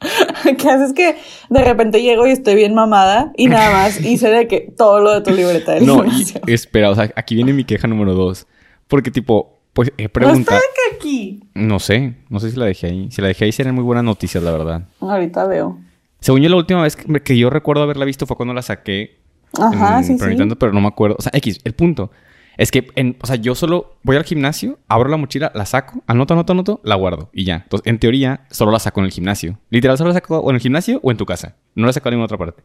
¿Qué 0.58 0.68
haces 0.68 0.92
que 0.92 1.16
de 1.48 1.64
repente 1.64 2.02
llego 2.02 2.26
y 2.26 2.30
estoy 2.30 2.54
bien 2.54 2.74
mamada 2.74 3.32
y 3.36 3.46
nada 3.46 3.70
más 3.72 4.00
hice 4.04 4.28
de 4.28 4.46
que 4.46 4.72
todo 4.76 5.00
lo 5.00 5.12
de 5.12 5.20
tu 5.22 5.32
libreta 5.32 5.72
del 5.72 5.86
no? 5.86 6.02
No, 6.02 6.12
espera, 6.46 6.90
o 6.90 6.94
sea, 6.94 7.10
aquí 7.16 7.34
viene 7.34 7.52
mi 7.52 7.64
queja 7.64 7.88
número 7.88 8.14
dos. 8.14 8.46
Porque, 8.88 9.10
tipo, 9.10 9.58
pues 9.72 9.92
he 9.98 10.08
preguntado. 10.08 10.58
¿No 10.58 10.64
está 10.64 10.96
aquí? 10.96 11.40
No 11.54 11.78
sé. 11.78 12.14
No 12.28 12.40
sé 12.40 12.50
si 12.50 12.56
la 12.56 12.66
dejé 12.66 12.86
ahí. 12.86 13.08
Si 13.10 13.20
la 13.20 13.28
dejé 13.28 13.46
ahí, 13.46 13.52
serían 13.52 13.74
muy 13.74 13.84
buenas 13.84 14.04
noticias, 14.04 14.42
la 14.42 14.52
verdad. 14.52 14.82
Ahorita 15.00 15.46
veo. 15.46 15.78
Según 16.20 16.40
yo, 16.40 16.48
la 16.48 16.56
última 16.56 16.82
vez 16.82 16.96
que, 16.96 17.36
yo 17.36 17.50
recuerdo 17.50 17.82
haberla 17.82 18.04
visto 18.04 18.26
fue 18.26 18.36
cuando 18.36 18.54
la 18.54 18.62
saqué. 18.62 19.18
Ajá, 19.58 20.02
sí, 20.02 20.18
sí. 20.18 20.36
Pero 20.58 20.72
no 20.72 20.80
me 20.80 20.88
acuerdo. 20.88 21.16
O 21.18 21.22
sea, 21.22 21.32
X, 21.34 21.60
el 21.64 21.74
punto. 21.74 22.10
Es 22.56 22.70
que, 22.70 22.88
en, 22.94 23.16
o 23.20 23.26
sea, 23.26 23.36
yo 23.36 23.54
solo 23.54 23.98
voy 24.02 24.16
al 24.16 24.24
gimnasio, 24.24 24.78
abro 24.88 25.08
la 25.08 25.16
mochila, 25.16 25.52
la 25.54 25.66
saco, 25.66 26.02
anoto, 26.06 26.34
anoto, 26.34 26.52
anoto, 26.52 26.80
la 26.84 26.94
guardo 26.94 27.30
y 27.32 27.44
ya. 27.44 27.56
Entonces, 27.64 27.86
en 27.86 27.98
teoría, 27.98 28.46
solo 28.50 28.72
la 28.72 28.78
saco 28.78 29.00
en 29.00 29.06
el 29.06 29.12
gimnasio. 29.12 29.58
Literal, 29.70 29.98
solo 29.98 30.08
la 30.08 30.14
saco 30.14 30.38
o 30.38 30.50
en 30.50 30.56
el 30.56 30.62
gimnasio 30.62 31.00
o 31.02 31.10
en 31.10 31.16
tu 31.16 31.26
casa. 31.26 31.56
No 31.74 31.86
la 31.86 31.92
saco 31.92 32.08
en 32.08 32.14
ninguna 32.14 32.24
otra 32.26 32.38
parte. 32.38 32.62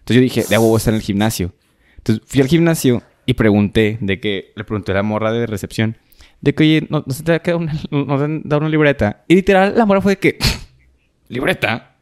Entonces 0.00 0.16
yo 0.16 0.22
dije, 0.22 0.44
de 0.48 0.58
huevo 0.58 0.76
estar 0.76 0.92
en 0.92 0.96
el 0.96 1.02
gimnasio. 1.02 1.52
Entonces 1.96 2.24
fui 2.26 2.40
al 2.40 2.48
gimnasio 2.48 3.02
y 3.26 3.34
pregunté 3.34 3.98
de 4.00 4.20
que, 4.20 4.52
le 4.56 4.64
pregunté 4.64 4.92
a 4.92 4.96
la 4.96 5.02
morra 5.02 5.32
de 5.32 5.46
recepción, 5.46 5.96
de 6.40 6.54
que, 6.54 6.62
oye, 6.62 6.86
no, 6.88 7.04
se 7.08 7.22
te 7.22 7.32
ha 7.32 7.56
una, 7.56 7.72
nos 7.90 8.20
han 8.20 8.42
dado 8.44 8.60
una 8.60 8.68
libreta. 8.68 9.24
Y 9.28 9.36
literal, 9.36 9.74
la 9.76 9.86
morra 9.86 10.00
fue 10.00 10.12
de 10.12 10.18
que, 10.18 10.38
¿libreta? 11.28 11.96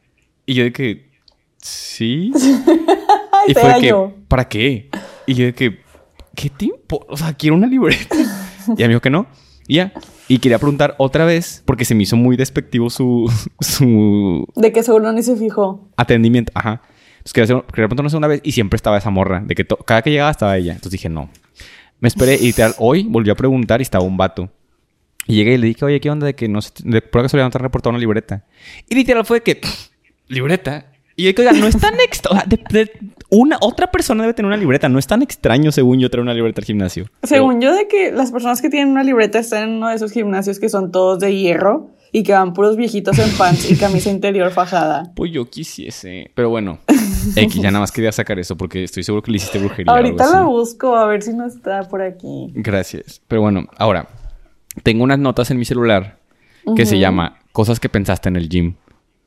Y 0.45 0.53
yo 0.55 0.63
de 0.63 0.71
que, 0.71 1.09
¿sí? 1.57 2.31
y 3.47 3.53
fue 3.53 3.73
de 3.73 3.81
que, 3.81 3.95
¿para 4.27 4.47
qué? 4.47 4.89
Y 5.25 5.33
yo 5.33 5.45
de 5.45 5.53
que, 5.53 5.79
¿qué 6.39 6.49
tiempo? 6.49 7.05
O 7.09 7.17
sea, 7.17 7.33
quiero 7.33 7.55
una 7.55 7.67
libreta. 7.67 8.15
y 8.77 8.83
a 8.83 8.87
mí 8.87 8.93
dijo 8.93 9.01
que 9.01 9.09
no. 9.09 9.27
Y 9.67 9.75
ya. 9.75 9.91
Y 10.29 10.39
quería 10.39 10.57
preguntar 10.57 10.95
otra 10.97 11.25
vez, 11.25 11.63
porque 11.65 11.83
se 11.83 11.95
me 11.95 12.03
hizo 12.03 12.15
muy 12.15 12.37
despectivo 12.37 12.89
su... 12.89 13.29
su... 13.59 14.47
De 14.55 14.71
que 14.71 14.81
seguro 14.83 15.11
ni 15.11 15.21
se 15.21 15.35
fijó. 15.35 15.89
Atendimiento, 15.97 16.51
ajá. 16.55 16.81
Entonces 17.17 17.33
quería, 17.33 17.61
quería 17.73 17.87
preguntar 17.89 18.17
una 18.17 18.27
vez 18.27 18.39
y 18.43 18.53
siempre 18.53 18.77
estaba 18.77 18.97
esa 18.97 19.09
morra. 19.09 19.43
De 19.45 19.53
que 19.53 19.65
cada 19.85 20.01
que 20.01 20.11
llegaba 20.11 20.31
estaba 20.31 20.55
ella. 20.57 20.71
Entonces 20.71 20.93
dije, 20.93 21.09
no. 21.09 21.29
Me 21.99 22.07
esperé 22.07 22.35
y 22.35 22.47
literal, 22.47 22.73
hoy 22.79 23.03
volvió 23.03 23.33
a 23.33 23.35
preguntar 23.35 23.81
y 23.81 23.83
estaba 23.83 24.05
un 24.05 24.15
vato. 24.15 24.49
Y 25.27 25.35
llegué 25.35 25.55
y 25.55 25.57
le 25.57 25.67
dije, 25.67 25.83
oye, 25.83 25.99
¿qué 25.99 26.09
onda 26.09 26.25
de 26.25 26.35
que 26.35 26.47
no 26.47 26.61
se, 26.61 26.71
de, 26.83 27.01
por 27.01 27.21
casualidad 27.21 27.47
no 27.47 27.51
te 27.51 27.57
han 27.57 27.63
reportado 27.63 27.91
una 27.91 27.99
libreta? 27.99 28.45
Y 28.87 28.95
literal 28.95 29.25
fue 29.25 29.39
de 29.39 29.43
que, 29.43 29.61
¿libreta? 30.27 30.91
Y 31.19 31.23
yo 31.23 31.33
dije, 31.33 31.59
no 31.59 31.67
es 31.67 31.77
tan 31.77 31.99
extraño. 31.99 32.43
una 33.27 33.57
otra 33.59 33.91
persona 33.91 34.23
debe 34.23 34.33
tener 34.33 34.47
una 34.47 34.55
libreta. 34.55 34.87
No 34.87 34.99
es 34.99 35.05
tan 35.05 35.21
extraño, 35.21 35.69
según 35.73 35.99
yo, 35.99 36.09
tener 36.09 36.21
una 36.21 36.33
libreta 36.33 36.61
al 36.61 36.65
gimnasio. 36.65 37.07
Según 37.23 37.59
yo, 37.59 37.73
de 37.75 37.89
que 37.89 38.13
las 38.13 38.31
personas 38.31 38.61
que 38.61 38.69
tienen 38.69 38.87
una 38.87 39.03
libreta 39.03 39.37
están 39.37 39.63
en 39.63 39.69
uno 39.75 39.89
de 39.89 39.95
esos 39.95 40.13
gimnasios 40.13 40.59
que 40.59 40.69
son 40.69 40.93
todos 40.93 41.19
de 41.19 41.35
hierro 41.35 41.89
y 42.13 42.23
que 42.23 42.31
van 42.31 42.53
puros 42.53 42.77
viejitos 42.77 43.19
en 43.19 43.29
pants 43.31 43.69
y 43.69 43.75
camisa 43.75 44.09
interior 44.09 44.49
fajada. 44.51 45.11
Pues 45.13 45.33
yo 45.33 45.49
quisiese. 45.49 46.31
Pero 46.35 46.51
bueno, 46.51 46.79
X, 47.35 47.55
ya 47.55 47.69
nada 47.69 47.81
más 47.81 47.91
quería 47.91 48.13
sacar 48.13 48.39
eso 48.39 48.55
porque 48.55 48.85
estoy 48.85 49.03
seguro 49.03 49.21
que 49.21 49.31
le 49.31 49.37
hiciste 49.39 49.59
brujería. 49.59 49.91
Ahorita 49.91 50.31
la 50.31 50.43
busco 50.43 50.95
a 50.95 51.05
ver 51.05 51.21
si 51.21 51.33
no 51.33 51.45
está 51.47 51.83
por 51.89 52.01
aquí. 52.01 52.47
Gracias. 52.53 53.21
Pero 53.27 53.41
bueno, 53.41 53.65
ahora, 53.77 54.07
tengo 54.83 55.03
unas 55.03 55.19
notas 55.19 55.51
en 55.51 55.57
mi 55.57 55.65
celular 55.65 56.17
que 56.77 56.85
se 56.85 56.97
llama 56.97 57.39
Cosas 57.51 57.81
que 57.81 57.89
pensaste 57.89 58.29
en 58.29 58.37
el 58.37 58.47
gym. 58.47 58.75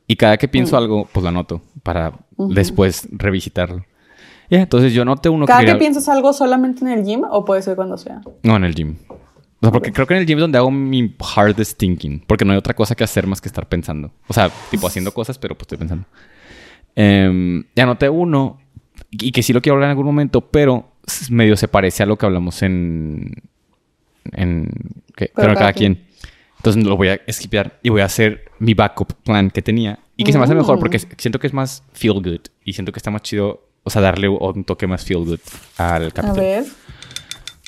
Y 0.06 0.16
cada 0.16 0.36
que 0.36 0.48
pienso 0.48 0.76
mm. 0.76 0.78
algo, 0.78 1.08
pues 1.10 1.22
lo 1.22 1.28
anoto 1.28 1.62
para 1.82 2.12
después 2.36 3.08
revisitarlo. 3.10 3.84
Ya, 4.50 4.60
entonces 4.60 4.92
yo 4.92 5.04
noté 5.04 5.28
uno 5.28 5.46
¿Cada 5.46 5.64
que, 5.64 5.74
piensas 5.76 6.08
algo 6.08 6.32
solamente 6.32 6.84
en 6.84 6.90
el 6.90 7.04
gym 7.04 7.22
o 7.30 7.44
puede 7.44 7.62
ser 7.62 7.74
cuando 7.76 7.96
sea? 7.96 8.20
No, 8.42 8.56
en 8.56 8.64
el 8.64 8.74
gym. 8.74 8.96
O 9.08 9.66
sea, 9.66 9.70
porque 9.70 9.92
creo 9.92 10.06
que 10.06 10.14
en 10.14 10.20
el 10.20 10.26
gym 10.26 10.38
es 10.38 10.42
donde 10.42 10.58
hago 10.58 10.70
mi 10.70 11.14
hardest 11.34 11.78
thinking. 11.78 12.22
Porque 12.26 12.44
no 12.44 12.52
hay 12.52 12.58
otra 12.58 12.74
cosa 12.74 12.94
que 12.94 13.04
hacer 13.04 13.26
más 13.26 13.40
que 13.40 13.48
estar 13.48 13.68
pensando. 13.68 14.10
O 14.28 14.34
sea, 14.34 14.50
tipo 14.70 14.86
haciendo 14.86 15.14
cosas, 15.14 15.38
pero 15.38 15.54
pues 15.54 15.62
estoy 15.62 15.78
pensando. 15.78 16.04
Eh, 16.96 17.62
ya 17.74 17.86
noté 17.86 18.10
uno 18.10 18.58
y 19.10 19.32
que 19.32 19.42
sí 19.42 19.52
lo 19.52 19.60
quiero 19.60 19.74
hablar 19.74 19.88
en 19.88 19.90
algún 19.90 20.06
momento, 20.06 20.40
pero 20.40 20.92
medio 21.30 21.56
se 21.56 21.68
parece 21.68 22.02
a 22.02 22.06
lo 22.06 22.16
que 22.16 22.26
hablamos 22.26 22.62
en. 22.62 23.42
en 24.32 24.70
¿qué? 25.16 25.30
Pero, 25.34 25.54
cada 25.54 25.72
quien. 25.72 26.06
Entonces 26.62 26.84
lo 26.84 26.96
voy 26.96 27.08
a 27.08 27.20
esquipear 27.26 27.80
y 27.82 27.88
voy 27.88 28.02
a 28.02 28.04
hacer 28.04 28.44
mi 28.60 28.72
backup 28.72 29.14
plan 29.24 29.50
que 29.50 29.62
tenía. 29.62 29.98
Y 30.16 30.22
que 30.22 30.30
se 30.30 30.38
me 30.38 30.44
hace 30.44 30.54
mejor 30.54 30.78
porque 30.78 30.98
mm. 30.98 31.16
siento 31.18 31.40
que 31.40 31.48
es 31.48 31.52
más 31.52 31.82
feel 31.92 32.22
good. 32.22 32.42
Y 32.64 32.74
siento 32.74 32.92
que 32.92 33.00
está 33.00 33.10
más 33.10 33.22
chido, 33.22 33.66
o 33.82 33.90
sea, 33.90 34.00
darle 34.00 34.28
un 34.28 34.62
toque 34.62 34.86
más 34.86 35.04
feel 35.04 35.24
good 35.24 35.40
al 35.76 36.12
capítulo. 36.12 36.40
A 36.40 36.44
ver. 36.44 36.64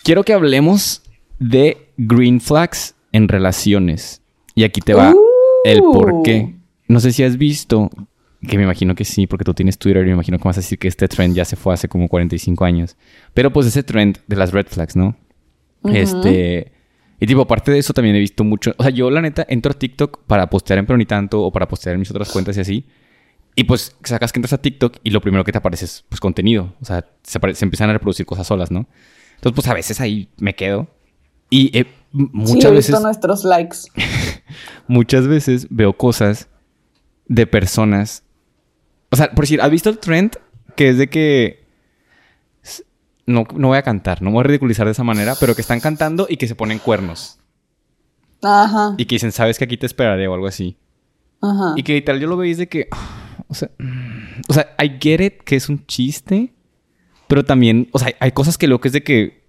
Quiero 0.05 0.23
que 0.23 0.33
hablemos 0.33 1.03
de 1.41 1.89
green 1.97 2.41
flags 2.41 2.95
en 3.11 3.27
relaciones. 3.27 4.23
Y 4.55 4.63
aquí 4.63 4.81
te 4.81 4.95
va 4.95 5.13
el 5.65 5.81
por 5.81 6.23
qué. 6.23 6.55
No 6.87 7.01
sé 7.01 7.11
si 7.11 7.25
has 7.25 7.37
visto, 7.37 7.91
que 8.47 8.57
me 8.57 8.63
imagino 8.63 8.95
que 8.95 9.05
sí, 9.05 9.27
porque 9.27 9.45
tú 9.45 9.55
tienes 9.55 9.77
Twitter 9.77 10.05
y 10.05 10.07
me 10.07 10.13
imagino 10.13 10.39
que 10.39 10.45
vas 10.45 10.59
a 10.59 10.61
decir 10.61 10.79
que 10.79 10.87
este 10.87 11.09
trend 11.09 11.35
ya 11.35 11.45
se 11.45 11.57
fue 11.57 11.75
hace 11.75 11.89
como 11.89 12.07
45 12.07 12.65
años. 12.65 12.97
Pero 13.33 13.53
pues 13.53 13.67
ese 13.67 13.83
trend 13.83 14.19
de 14.29 14.37
las 14.37 14.53
red 14.53 14.67
flags, 14.69 14.95
¿no? 14.95 15.17
Este 15.83 16.74
y 17.21 17.27
tipo, 17.27 17.43
aparte 17.43 17.71
de 17.71 17.79
eso 17.79 17.93
también 17.93 18.17
he 18.17 18.21
visto 18.21 18.45
mucho... 18.45 18.75
O 18.77 18.83
sea, 18.83 18.91
yo 18.91 19.11
la 19.11 19.21
neta 19.21 19.47
entro 19.49 19.73
a 19.73 19.75
TikTok 19.75 20.25
para 20.27 20.51
postear 20.51 20.79
en 20.79 20.87
Pero 20.87 20.97
Ni 20.97 21.07
Tanto 21.07 21.43
o 21.43 21.53
para 21.53 21.69
postear 21.69 21.95
en 21.95 22.01
mis 22.01 22.11
otras 22.11 22.31
cuentas 22.31 22.57
y 22.57 22.61
así. 22.61 22.87
Y 23.57 23.65
pues 23.65 23.97
sacas 24.03 24.33
que 24.33 24.39
entras 24.39 24.53
a 24.53 24.59
TikTok 24.61 24.97
y 25.05 25.11
lo 25.11 25.21
primero 25.21 25.45
que 25.45 25.53
te 25.53 25.59
aparece 25.59 25.85
es 25.85 26.05
pues 26.09 26.21
contenido. 26.21 26.75
O 26.81 26.85
sea, 26.85 27.07
se, 27.23 27.39
empiezan 27.65 27.91
a 27.91 27.93
reproducir 27.93 28.27
cosas 28.27 28.47
solas, 28.47 28.71
¿no? 28.71 28.89
Entonces, 29.37 29.55
pues 29.55 29.69
a 29.69 29.75
veces 29.75 30.01
ahí 30.01 30.29
me 30.39 30.55
quedo. 30.55 30.89
Y 31.51 31.77
eh, 31.79 31.87
muchas 32.11 32.63
sí, 32.63 32.69
he 32.69 32.73
visto 32.73 33.01
nuestros 33.01 33.45
likes. 33.45 33.77
muchas 34.89 35.29
veces 35.29 35.69
veo 35.71 35.97
cosas 35.97 36.49
de 37.27 37.47
personas. 37.47 38.25
O 39.11 39.17
sea, 39.17 39.31
por 39.31 39.45
decir, 39.45 39.61
¿has 39.61 39.71
visto 39.71 39.89
el 39.89 39.99
trend? 39.99 40.37
Que 40.75 40.89
es 40.89 40.99
de 40.99 41.09
que 41.09 41.64
no, 43.27 43.47
no 43.55 43.69
voy 43.69 43.79
a 43.79 43.83
cantar, 43.83 44.23
no 44.23 44.31
me 44.31 44.35
voy 44.35 44.41
a 44.41 44.45
ridiculizar 44.45 44.87
de 44.87 44.93
esa 44.93 45.05
manera, 45.05 45.35
pero 45.39 45.55
que 45.55 45.61
están 45.61 45.81
cantando 45.81 46.27
y 46.29 46.37
que 46.37 46.49
se 46.49 46.55
ponen 46.55 46.79
cuernos. 46.79 47.39
Ajá. 48.43 48.95
Y 48.99 49.07
que 49.07 49.15
dicen, 49.15 49.33
sabes 49.33 49.59
que 49.59 49.65
aquí 49.65 49.77
te 49.77 49.87
esperaré 49.87 50.29
o 50.29 50.35
algo 50.35 50.47
así. 50.47 50.77
Ajá. 51.41 51.75
Y 51.77 51.83
que 51.83 52.01
tal 52.03 52.21
yo 52.21 52.27
lo 52.27 52.37
veis 52.37 52.59
de 52.59 52.69
que, 52.69 52.89
o 53.49 53.55
sea, 53.55 53.71
o 54.49 54.53
sea, 54.53 54.75
I 54.83 54.99
get 55.01 55.21
it 55.21 55.43
que 55.45 55.57
es 55.57 55.69
un 55.69 55.87
chiste, 55.87 56.53
pero 57.29 57.45
también, 57.45 57.89
o 57.93 57.99
sea, 57.99 58.15
hay 58.21 58.33
cosas 58.33 58.59
que 58.59 58.67
lo 58.67 58.81
que 58.81 58.89
es 58.89 58.93
de 58.93 59.03
que, 59.03 59.45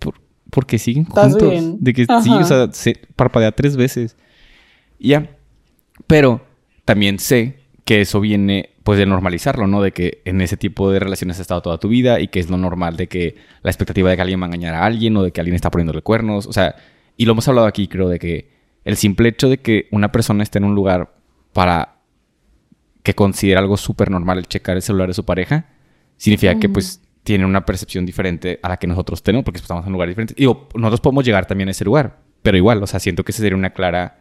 por, 0.00 0.14
porque 0.50 0.78
siguen 0.78 1.04
juntos. 1.04 1.52
De 1.80 1.92
que 1.92 2.06
sí, 2.22 2.30
o 2.30 2.44
sea, 2.44 2.72
se 2.72 3.00
parpadea 3.16 3.52
tres 3.52 3.76
veces. 3.76 4.16
Ya. 4.98 5.36
Pero 6.06 6.46
también 6.84 7.18
sé 7.18 7.60
que 7.84 8.00
eso 8.00 8.20
viene 8.20 8.73
pues 8.84 8.98
de 8.98 9.06
normalizarlo, 9.06 9.66
¿no? 9.66 9.82
De 9.82 9.92
que 9.92 10.20
en 10.26 10.42
ese 10.42 10.56
tipo 10.58 10.90
de 10.90 11.00
relaciones 11.00 11.38
has 11.38 11.40
estado 11.40 11.62
toda 11.62 11.78
tu 11.78 11.88
vida 11.88 12.20
y 12.20 12.28
que 12.28 12.38
es 12.38 12.50
lo 12.50 12.58
normal 12.58 12.96
de 12.96 13.08
que 13.08 13.36
la 13.62 13.70
expectativa 13.70 14.10
de 14.10 14.16
que 14.16 14.22
alguien 14.22 14.40
va 14.40 14.44
a 14.44 14.48
engañar 14.48 14.74
a 14.74 14.84
alguien 14.84 15.16
o 15.16 15.22
de 15.22 15.32
que 15.32 15.40
alguien 15.40 15.54
está 15.56 15.70
poniéndole 15.70 16.02
cuernos, 16.02 16.46
o 16.46 16.52
sea, 16.52 16.76
y 17.16 17.24
lo 17.24 17.32
hemos 17.32 17.48
hablado 17.48 17.66
aquí, 17.66 17.88
creo, 17.88 18.08
de 18.08 18.18
que 18.18 18.50
el 18.84 18.96
simple 18.96 19.30
hecho 19.30 19.48
de 19.48 19.58
que 19.58 19.88
una 19.90 20.12
persona 20.12 20.42
esté 20.42 20.58
en 20.58 20.64
un 20.64 20.74
lugar 20.74 21.14
para 21.54 21.96
que 23.02 23.14
considera 23.14 23.60
algo 23.60 23.78
súper 23.78 24.10
normal 24.10 24.38
el 24.38 24.48
checar 24.48 24.76
el 24.76 24.82
celular 24.82 25.08
de 25.08 25.14
su 25.14 25.24
pareja, 25.24 25.66
significa 26.18 26.58
que 26.58 26.68
pues 26.68 27.00
tiene 27.22 27.46
una 27.46 27.64
percepción 27.64 28.04
diferente 28.04 28.60
a 28.62 28.68
la 28.68 28.76
que 28.76 28.86
nosotros 28.86 29.22
tenemos 29.22 29.44
porque 29.46 29.60
estamos 29.60 29.86
en 29.86 29.92
lugares 29.92 30.12
diferentes. 30.12 30.36
Digo, 30.36 30.68
nosotros 30.74 31.00
podemos 31.00 31.24
llegar 31.24 31.46
también 31.46 31.68
a 31.68 31.70
ese 31.70 31.86
lugar, 31.86 32.18
pero 32.42 32.58
igual, 32.58 32.82
o 32.82 32.86
sea, 32.86 33.00
siento 33.00 33.24
que 33.24 33.32
esa 33.32 33.40
sería 33.40 33.56
una 33.56 33.70
clara 33.70 34.20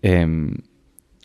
em, 0.00 0.54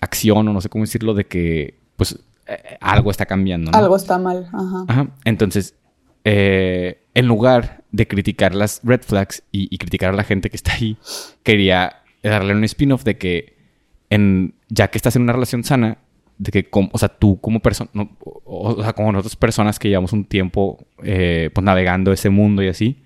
acción 0.01 0.47
o 0.47 0.53
no 0.53 0.61
sé 0.61 0.69
cómo 0.69 0.83
decirlo 0.83 1.13
de 1.13 1.25
que 1.25 1.79
pues 1.95 2.19
eh, 2.49 2.77
algo 2.81 3.11
está 3.11 3.25
cambiando. 3.25 3.71
¿no? 3.71 3.77
Algo 3.77 3.95
está 3.95 4.17
mal. 4.17 4.49
Ajá. 4.51 4.85
Ajá. 4.87 5.07
Entonces, 5.25 5.75
eh, 6.23 7.03
en 7.13 7.27
lugar 7.27 7.83
de 7.91 8.07
criticar 8.07 8.53
las 8.53 8.81
red 8.83 9.01
flags 9.01 9.43
y, 9.51 9.77
criticar 9.77 10.13
a 10.13 10.15
la 10.15 10.23
gente 10.23 10.49
que 10.49 10.55
está 10.55 10.73
ahí, 10.73 10.97
quería 11.43 12.03
darle 12.23 12.53
un 12.53 12.63
spin-off 12.63 13.03
de 13.03 13.17
que, 13.17 13.57
en, 14.09 14.53
ya 14.69 14.89
que 14.89 14.97
estás 14.97 15.15
en 15.15 15.23
una 15.23 15.33
relación 15.33 15.63
sana, 15.63 15.99
de 16.37 16.51
que, 16.51 16.69
o 16.71 16.97
sea, 16.97 17.09
tú 17.09 17.39
como 17.41 17.59
persona, 17.59 17.89
o, 18.23 18.81
sea, 18.81 18.93
como 18.93 19.11
nosotros 19.11 19.35
personas 19.35 19.77
que 19.77 19.89
llevamos 19.89 20.13
un 20.13 20.25
tiempo 20.25 20.85
eh, 21.03 21.49
pues 21.53 21.63
navegando 21.63 22.13
ese 22.13 22.29
mundo 22.29 22.63
y 22.63 22.69
así, 22.69 23.01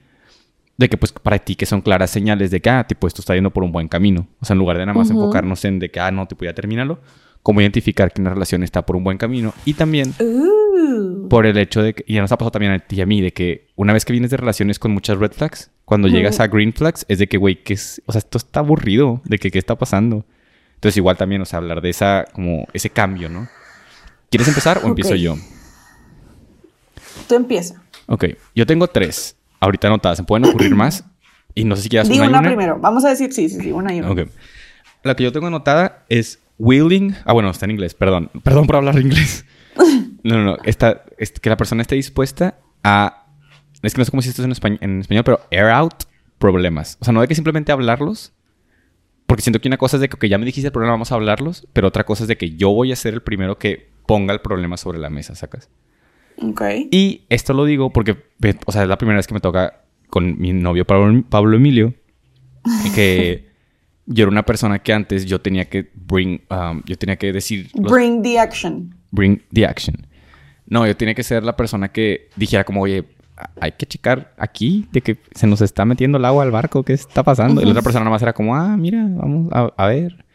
de 0.77 0.89
que 0.89 0.97
pues 0.97 1.11
para 1.11 1.39
ti 1.39 1.55
que 1.55 1.65
son 1.65 1.81
claras 1.81 2.11
señales 2.11 2.51
de 2.51 2.61
que, 2.61 2.69
ah, 2.69 2.85
tipo, 2.85 3.07
esto 3.07 3.21
está 3.21 3.35
yendo 3.35 3.51
por 3.51 3.63
un 3.63 3.71
buen 3.71 3.87
camino. 3.87 4.27
O 4.39 4.45
sea, 4.45 4.53
en 4.53 4.59
lugar 4.59 4.77
de 4.77 4.85
nada 4.85 4.97
más 4.97 5.09
enfocarnos 5.09 5.63
en 5.65 5.79
de 5.79 5.89
que, 5.89 5.99
ah, 5.99 6.11
no, 6.11 6.27
tipo, 6.27 6.45
ya 6.45 6.53
termínalo, 6.53 6.99
cómo 7.43 7.61
identificar 7.61 8.11
que 8.11 8.21
una 8.21 8.33
relación 8.33 8.63
está 8.63 8.85
por 8.85 8.95
un 8.95 9.03
buen 9.03 9.17
camino 9.17 9.53
y 9.65 9.73
también 9.73 10.13
uh. 10.19 11.27
por 11.27 11.45
el 11.45 11.57
hecho 11.57 11.83
de 11.83 11.93
que, 11.93 12.03
y 12.07 12.15
ya 12.15 12.21
nos 12.21 12.31
ha 12.31 12.37
pasado 12.37 12.51
también 12.51 12.71
a 12.71 12.79
ti 12.79 12.95
y 12.95 13.01
a 13.01 13.05
mí, 13.05 13.21
de 13.21 13.33
que 13.33 13.67
una 13.75 13.93
vez 13.93 14.05
que 14.05 14.13
vienes 14.13 14.31
de 14.31 14.37
relaciones 14.37 14.79
con 14.79 14.91
muchas 14.91 15.17
red 15.17 15.33
flags, 15.33 15.69
cuando 15.85 16.07
llegas 16.07 16.39
a 16.39 16.47
green 16.47 16.73
flags 16.73 17.05
es 17.09 17.19
de 17.19 17.27
que, 17.27 17.37
güey, 17.37 17.61
que 17.61 17.73
es, 17.73 18.01
o 18.05 18.13
sea, 18.13 18.19
esto 18.19 18.37
está 18.37 18.61
aburrido, 18.61 19.21
de 19.25 19.37
que 19.37 19.51
qué 19.51 19.59
está 19.59 19.77
pasando. 19.77 20.25
Entonces 20.75 20.97
igual 20.97 21.17
también, 21.17 21.41
o 21.41 21.45
sea, 21.45 21.59
hablar 21.59 21.81
de 21.81 21.89
esa, 21.89 22.25
como 22.33 22.65
ese 22.73 22.89
cambio, 22.89 23.29
¿no? 23.29 23.47
¿Quieres 24.29 24.47
empezar 24.47 24.79
o 24.83 24.87
empiezo 24.87 25.15
yo? 25.15 25.35
Tú 27.27 27.35
empieza. 27.35 27.83
Ok, 28.07 28.25
yo 28.55 28.65
tengo 28.65 28.87
tres 28.87 29.35
ahorita 29.59 29.87
anotadas, 29.87 30.17
se 30.17 30.23
pueden 30.23 30.45
ocurrir 30.45 30.75
más 30.75 31.03
y 31.55 31.65
no 31.65 31.75
sé 31.75 31.83
si 31.83 31.89
quieras 31.89 32.09
una, 32.09 32.27
una, 32.27 32.41
primero, 32.41 32.79
vamos 32.79 33.05
a 33.05 33.09
decir 33.09 33.31
sí, 33.31 33.47
sí, 33.49 33.59
sí, 33.61 33.71
una 33.71 33.93
y 33.93 33.99
una. 33.99 34.11
Ok. 34.11 34.29
La 35.03 35.15
que 35.15 35.23
yo 35.23 35.31
tengo 35.31 35.47
anotada 35.47 36.03
es 36.09 36.39
willing. 36.57 37.15
Ah, 37.25 37.33
bueno, 37.33 37.49
está 37.49 37.65
en 37.65 37.71
inglés, 37.71 37.93
perdón. 37.93 38.29
Perdón 38.43 38.67
por 38.67 38.77
hablar 38.77 38.99
inglés. 38.99 39.45
No, 40.23 40.37
no, 40.37 40.43
no. 40.45 40.57
Está, 40.63 41.03
es 41.17 41.31
que 41.31 41.49
la 41.49 41.57
persona 41.57 41.81
esté 41.81 41.95
dispuesta 41.95 42.57
a. 42.81 43.25
Es 43.81 43.93
que 43.93 43.99
no 43.99 44.05
sé 44.05 44.11
cómo 44.11 44.21
si 44.21 44.29
esto 44.29 44.41
es 44.41 44.45
en 44.45 44.53
español, 44.53 44.79
en 44.81 45.01
español, 45.01 45.25
pero 45.25 45.41
air 45.51 45.65
out 45.65 46.05
problemas. 46.37 46.97
O 47.01 47.03
sea, 47.03 47.13
no 47.13 47.19
hay 47.19 47.27
que 47.27 47.35
simplemente 47.35 47.73
hablarlos. 47.73 48.31
Porque 49.25 49.41
siento 49.41 49.59
que 49.59 49.67
una 49.67 49.77
cosa 49.77 49.97
es 49.97 50.01
de 50.01 50.07
que 50.07 50.29
ya 50.29 50.37
me 50.37 50.45
dijiste 50.45 50.67
el 50.67 50.71
problema, 50.71 50.93
vamos 50.93 51.11
a 51.11 51.15
hablarlos. 51.15 51.67
Pero 51.73 51.89
otra 51.89 52.05
cosa 52.05 52.23
es 52.23 52.29
de 52.29 52.37
que 52.37 52.55
yo 52.55 52.69
voy 52.69 52.93
a 52.93 52.95
ser 52.95 53.15
el 53.15 53.21
primero 53.21 53.57
que 53.57 53.89
ponga 54.05 54.33
el 54.33 54.39
problema 54.39 54.77
sobre 54.77 54.99
la 54.99 55.09
mesa, 55.09 55.35
¿sacas? 55.35 55.69
Ok. 56.41 56.61
Y 56.91 57.23
esto 57.29 57.53
lo 57.53 57.65
digo 57.65 57.91
porque, 57.91 58.15
o 58.65 58.71
sea, 58.71 58.83
es 58.83 58.87
la 58.87 58.97
primera 58.97 59.17
vez 59.17 59.27
que 59.27 59.33
me 59.33 59.39
toca 59.41 59.81
con 60.09 60.39
mi 60.39 60.53
novio 60.53 60.85
Pablo, 60.85 61.23
Pablo 61.29 61.57
Emilio. 61.57 61.93
Que 62.95 63.49
yo 64.05 64.23
era 64.23 64.31
una 64.31 64.43
persona 64.43 64.79
que 64.79 64.93
antes 64.93 65.25
yo 65.25 65.39
tenía 65.39 65.65
que 65.65 65.89
bring, 65.93 66.41
um, 66.49 66.81
yo 66.85 66.97
tenía 66.97 67.15
que 67.15 67.31
decir... 67.31 67.69
bring 67.73 68.21
the 68.21 68.39
action. 68.39 68.95
Bring 69.11 69.41
the 69.53 69.65
action. 69.65 70.07
No, 70.65 70.85
yo 70.87 70.95
tenía 70.95 71.13
que 71.13 71.23
ser 71.23 71.43
la 71.43 71.55
persona 71.55 71.89
que 71.89 72.29
dijera 72.35 72.63
como, 72.63 72.81
oye, 72.81 73.05
hay 73.59 73.71
que 73.73 73.85
checar 73.85 74.33
aquí 74.37 74.87
de 74.91 75.01
que 75.01 75.17
se 75.33 75.47
nos 75.47 75.61
está 75.61 75.85
metiendo 75.85 76.17
el 76.17 76.25
agua 76.25 76.43
al 76.43 76.51
barco, 76.51 76.83
¿qué 76.83 76.93
está 76.93 77.23
pasando? 77.23 77.61
Y 77.61 77.65
la 77.65 77.71
otra 77.71 77.81
persona 77.81 78.03
nada 78.03 78.15
más 78.15 78.21
era 78.21 78.33
como, 78.33 78.55
ah, 78.55 78.77
mira, 78.77 79.05
vamos 79.09 79.49
a, 79.51 79.87
ver. 79.87 80.25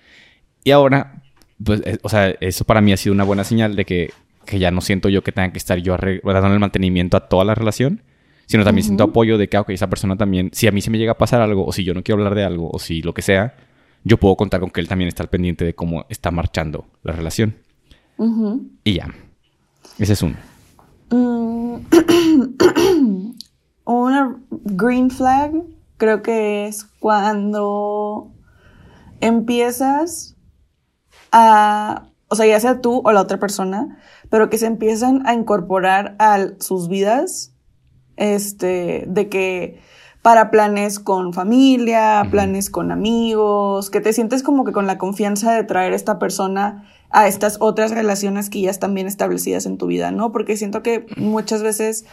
Y 0.64 0.70
ahora, 0.70 1.22
pues, 1.62 1.82
eh, 1.84 1.98
o 2.02 2.08
sea, 2.08 2.30
eso 2.40 2.64
para 2.64 2.80
mí 2.80 2.92
ha 2.92 2.96
sido 2.96 3.14
una 3.14 3.24
buena 3.24 3.44
señal 3.44 3.76
de 3.76 3.84
que, 3.84 4.10
que 4.44 4.58
ya 4.58 4.70
no 4.70 4.80
siento 4.80 5.08
yo 5.08 5.22
que 5.22 5.32
tenga 5.32 5.52
que 5.52 5.58
estar 5.58 5.78
yo 5.78 5.96
dando 5.96 6.52
el 6.52 6.60
mantenimiento 6.60 7.16
a 7.16 7.28
toda 7.28 7.44
la 7.44 7.54
relación, 7.54 8.02
sino 8.48 8.64
también 8.64 8.84
siento 8.84 9.04
apoyo 9.04 9.36
de 9.36 9.48
que, 9.48 9.58
ok, 9.58 9.70
esa 9.70 9.88
persona 9.88 10.16
también, 10.16 10.48
si 10.54 10.66
a 10.66 10.72
mí 10.72 10.80
se 10.80 10.90
me 10.90 10.96
llega 10.96 11.12
a 11.12 11.18
pasar 11.18 11.42
algo, 11.42 11.66
o 11.66 11.72
si 11.72 11.84
yo 11.84 11.92
no 11.92 12.02
quiero 12.02 12.18
hablar 12.18 12.34
de 12.34 12.44
algo, 12.44 12.70
o 12.72 12.78
si 12.78 13.02
lo 13.02 13.12
que 13.12 13.20
sea, 13.20 13.54
yo 14.04 14.16
puedo 14.16 14.36
contar 14.36 14.60
con 14.60 14.70
que 14.70 14.80
él 14.80 14.88
también 14.88 15.08
está 15.08 15.22
al 15.22 15.28
pendiente 15.28 15.66
de 15.66 15.74
cómo 15.74 16.06
está 16.08 16.30
marchando 16.30 16.86
la 17.02 17.12
relación. 17.12 17.56
Y 18.84 18.94
ya. 18.94 19.08
Ese 19.98 20.14
es 20.14 20.22
uno. 20.22 20.36
Mm. 21.10 21.76
Una 23.84 24.36
green 24.50 25.10
flag 25.10 25.52
creo 25.98 26.22
que 26.22 26.66
es 26.66 26.84
cuando 27.00 28.32
empiezas 29.20 30.36
a, 31.32 32.08
o 32.28 32.34
sea, 32.34 32.46
ya 32.46 32.60
sea 32.60 32.80
tú 32.80 33.02
o 33.04 33.12
la 33.12 33.20
otra 33.20 33.38
persona, 33.38 33.98
pero 34.30 34.48
que 34.48 34.56
se 34.56 34.66
empiezan 34.66 35.26
a 35.26 35.34
incorporar 35.34 36.16
a 36.18 36.38
sus 36.60 36.88
vidas 36.88 37.54
este, 38.18 39.04
de 39.06 39.28
que, 39.28 39.80
para 40.20 40.50
planes 40.50 40.98
con 40.98 41.32
familia, 41.32 42.26
planes 42.30 42.68
con 42.68 42.92
amigos, 42.92 43.88
que 43.88 44.00
te 44.00 44.12
sientes 44.12 44.42
como 44.42 44.64
que 44.64 44.72
con 44.72 44.86
la 44.86 44.98
confianza 44.98 45.52
de 45.52 45.64
traer 45.64 45.92
a 45.92 45.96
esta 45.96 46.18
persona 46.18 46.84
a 47.10 47.26
estas 47.26 47.56
otras 47.60 47.90
relaciones 47.90 48.50
que 48.50 48.60
ya 48.60 48.70
están 48.70 48.94
bien 48.94 49.06
establecidas 49.06 49.66
en 49.66 49.78
tu 49.78 49.86
vida, 49.86 50.10
¿no? 50.10 50.30
Porque 50.32 50.56
siento 50.56 50.82
que 50.82 51.06
muchas 51.16 51.62
veces 51.62 52.04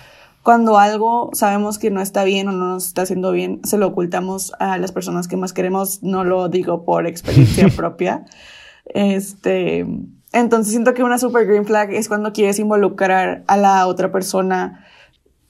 cuando 0.41 0.77
algo 0.77 1.31
sabemos 1.33 1.79
que 1.79 1.89
no 1.89 2.01
está 2.01 2.23
bien 2.23 2.47
o 2.47 2.51
no 2.51 2.69
nos 2.69 2.87
está 2.87 3.01
haciendo 3.01 3.31
bien, 3.31 3.61
se 3.63 3.77
lo 3.77 3.87
ocultamos 3.87 4.53
a 4.59 4.77
las 4.77 4.91
personas 4.91 5.27
que 5.27 5.37
más 5.37 5.53
queremos, 5.53 6.03
no 6.03 6.23
lo 6.23 6.47
digo 6.49 6.85
por 6.85 7.07
experiencia 7.07 7.67
propia. 7.75 8.25
Este, 8.85 9.85
entonces 10.31 10.71
siento 10.71 10.93
que 10.93 11.03
una 11.03 11.17
super 11.17 11.47
green 11.47 11.65
flag 11.65 11.91
es 11.91 12.07
cuando 12.07 12.31
quieres 12.31 12.59
involucrar 12.59 13.43
a 13.47 13.57
la 13.57 13.87
otra 13.87 14.11
persona 14.11 14.84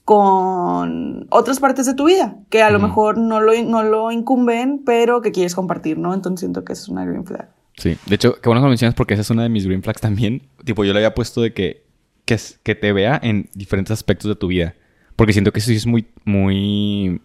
con 0.06 1.26
otras 1.32 1.60
partes 1.60 1.88
de 1.88 1.96
tu 1.96 2.06
vida, 2.06 2.38
que 2.50 2.62
a 2.62 2.70
lo 2.70 2.80
mejor 2.80 3.18
no 3.18 3.42
lo, 3.42 3.60
no 3.64 3.82
lo 3.82 4.12
incumben, 4.12 4.84
pero 4.86 5.22
que 5.22 5.32
quieres 5.32 5.56
compartir, 5.56 5.98
¿no? 5.98 6.14
Entonces 6.14 6.42
siento 6.42 6.64
que 6.64 6.74
es 6.74 6.88
una 6.88 7.04
green 7.06 7.26
flag. 7.26 7.50
Sí, 7.76 7.98
de 8.06 8.16
hecho, 8.16 8.36
qué 8.40 8.48
bueno 8.48 8.62
que 8.62 8.66
lo 8.66 8.70
mencionas 8.70 8.94
porque 8.94 9.16
esa 9.16 9.22
es 9.22 9.32
una 9.32 9.44
de 9.44 9.50
mis 9.50 9.66
green 9.66 9.82
flags 9.82 10.02
también. 10.02 10.44
Tipo, 10.64 10.86
yo 10.86 10.94
le 10.94 11.00
había 11.00 11.16
puesto 11.16 11.42
de 11.42 11.54
que, 11.54 11.86
que, 12.24 12.40
que 12.62 12.76
te 12.76 12.94
vea 12.94 13.20
en 13.22 13.50
diferentes 13.56 13.92
aspectos 13.92 14.30
de 14.30 14.36
tu 14.36 14.48
vida. 14.48 14.76
Porque 15.16 15.34
siento 15.34 15.52
que 15.52 15.60
eso 15.60 15.70
sí 15.70 15.76
es 15.76 15.88
muy, 15.88 16.08
muy... 16.24 17.20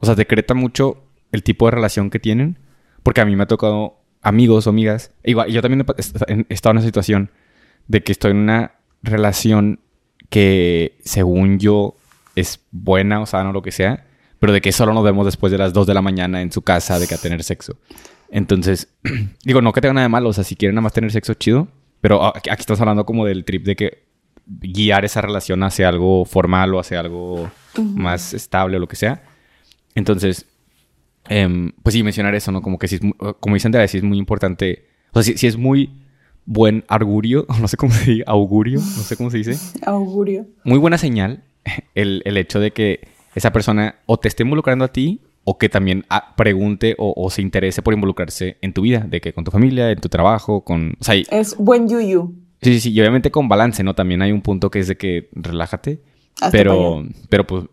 O 0.00 0.06
sea, 0.06 0.14
decreta 0.14 0.54
mucho 0.54 1.02
el 1.32 1.42
tipo 1.42 1.66
de 1.66 1.72
relación 1.72 2.10
que 2.10 2.20
tienen. 2.20 2.58
Porque 3.02 3.22
a 3.22 3.24
mí 3.24 3.34
me 3.34 3.42
ha 3.42 3.48
tocado 3.48 3.98
amigos 4.22 4.68
o 4.68 4.70
amigas. 4.70 5.12
Igual, 5.24 5.50
yo 5.50 5.60
también 5.62 5.84
he 5.88 6.54
estado 6.54 6.70
en 6.70 6.76
una 6.78 6.86
situación 6.86 7.30
de 7.88 8.04
que 8.04 8.12
estoy 8.12 8.30
en 8.30 8.38
una 8.38 8.76
relación 9.02 9.80
que, 10.30 10.96
según 11.04 11.58
yo, 11.58 11.96
es 12.34 12.60
buena 12.70 13.20
o 13.20 13.26
sana 13.26 13.50
o 13.50 13.52
lo 13.52 13.62
que 13.62 13.72
sea, 13.72 14.06
pero 14.38 14.52
de 14.52 14.60
que 14.60 14.72
solo 14.72 14.92
nos 14.92 15.04
vemos 15.04 15.24
después 15.24 15.50
de 15.50 15.58
las 15.58 15.72
2 15.72 15.86
de 15.86 15.94
la 15.94 16.02
mañana 16.02 16.42
en 16.42 16.52
su 16.52 16.62
casa 16.62 16.98
de 16.98 17.06
que 17.06 17.14
a 17.14 17.18
tener 17.18 17.42
sexo. 17.42 17.78
Entonces, 18.30 18.88
digo, 19.44 19.62
no 19.62 19.72
que 19.72 19.80
tenga 19.80 19.94
nada 19.94 20.04
de 20.06 20.10
malo, 20.10 20.28
o 20.30 20.32
sea, 20.32 20.44
si 20.44 20.56
quieren 20.56 20.74
nada 20.74 20.82
más 20.82 20.92
tener 20.92 21.10
sexo, 21.12 21.34
chido, 21.34 21.68
pero 22.00 22.24
aquí, 22.24 22.50
estamos 22.50 22.80
hablando 22.80 23.06
como 23.06 23.24
del 23.24 23.44
trip 23.44 23.64
de 23.64 23.76
que 23.76 24.04
guiar 24.46 25.04
esa 25.04 25.22
relación 25.22 25.62
hacia 25.62 25.88
algo 25.88 26.24
formal 26.24 26.74
o 26.74 26.78
hacia 26.78 27.00
algo 27.00 27.50
más 27.78 28.34
estable 28.34 28.76
o 28.76 28.80
lo 28.80 28.88
que 28.88 28.96
sea. 28.96 29.22
Entonces, 29.94 30.46
em, 31.28 31.72
pues 31.82 31.94
sí, 31.94 32.02
mencionar 32.02 32.34
eso, 32.34 32.52
¿no? 32.52 32.60
Como 32.60 32.78
que 32.78 32.88
si 32.88 32.96
es, 32.96 33.00
como 33.40 33.54
dicen 33.54 33.72
de 33.72 33.88
sí 33.88 33.98
es 33.98 34.04
muy 34.04 34.18
importante, 34.18 34.86
o 35.12 35.22
sea, 35.22 35.36
si, 35.36 35.46
es 35.46 35.56
muy 35.56 36.02
buen 36.44 36.84
augurio, 36.88 37.46
no 37.60 37.68
sé 37.68 37.76
cómo 37.76 37.92
se 37.94 38.10
dice, 38.10 38.24
augurio, 38.26 38.80
no 38.80 39.02
sé 39.02 39.16
cómo 39.16 39.30
se 39.30 39.38
dice. 39.38 39.56
Augurio. 39.86 40.46
Muy 40.64 40.78
buena 40.78 40.98
señal 40.98 41.42
el, 41.94 42.22
hecho 42.36 42.60
de 42.60 42.72
que 42.72 43.08
esa 43.34 43.52
persona 43.52 43.96
o 44.06 44.18
te 44.18 44.28
esté 44.28 44.42
involucrando 44.42 44.84
a 44.84 44.88
ti 44.88 45.20
o 45.44 45.58
que 45.58 45.68
también 45.68 46.04
ah, 46.08 46.34
pregunte 46.36 46.94
o, 46.98 47.28
se 47.30 47.42
interese 47.42 47.82
por 47.82 47.92
involucrarse 47.92 48.56
en 48.62 48.72
tu 48.72 48.82
vida, 48.82 49.00
de 49.00 49.20
que 49.20 49.34
con 49.34 49.44
tu 49.44 49.50
familia, 49.50 49.90
en 49.90 50.00
tu 50.00 50.08
trabajo, 50.08 50.62
con... 50.62 50.96
O 50.98 51.04
sea, 51.04 51.14
es 51.14 51.56
buen 51.58 51.86
yuyu. 51.86 52.34
Sí, 52.62 52.74
sí, 52.74 52.80
sí, 52.80 52.92
y 52.92 53.00
obviamente 53.00 53.30
con 53.30 53.46
balance, 53.46 53.82
¿no? 53.82 53.94
También 53.94 54.22
hay 54.22 54.32
un 54.32 54.40
punto 54.40 54.70
que 54.70 54.78
es 54.78 54.88
de 54.88 54.96
que 54.96 55.28
relájate, 55.32 56.00
pero, 56.50 57.04
pero 57.28 57.46
pues 57.46 57.64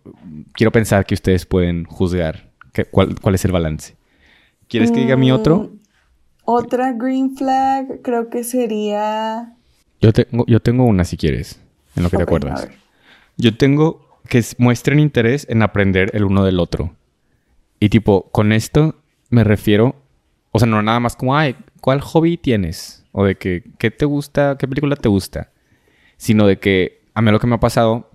quiero 0.52 0.72
pensar 0.72 1.06
que 1.06 1.14
ustedes 1.14 1.46
pueden 1.46 1.86
juzgar 1.86 2.52
cuál, 2.92 3.18
cuál 3.20 3.36
es 3.36 3.46
el 3.46 3.54
balance. 3.54 3.96
¿Quieres 4.68 4.92
que 4.92 5.00
diga 5.00 5.16
mi 5.16 5.32
otro? 5.32 5.60
Mm, 5.60 5.80
otra 6.44 6.92
green 6.92 7.38
flag 7.38 8.02
creo 8.02 8.30
que 8.30 8.44
sería... 8.44 9.54
Yo 10.02 10.12
tengo, 10.12 10.46
yo 10.48 10.60
tengo 10.60 10.86
una 10.86 11.06
si 11.06 11.16
quieres, 11.16 11.62
en 11.96 12.04
lo 12.04 12.10
que 12.10 12.18
te 12.18 12.24
acuerdas. 12.24 12.68
Yo 13.42 13.58
tengo 13.58 14.22
que 14.30 14.44
muestren 14.60 15.00
interés 15.00 15.48
en 15.50 15.64
aprender 15.64 16.12
el 16.14 16.26
uno 16.26 16.46
del 16.46 16.60
otro. 16.60 16.96
Y 17.80 17.90
tipo, 17.90 18.30
con 18.32 18.52
esto 18.52 19.02
me 19.32 19.44
refiero, 19.44 19.96
o 20.52 20.60
sea, 20.60 20.68
no 20.68 20.84
nada 20.84 21.00
más 21.00 21.16
como, 21.16 21.36
ay, 21.36 21.56
¿cuál 21.82 22.02
hobby 22.02 22.38
tienes? 22.38 23.04
O 23.12 23.26
de 23.26 23.36
que, 23.36 23.64
¿qué 23.80 23.90
te 23.90 24.06
gusta? 24.06 24.58
¿Qué 24.60 24.68
película 24.68 24.96
te 24.96 25.10
gusta? 25.10 25.52
Sino 26.18 26.46
de 26.46 26.60
que, 26.60 27.02
a 27.16 27.24
mí 27.24 27.32
lo 27.32 27.40
que 27.40 27.48
me 27.48 27.56
ha 27.56 27.60
pasado, 27.60 28.12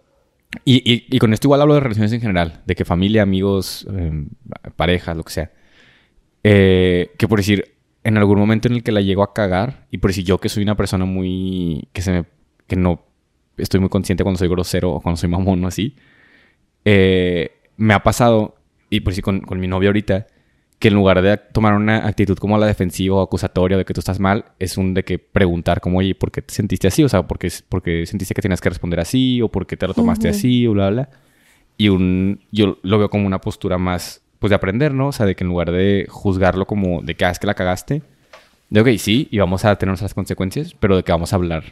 y, 0.64 0.80
y, 0.84 1.18
con 1.18 1.32
esto 1.32 1.48
igual 1.48 1.60
hablo 1.60 1.74
de 1.74 1.80
relaciones 1.80 2.12
en 2.12 2.20
general, 2.20 2.62
de 2.64 2.76
que 2.76 2.84
familia, 2.84 3.22
amigos, 3.22 3.84
em, 3.90 4.28
parejas, 4.76 5.16
lo 5.16 5.24
que 5.24 5.32
sea. 5.32 5.50
Eh, 6.44 7.10
que 7.18 7.26
por 7.26 7.40
decir, 7.40 7.74
en 8.04 8.16
algún 8.16 8.38
momento 8.38 8.68
en 8.68 8.74
el 8.74 8.84
que 8.84 8.92
la 8.92 9.00
llego 9.00 9.24
a 9.24 9.34
cagar, 9.34 9.88
y 9.90 9.98
por 9.98 10.10
decir 10.10 10.24
yo 10.24 10.38
que 10.38 10.48
soy 10.48 10.62
una 10.62 10.76
persona 10.76 11.04
muy, 11.04 11.88
que 11.92 12.00
se 12.00 12.12
me, 12.12 12.24
que 12.68 12.76
no 12.76 13.06
estoy 13.56 13.80
muy 13.80 13.88
consciente 13.88 14.22
cuando 14.22 14.38
soy 14.38 14.48
grosero 14.48 14.92
o 14.92 15.00
cuando 15.00 15.16
soy 15.16 15.28
mamón 15.28 15.64
o 15.64 15.68
así. 15.68 15.96
Eh, 16.84 17.52
me 17.76 17.94
ha 17.94 18.02
pasado, 18.02 18.56
y 18.90 19.00
por 19.00 19.12
si 19.12 19.22
con, 19.22 19.40
con, 19.40 19.60
mi 19.60 19.66
novia 19.66 19.88
ahorita, 19.88 20.26
que 20.78 20.88
en 20.88 20.94
lugar 20.94 21.22
de 21.22 21.36
tomar 21.36 21.74
una 21.74 22.06
actitud 22.06 22.36
como 22.38 22.58
la 22.58 22.66
defensiva 22.66 23.16
o 23.16 23.22
acusatoria 23.22 23.76
de 23.78 23.84
que 23.84 23.94
tú 23.94 24.00
estás 24.00 24.20
mal, 24.20 24.46
es 24.58 24.76
un 24.76 24.94
de 24.94 25.04
que 25.04 25.18
preguntar 25.18 25.80
como, 25.80 25.98
oye, 25.98 26.14
¿por 26.14 26.30
qué 26.30 26.42
te 26.42 26.54
sentiste 26.54 26.86
así? 26.88 27.02
O 27.02 27.08
sea, 27.08 27.26
¿por 27.26 27.38
qué, 27.38 27.50
porque 27.68 28.06
sentiste 28.06 28.34
que 28.34 28.42
tenías 28.42 28.60
que 28.60 28.68
responder 28.68 29.00
así? 29.00 29.40
¿O 29.42 29.48
por 29.48 29.66
qué 29.66 29.76
te 29.76 29.86
lo 29.86 29.94
tomaste 29.94 30.28
así? 30.28 30.66
O 30.66 30.72
bla, 30.72 30.90
bla. 30.90 31.08
Y 31.78 31.88
un, 31.88 32.40
yo 32.52 32.78
lo 32.82 32.98
veo 32.98 33.10
como 33.10 33.26
una 33.26 33.40
postura 33.40 33.78
más, 33.78 34.22
pues, 34.38 34.50
de 34.50 34.56
aprender, 34.56 34.94
¿no? 34.94 35.08
O 35.08 35.12
sea, 35.12 35.26
de 35.26 35.34
que 35.34 35.44
en 35.44 35.48
lugar 35.48 35.70
de 35.72 36.06
juzgarlo 36.08 36.66
como 36.66 37.02
de 37.02 37.14
que, 37.16 37.24
ah, 37.24 37.32
que 37.38 37.46
la 37.46 37.54
cagaste, 37.54 38.02
de, 38.70 38.80
ok, 38.80 38.88
sí, 38.98 39.28
y 39.30 39.38
vamos 39.38 39.64
a 39.64 39.76
tener 39.76 39.90
nuestras 39.90 40.14
consecuencias, 40.14 40.74
pero 40.78 40.96
de 40.96 41.02
que 41.02 41.12
vamos 41.12 41.32
a 41.32 41.36
hablar 41.36 41.64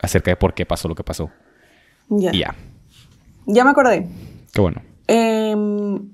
acerca 0.00 0.30
de 0.30 0.36
por 0.36 0.54
qué 0.54 0.66
pasó 0.66 0.88
lo 0.88 0.94
que 0.94 1.04
pasó. 1.04 1.30
Ya. 2.08 2.32
ya. 2.32 2.54
Ya 3.46 3.64
me 3.64 3.70
acordé. 3.70 4.08
Qué 4.52 4.60
bueno. 4.60 4.82
Em, 5.06 6.10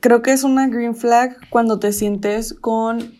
creo 0.00 0.22
que 0.22 0.32
es 0.32 0.44
una 0.44 0.68
green 0.68 0.94
flag 0.94 1.36
cuando 1.50 1.78
te 1.78 1.92
sientes 1.92 2.54
con 2.54 3.14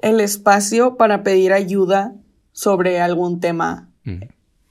el 0.00 0.20
espacio 0.20 0.96
para 0.96 1.22
pedir 1.22 1.52
ayuda 1.52 2.14
sobre 2.52 3.00
algún 3.00 3.40
tema. 3.40 3.88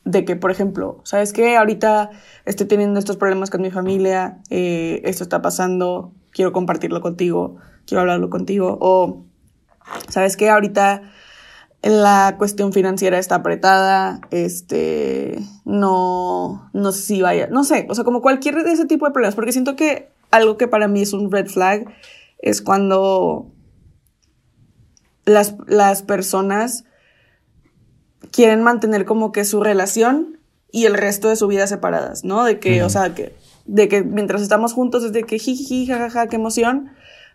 De 0.03 0.26
que, 0.26 0.36
por 0.36 0.49
ejemplo, 0.49 1.01
¿sabes 1.03 1.32
qué? 1.32 1.57
Ahorita 1.57 2.09
estoy 2.45 2.65
teniendo 2.65 2.97
estos 2.97 3.18
problemas 3.18 3.51
con 3.51 3.61
mi 3.61 3.70
familia, 3.70 4.39
eh, 4.49 5.01
esto 5.03 5.24
está 5.24 5.43
pasando, 5.43 6.11
quiero 6.32 6.53
compartirlo 6.53 7.01
contigo, 7.01 7.57
quiero 7.86 8.01
hablarlo 8.01 8.30
contigo. 8.30 8.78
O, 8.82 9.26
¿sabes 10.07 10.38
qué? 10.38 10.49
Ahorita 10.49 11.11
la 11.84 12.36
cuestión 12.38 12.73
financiera 12.73 13.19
está 13.19 13.36
apretada, 13.36 14.19
este, 14.32 15.39
no, 15.63 16.69
no 16.73 16.91
sé 16.91 17.01
si 17.01 17.21
vaya, 17.21 17.47
no 17.47 17.63
sé, 17.63 17.88
o 17.89 17.95
sea, 17.95 18.03
como 18.03 18.21
cualquier 18.21 18.63
de 18.63 18.71
ese 18.71 18.86
tipo 18.86 19.05
de 19.05 19.11
problemas, 19.11 19.36
porque 19.36 19.51
siento 19.51 19.75
que 19.75 20.09
algo 20.32 20.57
que 20.57 20.67
para 20.67 20.88
mí 20.88 21.01
es 21.01 21.13
un 21.13 21.32
red 21.32 21.47
flag 21.47 21.86
es 22.39 22.61
cuando 22.61 23.51
las, 25.25 25.55
las 25.67 26.01
personas 26.01 26.84
quieren 28.32 28.63
mantener 28.63 29.05
como 29.05 29.32
que 29.32 29.45
su 29.45 29.61
relación 29.61 30.39
y 30.71 30.86
el 30.86 30.95
resto 30.95 31.30
de 31.30 31.36
su 31.36 31.47
vida 31.47 31.67
separadas, 31.67 32.23
¿no? 32.23 32.43
De 32.43 32.59
que, 32.59 32.84
o 32.84 32.89
sea, 32.89 33.13
que, 33.13 33.36
de 33.65 33.88
que 33.88 34.03
mientras 34.03 34.41
estamos 34.41 34.73
juntos 34.73 35.03
es 35.03 35.13
de 35.13 35.23
que 35.23 35.39
jiji, 35.39 35.88
jajaja, 35.88 36.28
qué 36.28 36.36
emoción, 36.36 36.91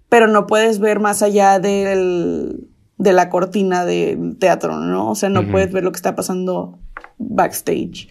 pero 0.09 0.27
no 0.27 0.47
puedes 0.47 0.79
ver 0.79 1.01
más 1.01 1.23
allá 1.23 1.59
del, 1.59 2.69
de 2.99 3.13
la 3.13 3.31
cortina 3.31 3.85
de 3.85 4.19
teatro, 4.39 4.79
¿no? 4.79 5.11
O 5.11 5.15
sea, 5.15 5.29
no 5.29 5.51
puedes 5.51 5.73
ver 5.73 5.85
lo 5.85 5.93
que 5.93 5.97
está 5.97 6.15
pasando 6.15 6.79
backstage. 7.19 8.09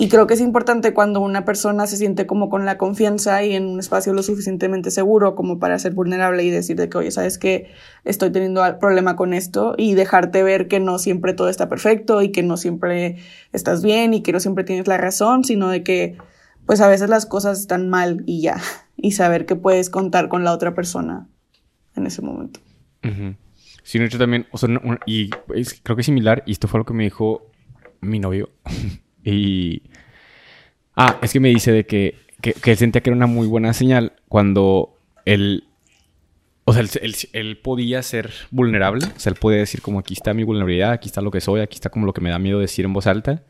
Y 0.00 0.08
creo 0.08 0.28
que 0.28 0.34
es 0.34 0.40
importante 0.40 0.94
cuando 0.94 1.20
una 1.20 1.44
persona 1.44 1.88
se 1.88 1.96
siente 1.96 2.24
como 2.24 2.50
con 2.50 2.64
la 2.64 2.78
confianza 2.78 3.42
y 3.42 3.56
en 3.56 3.66
un 3.66 3.80
espacio 3.80 4.12
lo 4.12 4.22
suficientemente 4.22 4.92
seguro 4.92 5.34
como 5.34 5.58
para 5.58 5.76
ser 5.80 5.92
vulnerable 5.92 6.44
y 6.44 6.50
decir 6.50 6.76
de 6.76 6.88
que, 6.88 6.98
oye, 6.98 7.10
sabes 7.10 7.36
que 7.36 7.72
estoy 8.04 8.30
teniendo 8.30 8.62
problema 8.78 9.16
con 9.16 9.34
esto 9.34 9.74
y 9.76 9.94
dejarte 9.94 10.44
ver 10.44 10.68
que 10.68 10.78
no 10.78 10.98
siempre 10.98 11.32
todo 11.32 11.48
está 11.48 11.68
perfecto 11.68 12.22
y 12.22 12.30
que 12.30 12.44
no 12.44 12.56
siempre 12.56 13.16
estás 13.52 13.82
bien 13.82 14.14
y 14.14 14.22
que 14.22 14.32
no 14.32 14.38
siempre 14.38 14.62
tienes 14.62 14.86
la 14.86 14.98
razón, 14.98 15.42
sino 15.42 15.68
de 15.68 15.82
que 15.82 16.16
pues 16.64 16.80
a 16.80 16.86
veces 16.86 17.08
las 17.08 17.26
cosas 17.26 17.58
están 17.58 17.88
mal 17.88 18.22
y 18.24 18.42
ya. 18.42 18.60
Y 19.00 19.12
saber 19.12 19.46
que 19.46 19.54
puedes 19.54 19.90
contar 19.90 20.28
con 20.28 20.42
la 20.42 20.52
otra 20.52 20.74
persona 20.74 21.28
en 21.94 22.08
ese 22.08 22.20
momento. 22.20 22.58
Sí, 23.88 23.96
hecho 23.96 24.18
también, 24.18 24.46
o 24.50 24.58
sea, 24.58 24.68
y 25.06 25.30
creo 25.30 25.96
que 25.96 26.02
es 26.02 26.04
similar, 26.04 26.42
y 26.44 26.52
esto 26.52 26.68
fue 26.68 26.76
lo 26.78 26.84
que 26.84 26.92
me 26.92 27.04
dijo 27.04 27.50
mi 28.02 28.18
novio. 28.18 28.50
y. 29.24 29.80
Ah, 30.94 31.18
es 31.22 31.32
que 31.32 31.40
me 31.40 31.48
dice 31.48 31.72
de 31.72 31.86
que, 31.86 32.14
que, 32.42 32.70
él 32.70 32.76
sentía 32.76 33.00
que 33.00 33.08
era 33.08 33.16
una 33.16 33.26
muy 33.26 33.46
buena 33.46 33.72
señal 33.72 34.12
cuando 34.28 34.98
él. 35.24 35.64
O 36.66 36.74
sea, 36.74 36.82
él, 36.82 37.14
él, 37.32 37.56
podía 37.56 38.02
ser 38.02 38.30
vulnerable. 38.50 39.06
O 39.06 39.18
sea, 39.18 39.30
él 39.30 39.38
puede 39.40 39.56
decir 39.56 39.80
como 39.80 40.00
aquí 40.00 40.12
está 40.12 40.34
mi 40.34 40.44
vulnerabilidad, 40.44 40.92
aquí 40.92 41.08
está 41.08 41.22
lo 41.22 41.30
que 41.30 41.40
soy, 41.40 41.62
aquí 41.62 41.76
está 41.76 41.88
como 41.88 42.04
lo 42.04 42.12
que 42.12 42.20
me 42.20 42.28
da 42.28 42.38
miedo 42.38 42.58
decir 42.58 42.84
en 42.84 42.92
voz 42.92 43.06
alta. 43.06 43.42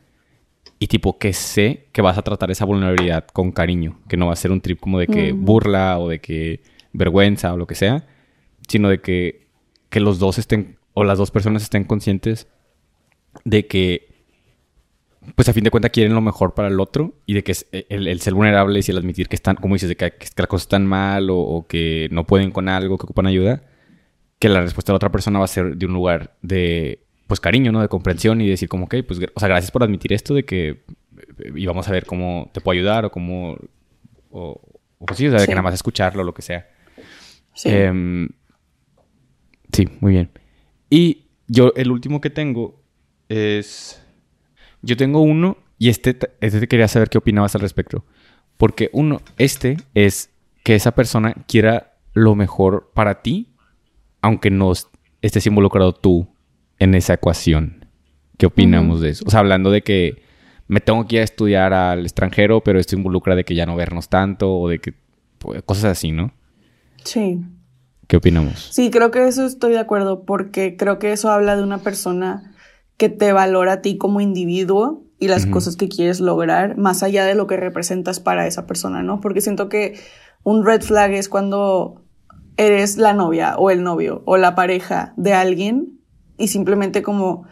Y 0.79 0.87
tipo 0.87 1.19
que 1.19 1.33
sé 1.33 1.87
que 1.91 2.01
vas 2.01 2.17
a 2.17 2.21
tratar 2.21 2.49
esa 2.49 2.63
vulnerabilidad 2.63 3.27
con 3.27 3.51
cariño. 3.51 3.99
Que 4.07 4.15
no 4.15 4.27
va 4.27 4.31
a 4.31 4.37
ser 4.37 4.53
un 4.53 4.61
trip 4.61 4.79
como 4.79 4.99
de 4.99 5.07
que 5.07 5.33
burla 5.33 5.99
o 5.99 6.07
de 6.07 6.21
que 6.21 6.61
vergüenza 6.93 7.53
o 7.53 7.57
lo 7.57 7.67
que 7.67 7.75
sea. 7.75 8.07
Sino 8.69 8.87
de 8.87 9.01
que 9.01 9.48
que 9.89 9.99
los 9.99 10.19
dos 10.19 10.37
estén, 10.37 10.77
o 10.93 11.03
las 11.03 11.17
dos 11.17 11.31
personas 11.31 11.63
estén 11.63 11.83
conscientes 11.83 12.47
de 13.43 13.67
que 13.67 14.09
pues 15.35 15.49
a 15.49 15.53
fin 15.53 15.63
de 15.63 15.71
cuentas 15.71 15.91
quieren 15.91 16.13
lo 16.13 16.21
mejor 16.21 16.53
para 16.53 16.69
el 16.69 16.79
otro 16.79 17.13
y 17.25 17.33
de 17.33 17.43
que 17.43 17.51
es 17.51 17.67
eh, 17.71 17.85
el, 17.89 18.19
ser 18.21 18.33
vulnerable 18.33 18.79
y 18.85 18.91
el 18.91 18.97
admitir 18.97 19.27
que 19.27 19.35
están, 19.35 19.55
como 19.55 19.75
dices, 19.75 19.89
de 19.89 19.95
que, 19.95 20.11
que 20.11 20.27
las 20.35 20.47
cosas 20.47 20.65
están 20.65 20.85
mal 20.85 21.27
o, 21.29 21.65
que 21.67 22.07
no 22.11 22.25
pueden 22.25 22.51
con 22.51 22.69
algo, 22.69 22.97
que 22.97 23.03
ocupan 23.03 23.27
ayuda, 23.27 23.63
que 24.39 24.49
la 24.49 24.61
respuesta 24.61 24.91
de 24.91 24.93
la 24.93 24.97
otra 24.97 25.11
persona 25.11 25.39
va 25.39 25.45
a 25.45 25.49
ser 25.49 25.75
de 25.75 25.85
un 25.85 25.93
lugar 25.93 26.35
de, 26.41 27.03
pues, 27.27 27.39
cariño, 27.39 27.71
¿no? 27.71 27.81
De 27.81 27.89
comprensión 27.89 28.41
y 28.41 28.49
decir 28.49 28.69
como, 28.69 28.85
ok, 28.85 28.95
pues, 29.07 29.19
o 29.33 29.39
sea, 29.39 29.49
gracias 29.49 29.71
por 29.71 29.83
admitir 29.83 30.13
esto 30.13 30.33
de 30.33 30.45
que, 30.45 30.83
y 31.53 31.65
vamos 31.65 31.87
a 31.87 31.91
ver 31.91 32.05
cómo 32.05 32.49
te 32.53 32.61
puedo 32.61 32.77
ayudar 32.77 33.05
o 33.05 33.11
cómo, 33.11 33.57
o, 34.31 34.61
o 34.99 35.05
pues 35.05 35.17
sí, 35.17 35.27
o 35.27 35.31
sea, 35.31 35.41
de 35.41 35.45
que 35.45 35.51
nada 35.51 35.63
más 35.63 35.73
escucharlo 35.73 36.21
o 36.21 36.25
lo 36.25 36.33
que 36.33 36.41
sea. 36.41 36.69
Sí. 37.53 37.69
Em, 37.69 38.29
sí, 39.71 39.87
muy 39.99 40.13
bien. 40.13 40.31
Y 40.89 41.25
yo, 41.47 41.73
el 41.75 41.91
último 41.91 42.21
que 42.21 42.29
tengo 42.29 42.81
es 43.27 44.01
yo 44.81 44.97
tengo 44.97 45.21
uno 45.21 45.57
y 45.77 45.89
este, 45.89 46.17
este 46.41 46.67
quería 46.67 46.87
saber 46.87 47.09
qué 47.09 47.17
opinabas 47.17 47.55
al 47.55 47.61
respecto. 47.61 48.05
Porque 48.57 48.89
uno, 48.91 49.21
este 49.37 49.77
es 49.93 50.31
que 50.63 50.75
esa 50.75 50.91
persona 50.91 51.33
quiera 51.47 51.97
lo 52.13 52.35
mejor 52.35 52.91
para 52.93 53.21
ti, 53.21 53.53
aunque 54.21 54.51
no 54.51 54.73
estés 55.21 55.47
involucrado 55.47 55.93
tú 55.93 56.27
en 56.77 56.95
esa 56.95 57.13
ecuación. 57.13 57.85
¿Qué 58.37 58.45
opinamos 58.45 59.01
de 59.01 59.09
eso? 59.09 59.23
O 59.27 59.29
sea, 59.29 59.41
hablando 59.41 59.71
de 59.71 59.81
que 59.81 60.23
me 60.67 60.81
tengo 60.81 61.05
que 61.07 61.17
ir 61.17 61.21
a 61.21 61.25
estudiar 61.25 61.73
al 61.73 62.03
extranjero, 62.03 62.61
pero 62.61 62.79
esto 62.79 62.95
involucra 62.95 63.35
de 63.35 63.43
que 63.43 63.55
ya 63.55 63.65
no 63.65 63.75
vernos 63.75 64.09
tanto 64.09 64.53
o 64.53 64.69
de 64.69 64.79
que 64.79 64.93
pues, 65.37 65.61
cosas 65.63 65.85
así, 65.85 66.11
¿no? 66.11 66.33
Sí. 67.03 67.41
¿Qué 68.09 68.17
opinamos? 68.17 68.69
Sí, 68.71 68.89
creo 68.89 69.11
que 69.11 69.27
eso 69.27 69.45
estoy 69.45 69.73
de 69.73 69.77
acuerdo 69.77 70.23
porque 70.23 70.75
creo 70.75 70.97
que 70.97 71.11
eso 71.11 71.29
habla 71.29 71.55
de 71.55 71.61
una 71.61 71.77
persona 71.77 72.55
que 72.97 73.07
te 73.07 73.31
valora 73.33 73.73
a 73.73 73.81
ti 73.83 73.99
como 73.99 74.19
individuo 74.19 75.03
y 75.19 75.27
las 75.27 75.45
cosas 75.45 75.75
que 75.75 75.89
quieres 75.89 76.19
lograr, 76.19 76.75
más 76.75 77.03
allá 77.03 77.23
de 77.23 77.35
lo 77.35 77.45
que 77.45 77.55
representas 77.55 78.19
para 78.19 78.47
esa 78.47 78.65
persona, 78.65 79.03
¿no? 79.03 79.21
Porque 79.21 79.41
siento 79.41 79.69
que 79.69 79.99
un 80.41 80.65
red 80.65 80.81
flag 80.81 81.11
es 81.11 81.29
cuando 81.29 82.01
eres 82.57 82.97
la 82.97 83.13
novia 83.13 83.55
o 83.57 83.69
el 83.69 83.83
novio 83.83 84.23
o 84.25 84.37
la 84.37 84.55
pareja 84.55 85.13
de 85.15 85.33
alguien 85.33 85.99
y 86.39 86.47
simplemente 86.47 87.03
como 87.03 87.45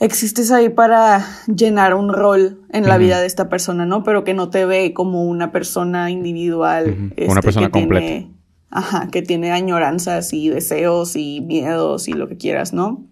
existes 0.00 0.52
ahí 0.52 0.70
para 0.70 1.22
llenar 1.54 1.92
un 1.92 2.14
rol 2.14 2.62
en 2.70 2.88
la 2.88 2.96
vida 2.96 3.20
de 3.20 3.26
esta 3.26 3.50
persona, 3.50 3.84
¿no? 3.84 4.04
Pero 4.04 4.24
que 4.24 4.32
no 4.32 4.48
te 4.48 4.64
ve 4.64 4.94
como 4.94 5.24
una 5.24 5.52
persona 5.52 6.10
individual. 6.10 6.96
una 6.96 7.12
este, 7.14 7.42
persona 7.42 7.70
completa. 7.70 8.35
Ajá, 8.70 9.08
que 9.08 9.22
tiene 9.22 9.52
añoranzas 9.52 10.32
y 10.32 10.48
deseos 10.48 11.16
y 11.16 11.40
miedos 11.40 12.08
y 12.08 12.12
lo 12.12 12.28
que 12.28 12.36
quieras, 12.36 12.72
¿no? 12.72 13.04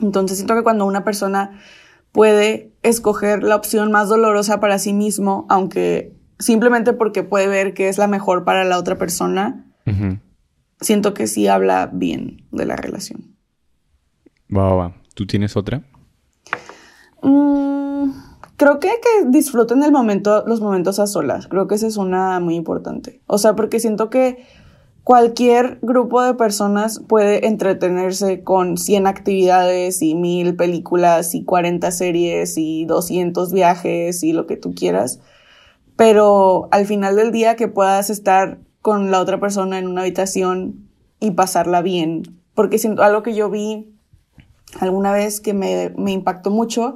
Entonces 0.00 0.38
siento 0.38 0.54
que 0.54 0.62
cuando 0.62 0.86
una 0.86 1.04
persona 1.04 1.60
puede 2.12 2.72
escoger 2.82 3.42
la 3.42 3.56
opción 3.56 3.92
más 3.92 4.08
dolorosa 4.08 4.60
para 4.60 4.78
sí 4.78 4.92
mismo, 4.92 5.46
aunque 5.48 6.16
simplemente 6.38 6.92
porque 6.92 7.22
puede 7.22 7.48
ver 7.48 7.74
que 7.74 7.88
es 7.88 7.98
la 7.98 8.06
mejor 8.06 8.44
para 8.44 8.64
la 8.64 8.78
otra 8.78 8.98
persona, 8.98 9.66
siento 10.80 11.14
que 11.14 11.26
sí 11.26 11.46
habla 11.46 11.90
bien 11.92 12.46
de 12.50 12.64
la 12.64 12.76
relación. 12.76 13.36
Va, 14.54 14.64
va, 14.64 14.74
va. 14.74 14.94
¿Tú 15.14 15.26
tienes 15.26 15.56
otra? 15.56 15.82
Mm, 17.22 18.10
creo 18.56 18.80
que 18.80 18.88
que 18.88 19.28
disfruten 19.28 19.82
el 19.82 19.92
momento, 19.92 20.44
los 20.46 20.60
momentos 20.60 20.98
a 20.98 21.06
solas. 21.06 21.46
Creo 21.46 21.66
que 21.68 21.74
esa 21.74 21.86
es 21.86 21.96
una 21.96 22.40
muy 22.40 22.56
importante. 22.56 23.20
O 23.26 23.38
sea, 23.38 23.54
porque 23.54 23.78
siento 23.78 24.10
que 24.10 24.44
cualquier 25.10 25.80
grupo 25.82 26.22
de 26.22 26.34
personas 26.34 27.00
puede 27.00 27.48
entretenerse 27.48 28.44
con 28.44 28.76
100 28.76 29.08
actividades 29.08 30.02
y 30.02 30.14
1000 30.14 30.54
películas 30.54 31.34
y 31.34 31.42
40 31.44 31.90
series 31.90 32.56
y 32.56 32.84
200 32.84 33.52
viajes 33.52 34.22
y 34.22 34.32
lo 34.32 34.46
que 34.46 34.56
tú 34.56 34.72
quieras, 34.72 35.18
pero 35.96 36.68
al 36.70 36.86
final 36.86 37.16
del 37.16 37.32
día 37.32 37.56
que 37.56 37.66
puedas 37.66 38.08
estar 38.08 38.60
con 38.82 39.10
la 39.10 39.18
otra 39.18 39.40
persona 39.40 39.80
en 39.80 39.88
una 39.88 40.02
habitación 40.02 40.88
y 41.18 41.32
pasarla 41.32 41.82
bien, 41.82 42.22
porque 42.54 42.80
algo 42.98 43.24
que 43.24 43.34
yo 43.34 43.50
vi 43.50 43.92
alguna 44.78 45.10
vez 45.10 45.40
que 45.40 45.54
me, 45.54 45.92
me 45.96 46.12
impactó 46.12 46.52
mucho 46.52 46.94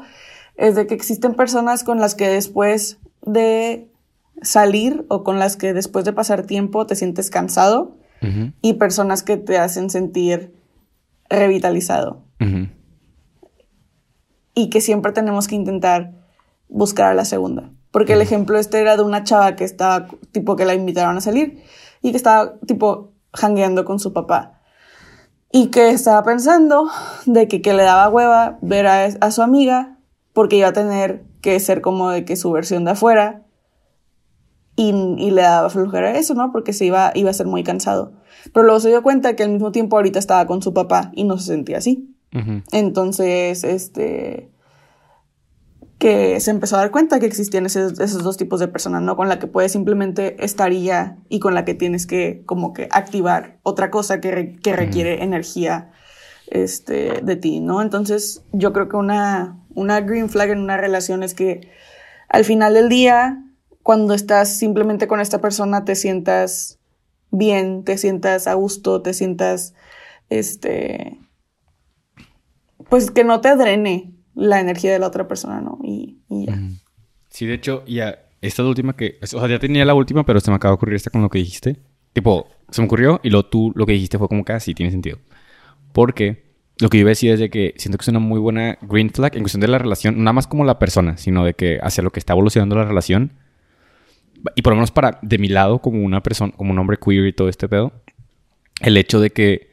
es 0.55 0.77
de 0.77 0.87
que 0.87 0.95
existen 0.95 1.35
personas 1.35 1.83
con 1.83 1.99
las 1.99 2.15
que 2.15 2.29
después 2.29 3.01
de 3.23 3.91
salir 4.41 5.05
o 5.09 5.25
con 5.25 5.41
las 5.41 5.57
que 5.57 5.75
después 5.75 6.05
de 6.05 6.13
pasar 6.13 6.47
tiempo 6.47 6.87
te 6.87 6.95
sientes 6.95 7.29
cansado 7.29 7.97
y 8.63 8.75
personas 8.75 9.23
que 9.23 9.37
te 9.37 9.59
hacen 9.59 9.91
sentir 9.91 10.55
revitalizado. 11.29 12.23
Y 14.55 14.71
que 14.71 14.81
siempre 14.81 15.13
tenemos 15.13 15.49
que 15.49 15.55
intentar 15.55 16.13
buscar 16.69 17.11
a 17.11 17.15
la 17.15 17.25
segunda. 17.25 17.71
Porque 17.91 18.15
el 18.15 18.21
ejemplo 18.21 18.59
este 18.59 18.81
era 18.81 18.97
de 18.97 19.03
una 19.03 19.25
chava 19.25 19.57
que 19.57 19.65
estaba, 19.65 20.09
tipo, 20.33 20.57
que 20.57 20.65
la 20.65 20.75
invitaron 20.75 21.17
a 21.17 21.21
salir 21.21 21.63
y 22.03 22.11
que 22.11 22.17
estaba, 22.17 22.59
tipo, 22.67 23.13
jangueando 23.33 23.85
con 23.85 23.99
su 23.99 24.13
papá. 24.13 24.61
Y 25.53 25.69
que 25.69 25.91
estaba 25.91 26.23
pensando 26.25 26.89
de 27.27 27.47
que, 27.47 27.63
que 27.63 27.73
le 27.73 27.85
daba 27.85 28.09
hueva 28.09 28.59
ver 28.63 28.87
a, 28.87 29.05
a 29.05 29.31
su 29.31 29.43
amiga 29.43 29.99
porque 30.33 30.57
iba 30.57 30.69
a 30.69 30.73
tener 30.73 31.25
que 31.41 31.59
ser 31.61 31.81
como 31.81 32.11
de 32.11 32.25
que 32.25 32.37
su 32.37 32.51
versión 32.51 32.85
de 32.85 32.91
afuera 32.93 33.44
y, 34.77 35.31
le 35.31 35.43
daba 35.43 35.71
flojera 35.71 36.17
eso, 36.17 36.35
¿no? 36.35 36.51
Porque 36.53 36.73
se 36.73 36.85
iba, 36.85 37.13
iba 37.15 37.31
a 37.31 37.35
ser 37.35 37.47
muy 37.47 37.63
cansado. 37.63 38.13
Pero 38.53 38.65
luego 38.65 38.81
se 38.81 38.89
dio 38.89 39.03
cuenta 39.03 39.37
que 39.37 39.45
al 39.45 39.51
mismo 39.51 39.73
tiempo 39.73 39.97
ahorita 39.97 40.19
estaba 40.19 40.47
con 40.47 40.63
su 40.63 40.75
papá 40.75 41.11
y 41.15 41.25
no 41.25 41.39
se 41.39 41.47
sentía 41.47 41.79
así. 41.79 42.11
Entonces, 42.73 43.63
este, 43.63 44.51
que 45.99 46.41
se 46.41 46.51
empezó 46.51 46.75
a 46.75 46.81
dar 46.81 46.91
cuenta 46.91 47.21
que 47.21 47.27
existían 47.27 47.65
esos, 47.65 48.23
dos 48.25 48.37
tipos 48.37 48.59
de 48.59 48.67
personas, 48.67 49.03
¿no? 49.03 49.17
Con 49.17 49.29
la 49.29 49.39
que 49.39 49.47
puedes 49.47 49.71
simplemente 49.71 50.45
estar 50.45 50.73
y 50.73 50.83
ya 50.83 51.17
y 51.29 51.39
con 51.39 51.55
la 51.55 51.65
que 51.65 51.75
tienes 51.75 52.07
que 52.07 52.43
como 52.45 52.73
que 52.73 52.89
activar 52.91 53.59
otra 53.63 53.93
cosa 53.93 54.21
que, 54.21 54.57
que 54.61 54.75
requiere 54.75 55.23
energía 55.23 55.93
este, 56.49 57.21
de 57.23 57.37
ti, 57.37 57.61
¿no? 57.61 57.81
Entonces, 57.83 58.43
yo 58.53 58.73
creo 58.73 58.89
que 58.89 58.97
una, 58.97 59.57
una 59.75 60.01
green 60.01 60.29
flag 60.29 60.51
en 60.51 60.59
una 60.59 60.77
relación 60.77 61.23
es 61.23 61.35
que 61.35 61.71
al 62.29 62.45
final 62.45 62.75
del 62.75 62.89
día 62.89 63.45
cuando 63.85 64.15
estás 64.15 64.59
simplemente 64.59 65.07
con 65.07 65.21
esta 65.21 65.43
persona 65.43 65.85
te 65.85 65.95
sientas 65.95 66.81
bien, 67.31 67.85
te 67.85 67.99
sientas 67.99 68.47
a 68.47 68.55
gusto, 68.55 69.03
te 69.03 69.13
sientas, 69.13 69.75
este, 70.31 71.19
pues 72.89 73.11
que 73.11 73.25
no 73.25 73.43
te 73.43 73.55
drene 73.57 74.15
la 74.35 74.59
energía 74.59 74.91
de 74.91 74.99
la 74.99 75.07
otra 75.07 75.29
persona, 75.29 75.61
¿no? 75.61 75.79
Y, 75.85 76.19
ya. 76.31 76.59
Sí, 77.29 77.45
de 77.45 77.55
hecho, 77.55 77.85
ya, 77.87 78.21
esta 78.41 78.65
última 78.65 78.97
que, 78.97 79.19
o 79.23 79.27
sea, 79.27 79.47
ya 79.47 79.59
tenía 79.59 79.85
la 79.85 79.95
última, 79.95 80.25
pero 80.25 80.41
se 80.41 80.51
me 80.51 80.57
acaba 80.57 80.73
de 80.73 80.77
ocurrir 80.77 80.95
esta 80.95 81.11
con 81.11 81.21
lo 81.21 81.29
que 81.29 81.41
dijiste. 81.41 81.77
Tipo, 82.15 82.49
se 82.71 82.81
me 82.81 82.87
ocurrió 82.87 83.21
y 83.23 83.29
lo 83.29 83.45
tú 83.45 83.71
lo 83.75 83.85
que 83.85 83.93
dijiste 83.93 84.17
fue 84.17 84.29
como 84.29 84.45
así 84.49 84.71
ah, 84.71 84.75
tiene 84.75 84.93
sentido. 84.93 85.19
Porque 85.93 86.55
lo 86.79 86.89
que 86.89 86.97
yo 86.97 87.03
iba 87.03 87.09
a 87.09 87.11
decir 87.11 87.33
es 87.33 87.39
de 87.39 87.51
que 87.51 87.75
siento 87.77 87.99
que 87.99 88.03
es 88.03 88.09
una 88.09 88.19
muy 88.19 88.41
buena 88.41 88.79
green 88.81 89.11
flag 89.11 89.37
en 89.37 89.43
cuestión 89.43 89.61
de 89.61 89.69
la 89.69 89.77
relación, 89.77 90.25
nada 90.25 90.33
más 90.33 90.47
como 90.47 90.65
la 90.65 90.79
persona, 90.79 91.19
sino 91.19 91.45
de 91.45 91.53
que 91.53 91.81
hacia 91.83 92.03
lo 92.03 92.13
que 92.13 92.19
está 92.19 92.33
evolucionando 92.33 92.77
la 92.77 92.87
relación 92.87 93.44
y 94.55 94.63
por 94.63 94.73
lo 94.73 94.77
menos 94.77 94.91
para, 94.91 95.19
de 95.23 95.39
mi 95.39 95.49
lado, 95.49 95.81
como 95.81 96.03
una 96.03 96.23
persona, 96.23 96.53
como 96.57 96.73
un 96.73 96.79
hombre 96.79 96.99
queer 96.99 97.27
y 97.27 97.33
todo 97.33 97.49
este 97.49 97.69
pedo, 97.69 97.93
el 98.81 98.97
hecho 98.97 99.21
de 99.21 99.31
que 99.31 99.71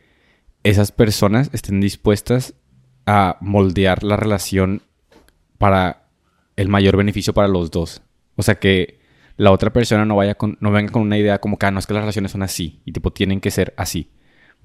esas 0.63 0.91
personas 0.91 1.49
estén 1.53 1.81
dispuestas 1.81 2.53
a 3.05 3.37
moldear 3.41 4.03
la 4.03 4.15
relación 4.15 4.83
para 5.57 6.07
el 6.55 6.67
mayor 6.67 6.97
beneficio 6.97 7.33
para 7.33 7.47
los 7.47 7.71
dos. 7.71 8.01
O 8.35 8.43
sea, 8.43 8.55
que 8.55 8.99
la 9.37 9.51
otra 9.51 9.73
persona 9.73 10.05
no 10.05 10.15
vaya 10.15 10.35
con, 10.35 10.57
no 10.61 10.71
venga 10.71 10.91
con 10.91 11.01
una 11.01 11.17
idea 11.17 11.39
como 11.39 11.57
que, 11.57 11.65
ah, 11.65 11.71
no 11.71 11.79
es 11.79 11.87
que 11.87 11.93
las 11.93 12.03
relaciones 12.03 12.31
son 12.31 12.43
así 12.43 12.81
y 12.85 12.91
tipo 12.91 13.11
tienen 13.11 13.41
que 13.41 13.51
ser 13.51 13.73
así. 13.77 14.11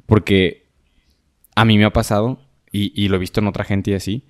Porque 0.05 0.69
a 1.55 1.65
mí 1.65 1.79
me 1.79 1.85
ha 1.85 1.93
pasado, 1.93 2.41
y, 2.71 2.93
y 3.01 3.09
lo 3.09 3.17
he 3.17 3.21
visto 3.21 3.41
en 3.41 3.47
otra 3.47 3.65
gente 3.65 3.93
y 3.93 3.95
así, 3.95 4.25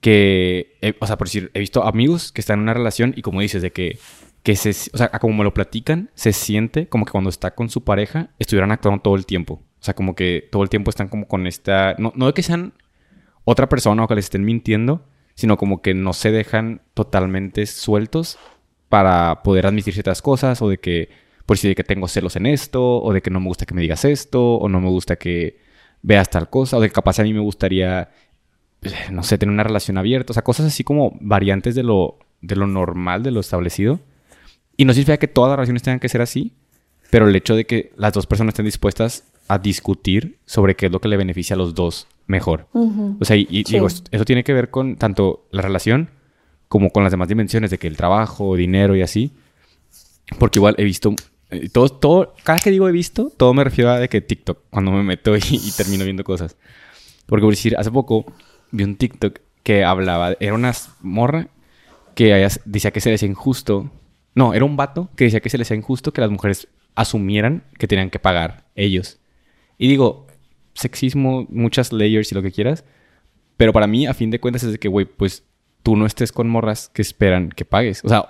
que, 0.00 0.96
o 1.00 1.06
sea, 1.06 1.16
por 1.16 1.28
decir, 1.28 1.50
he 1.54 1.60
visto 1.60 1.84
amigos 1.84 2.32
que 2.32 2.40
están 2.40 2.58
en 2.58 2.64
una 2.64 2.74
relación 2.74 3.14
y 3.16 3.22
como 3.22 3.40
dices, 3.40 3.62
de 3.62 3.72
que 3.72 3.98
que 4.42 4.56
se, 4.56 4.70
o 4.92 4.98
sea, 4.98 5.08
como 5.10 5.34
me 5.34 5.44
lo 5.44 5.54
platican, 5.54 6.10
se 6.14 6.32
siente 6.32 6.88
como 6.88 7.04
que 7.04 7.12
cuando 7.12 7.30
está 7.30 7.54
con 7.54 7.68
su 7.70 7.84
pareja 7.84 8.30
estuvieran 8.38 8.72
actuando 8.72 9.02
todo 9.02 9.14
el 9.14 9.26
tiempo. 9.26 9.62
O 9.80 9.84
sea, 9.84 9.94
como 9.94 10.14
que 10.14 10.48
todo 10.50 10.62
el 10.62 10.68
tiempo 10.68 10.90
están 10.90 11.08
como 11.08 11.28
con 11.28 11.46
esta, 11.46 11.94
no, 11.98 12.12
no 12.16 12.26
de 12.26 12.34
que 12.34 12.42
sean 12.42 12.74
otra 13.44 13.68
persona 13.68 14.04
o 14.04 14.08
que 14.08 14.14
les 14.14 14.26
estén 14.26 14.44
mintiendo, 14.44 15.06
sino 15.34 15.56
como 15.56 15.80
que 15.80 15.94
no 15.94 16.12
se 16.12 16.30
dejan 16.30 16.82
totalmente 16.94 17.66
sueltos 17.66 18.38
para 18.88 19.42
poder 19.42 19.66
admitir 19.66 19.94
ciertas 19.94 20.22
cosas 20.22 20.60
o 20.60 20.68
de 20.68 20.78
que, 20.78 21.08
por 21.46 21.56
si 21.56 21.68
de 21.68 21.74
que 21.74 21.84
tengo 21.84 22.08
celos 22.08 22.36
en 22.36 22.46
esto, 22.46 23.00
o 23.00 23.12
de 23.12 23.22
que 23.22 23.30
no 23.30 23.40
me 23.40 23.46
gusta 23.46 23.64
que 23.64 23.74
me 23.74 23.82
digas 23.82 24.04
esto, 24.04 24.56
o 24.56 24.68
no 24.68 24.80
me 24.80 24.88
gusta 24.88 25.16
que 25.16 25.58
veas 26.02 26.28
tal 26.30 26.50
cosa, 26.50 26.76
o 26.76 26.80
de 26.80 26.88
que 26.88 26.92
capaz 26.92 27.20
a 27.20 27.22
mí 27.22 27.32
me 27.32 27.40
gustaría, 27.40 28.10
no 29.10 29.22
sé, 29.22 29.38
tener 29.38 29.52
una 29.52 29.64
relación 29.64 29.98
abierta, 29.98 30.32
o 30.32 30.34
sea, 30.34 30.42
cosas 30.42 30.66
así 30.66 30.84
como 30.84 31.16
variantes 31.20 31.74
de 31.74 31.84
lo, 31.84 32.18
de 32.40 32.56
lo 32.56 32.66
normal, 32.66 33.22
de 33.22 33.30
lo 33.30 33.40
establecido 33.40 34.00
y 34.82 34.84
no 34.84 34.92
significa 34.92 35.16
que 35.16 35.28
todas 35.28 35.50
las 35.50 35.58
relaciones 35.58 35.82
tengan 35.82 36.00
que 36.00 36.08
ser 36.08 36.22
así, 36.22 36.54
pero 37.08 37.28
el 37.28 37.36
hecho 37.36 37.54
de 37.54 37.66
que 37.66 37.92
las 37.96 38.12
dos 38.12 38.26
personas 38.26 38.52
estén 38.52 38.64
dispuestas 38.64 39.22
a 39.46 39.58
discutir 39.58 40.38
sobre 40.44 40.74
qué 40.74 40.86
es 40.86 40.92
lo 40.92 41.00
que 41.00 41.06
le 41.06 41.16
beneficia 41.16 41.54
a 41.54 41.56
los 41.56 41.72
dos 41.76 42.08
mejor. 42.26 42.66
O 42.72 43.24
sea, 43.24 43.36
y, 43.36 43.62
digo, 43.62 43.86
eso 43.86 44.24
tiene 44.24 44.42
que 44.42 44.52
ver 44.52 44.70
con 44.70 44.96
tanto 44.96 45.46
la 45.52 45.62
relación 45.62 46.10
como 46.66 46.90
con 46.90 47.04
las 47.04 47.12
demás 47.12 47.28
dimensiones 47.28 47.70
de 47.70 47.78
que 47.78 47.86
el 47.86 47.96
trabajo, 47.96 48.56
dinero 48.56 48.96
y 48.96 49.02
así. 49.02 49.30
Porque 50.40 50.58
igual 50.58 50.74
he 50.78 50.84
visto 50.84 51.14
eh, 51.50 51.68
todo, 51.68 51.88
todo, 51.88 52.34
cada 52.42 52.58
que 52.58 52.72
digo 52.72 52.88
he 52.88 52.92
visto, 52.92 53.30
todo 53.36 53.54
me 53.54 53.62
refiero 53.62 53.90
a 53.90 54.00
de 54.00 54.08
que 54.08 54.20
TikTok, 54.20 54.58
cuando 54.68 54.90
me 54.90 55.04
meto 55.04 55.36
y, 55.36 55.42
y 55.50 55.70
termino 55.76 56.02
viendo 56.02 56.24
cosas. 56.24 56.56
Porque 57.26 57.44
por 57.44 57.52
decir, 57.52 57.76
hace 57.78 57.92
poco 57.92 58.24
vi 58.72 58.82
un 58.82 58.96
TikTok 58.96 59.38
que 59.62 59.84
hablaba, 59.84 60.34
era 60.40 60.54
una 60.54 60.72
morra 61.02 61.46
que 62.16 62.48
decía 62.64 62.90
que 62.90 63.00
se 63.00 63.10
le 63.10 63.14
hacía 63.14 63.28
injusto. 63.28 63.92
No, 64.34 64.54
era 64.54 64.64
un 64.64 64.76
vato 64.76 65.10
que 65.16 65.24
decía 65.24 65.40
que 65.40 65.50
se 65.50 65.58
le 65.58 65.62
hacía 65.62 65.76
injusto 65.76 66.12
que 66.12 66.20
las 66.20 66.30
mujeres 66.30 66.68
asumieran 66.94 67.64
que 67.78 67.86
tenían 67.86 68.10
que 68.10 68.18
pagar 68.18 68.64
ellos. 68.74 69.18
Y 69.78 69.88
digo, 69.88 70.26
sexismo, 70.74 71.46
muchas 71.50 71.92
layers 71.92 72.32
y 72.32 72.34
lo 72.34 72.42
que 72.42 72.52
quieras. 72.52 72.84
Pero 73.56 73.72
para 73.72 73.86
mí, 73.86 74.06
a 74.06 74.14
fin 74.14 74.30
de 74.30 74.40
cuentas, 74.40 74.62
es 74.62 74.72
de 74.72 74.78
que, 74.78 74.88
güey, 74.88 75.04
pues 75.06 75.44
tú 75.82 75.96
no 75.96 76.06
estés 76.06 76.32
con 76.32 76.48
morras 76.48 76.88
que 76.92 77.02
esperan 77.02 77.50
que 77.50 77.64
pagues. 77.64 78.04
O 78.04 78.08
sea, 78.08 78.28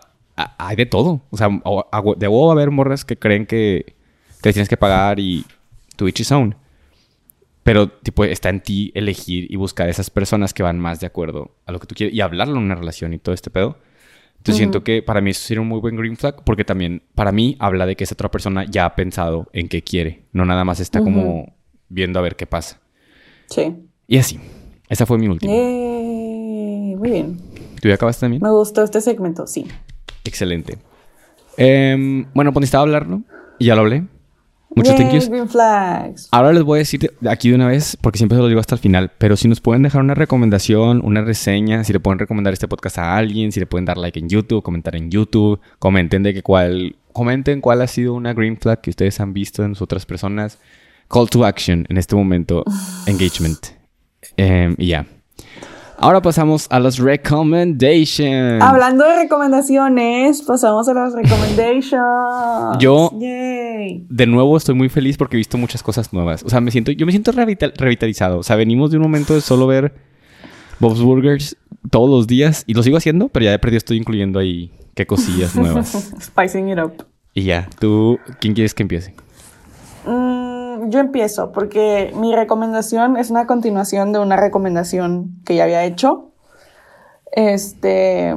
hay 0.59 0.77
de 0.77 0.87
todo. 0.87 1.23
O 1.31 1.37
sea, 1.37 1.49
o- 1.65 1.87
a- 1.93 2.03
de 2.19 2.29
huevo 2.29 2.47
va 2.47 2.53
a 2.53 2.57
haber 2.57 2.71
morras 2.71 3.05
que 3.05 3.17
creen 3.17 3.47
que, 3.47 3.95
que 4.43 4.49
les 4.49 4.55
tienes 4.55 4.69
que 4.69 4.77
pagar 4.77 5.21
y 5.21 5.45
each 6.01 6.21
his 6.21 6.33
own. 6.33 6.57
Pero, 7.63 7.89
tipo, 7.89 8.25
está 8.25 8.49
en 8.49 8.61
ti 8.61 8.91
elegir 8.95 9.47
y 9.49 9.55
buscar 9.57 9.89
esas 9.89 10.11
personas 10.11 10.53
que 10.53 10.65
van 10.65 10.81
más 10.81 10.99
de 10.99 11.07
acuerdo 11.07 11.53
a 11.65 11.71
lo 11.71 11.79
que 11.79 11.87
tú 11.87 11.95
quieres 11.95 12.13
y 12.15 12.21
hablarlo 12.21 12.57
en 12.57 12.65
una 12.65 12.75
relación 12.75 13.15
y 13.15 13.19
todo 13.19 13.35
este 13.35 13.51
pedo. 13.51 13.79
Entonces 14.43 14.59
siento 14.59 14.82
que 14.82 15.03
para 15.03 15.20
mí 15.20 15.30
eso 15.30 15.47
sería 15.47 15.61
un 15.61 15.68
muy 15.68 15.78
buen 15.78 15.95
green 15.95 16.16
flag 16.16 16.43
porque 16.43 16.64
también 16.64 17.05
para 17.14 17.30
mí 17.30 17.55
habla 17.61 17.86
de 17.86 17.95
que 17.95 18.03
esa 18.03 18.14
otra 18.14 18.28
persona 18.28 18.64
ya 18.68 18.86
ha 18.86 18.97
pensado 18.97 19.49
en 19.53 19.68
qué 19.68 19.82
quiere. 19.82 20.24
No 20.32 20.45
nada 20.45 20.64
más 20.64 20.80
está 20.80 21.01
como 21.01 21.55
viendo 21.88 22.18
a 22.18 22.22
ver 22.22 22.34
qué 22.34 22.45
pasa. 22.45 22.80
Sí. 23.47 23.72
Y 24.09 24.18
así. 24.18 24.40
Esa 24.88 25.07
fue 25.07 25.16
mi 25.16 25.28
última. 25.28 25.53
Yay, 25.53 26.97
Muy 26.97 27.11
bien. 27.11 27.38
¿Tú 27.80 27.86
ya 27.86 27.95
acabaste 27.95 28.22
también? 28.22 28.43
Me 28.43 28.51
gustó 28.51 28.82
este 28.82 29.01
segmento, 29.01 29.47
sí. 29.47 29.64
Excelente. 30.24 30.76
Em, 31.57 32.26
bueno, 32.34 32.53
pues 32.53 32.62
necesitaba 32.62 32.82
hablarlo 32.82 33.22
y 33.61 33.66
ya 33.66 33.76
lo 33.76 33.82
hablé. 33.82 34.09
Muchos 34.75 34.95
Yay, 34.95 35.03
thank 35.05 35.14
yous. 35.14 35.29
Green 35.29 35.49
flags. 35.49 36.29
Ahora 36.31 36.53
les 36.53 36.62
voy 36.62 36.79
a 36.79 36.81
decir 36.81 37.01
de- 37.20 37.31
aquí 37.31 37.51
de 37.51 37.55
una 37.57 37.66
vez, 37.68 37.97
porque 38.01 38.18
siempre 38.18 38.37
se 38.37 38.43
lo 38.43 38.49
digo 38.49 38.61
hasta 38.61 38.75
el 38.75 38.81
final, 38.81 39.11
pero 39.18 39.37
si 39.37 39.49
nos 39.49 39.61
pueden 39.61 39.83
dejar 39.83 40.01
una 40.03 40.14
recomendación, 40.14 41.01
una 41.05 41.23
reseña, 41.23 41.85
si 41.85 41.93
le 41.93 42.01
pueden 42.01 42.18
recomendar 42.18 42.53
este 42.53 42.68
podcast 42.68 42.99
a 42.99 43.16
alguien, 43.16 43.53
si 43.53 43.61
le 43.61 43.66
pueden 43.66 43.85
dar 43.85 43.99
like 43.99 44.18
en 44.18 44.29
YouTube, 44.29 44.62
comentar 44.62 44.97
en 44.97 45.11
YouTube, 45.11 45.61
comenten 45.79 46.23
de 46.23 46.33
que 46.35 46.43
cuál, 46.43 46.97
comenten 47.12 47.61
cuál 47.61 47.83
ha 47.83 47.87
sido 47.87 48.14
una 48.14 48.33
green 48.33 48.57
flag 48.57 48.81
que 48.81 48.91
ustedes 48.91 49.20
han 49.20 49.33
visto 49.33 49.64
en 49.64 49.75
otras 49.79 50.07
personas. 50.07 50.59
Call 51.09 51.29
to 51.29 51.45
action 51.45 51.85
en 51.91 51.99
este 51.99 52.16
momento, 52.16 52.64
engagement. 53.07 53.59
Em, 54.37 54.75
y 54.79 54.87
ya. 54.89 55.07
Ahora 55.99 56.20
pasamos 56.20 56.66
a 56.70 56.80
las 56.80 56.99
recommendations. 56.99 58.62
Hablando 58.62 59.05
de 59.05 59.16
recomendaciones, 59.16 60.43
pasamos 60.43 60.88
a 60.88 60.95
las 60.95 61.12
recommendations. 61.14 62.78
Yo- 62.78 63.11
Yay. 63.20 64.07
de 64.09 64.26
nuevo 64.26 64.57
estoy 64.57 64.74
muy 64.74 64.88
feliz 64.88 65.16
porque 65.16 65.36
he 65.36 65.38
visto 65.38 65.59
muchas 65.59 65.82
cosas 65.82 66.12
nuevas. 66.12 66.43
O 66.45 66.49
sea, 66.51 66.61
me 66.61 66.70
siento, 66.70 66.90
yo 66.93 67.07
me 67.07 67.12
siento 67.12 67.32
revital- 67.32 67.72
revitalizado. 67.76 68.38
O 68.38 68.43
sea, 68.43 68.57
venimos 68.57 68.90
de 68.90 68.97
un 68.97 69.03
momento 69.05 69.34
de 69.34 69.40
solo 69.40 69.66
ver 69.66 69.95
Bob's 70.80 71.01
Burgers 71.01 71.57
todos 71.90 72.11
los 72.11 72.26
días 72.26 72.64
y 72.66 72.74
lo 72.74 72.82
sigo 72.82 72.97
haciendo, 72.97 73.28
pero 73.28 73.45
ya 73.45 73.51
de 73.53 73.59
perdido 73.59 73.78
estoy 73.78 73.97
incluyendo 73.99 74.38
ahí 74.38 74.72
qué 74.95 75.07
cosillas 75.07 75.55
nuevas. 75.55 76.12
Spicing 76.20 76.68
it 76.70 76.78
up. 76.78 77.05
y 77.34 77.45
ya, 77.45 77.68
tú, 77.78 78.18
¿quién 78.40 78.55
quieres 78.55 78.74
que 78.74 78.82
empiece? 78.82 79.14
Mm, 80.07 80.41
yo 80.89 81.01
empiezo 81.01 81.53
porque 81.53 82.12
mi 82.16 82.35
recomendación 82.35 83.16
es 83.16 83.30
una 83.30 83.47
continuación 83.47 84.12
de 84.12 84.18
una 84.18 84.37
recomendación 84.37 85.41
que 85.45 85.57
ya 85.57 85.64
había 85.64 85.85
hecho. 85.85 86.33
Este. 87.33 88.35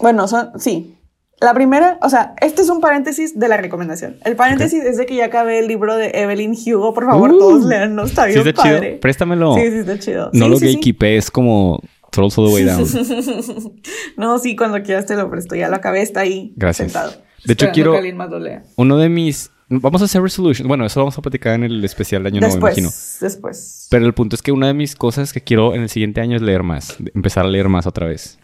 Bueno, 0.00 0.26
son. 0.28 0.50
Sí. 0.58 0.98
La 1.40 1.52
primera, 1.52 1.98
o 2.00 2.08
sea, 2.08 2.34
este 2.40 2.62
es 2.62 2.70
un 2.70 2.80
paréntesis 2.80 3.38
de 3.38 3.48
la 3.48 3.56
recomendación. 3.56 4.16
El 4.24 4.34
paréntesis 4.36 4.82
es 4.82 4.96
de 4.96 5.04
que 5.04 5.16
ya 5.16 5.26
acabé 5.26 5.58
el 5.58 5.66
libro 5.66 5.96
de 5.96 6.10
Evelyn 6.14 6.52
Hugo. 6.54 6.94
Por 6.94 7.04
favor, 7.04 7.32
Uh. 7.32 7.38
todos 7.38 7.64
leanlo. 7.64 8.04
Está 8.04 8.24
¿Sí 8.26 8.34
bien 8.34 8.48
está 8.48 8.62
padre. 8.62 8.88
chido? 8.88 9.00
Préstamelo. 9.00 9.54
Sí, 9.56 9.70
sí, 9.70 9.76
está 9.78 9.98
chido. 9.98 10.30
No 10.32 10.44
Sí, 10.46 10.50
lo 10.50 10.56
sí, 10.56 10.66
sí. 10.68 10.74
gatekeepé, 10.74 11.16
es 11.18 11.30
como 11.30 11.80
Trolls 12.10 12.38
All 12.38 12.48
the 12.48 12.54
Way 12.54 12.64
Down. 12.64 12.86
No, 14.16 14.38
sí, 14.38 14.56
cuando 14.56 14.82
quieras 14.82 15.06
te 15.06 15.16
lo 15.16 15.28
presto. 15.28 15.54
Ya 15.56 15.68
lo 15.68 15.76
acabé, 15.76 16.02
está 16.02 16.20
ahí. 16.20 16.54
Gracias. 16.56 16.92
Sentado. 16.92 17.12
De 17.44 17.52
hecho, 17.52 17.66
quiero- 17.74 17.92
que 17.92 17.98
alguien 17.98 18.16
más 18.16 18.30
lo 18.30 18.38
lea. 18.38 18.62
Uno 18.76 18.96
de 18.96 19.08
mis... 19.10 19.50
Vamos 19.68 20.02
a 20.02 20.04
hacer 20.04 20.20
resolution. 20.22 20.68
Bueno, 20.68 20.84
eso 20.84 21.00
lo 21.00 21.04
vamos 21.06 21.18
a 21.18 21.22
platicar 21.22 21.54
en 21.54 21.64
el 21.64 21.84
especial 21.84 22.22
de 22.22 22.28
Año 22.28 22.40
Nuevo, 22.40 22.54
me 22.56 22.70
Después, 22.70 22.78
imagino. 22.78 23.18
después. 23.20 23.88
Pero 23.90 24.06
el 24.06 24.12
punto 24.14 24.36
es 24.36 24.42
que 24.42 24.52
una 24.52 24.66
de 24.66 24.74
mis 24.74 24.94
cosas 24.94 25.32
que 25.32 25.40
quiero 25.40 25.74
en 25.74 25.82
el 25.82 25.88
siguiente 25.88 26.20
año 26.20 26.36
es 26.36 26.42
leer 26.42 26.62
más. 26.62 26.96
Empezar 27.14 27.44
a 27.46 27.48
leer 27.48 27.68
más 27.68 27.86
otra 27.86 28.06
vez. 28.06 28.38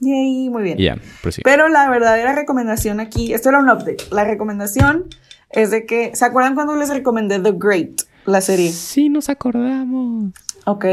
Yay, 0.00 0.50
muy 0.50 0.62
bien. 0.62 0.76
Ya, 0.78 0.98
pero 1.22 1.32
sí. 1.32 1.40
Pero 1.44 1.68
la 1.68 1.88
verdadera 1.88 2.34
recomendación 2.34 3.00
aquí, 3.00 3.32
esto 3.32 3.48
era 3.48 3.60
un 3.60 3.70
update. 3.70 3.96
La 4.10 4.24
recomendación 4.24 5.06
es 5.50 5.70
de 5.70 5.86
que, 5.86 6.14
¿se 6.14 6.24
acuerdan 6.24 6.54
cuando 6.54 6.76
les 6.76 6.90
recomendé 6.90 7.38
The 7.40 7.52
Great, 7.56 8.02
la 8.26 8.40
serie? 8.40 8.70
Sí, 8.70 9.08
nos 9.08 9.28
acordamos. 9.30 10.32
Ok, 10.66 10.84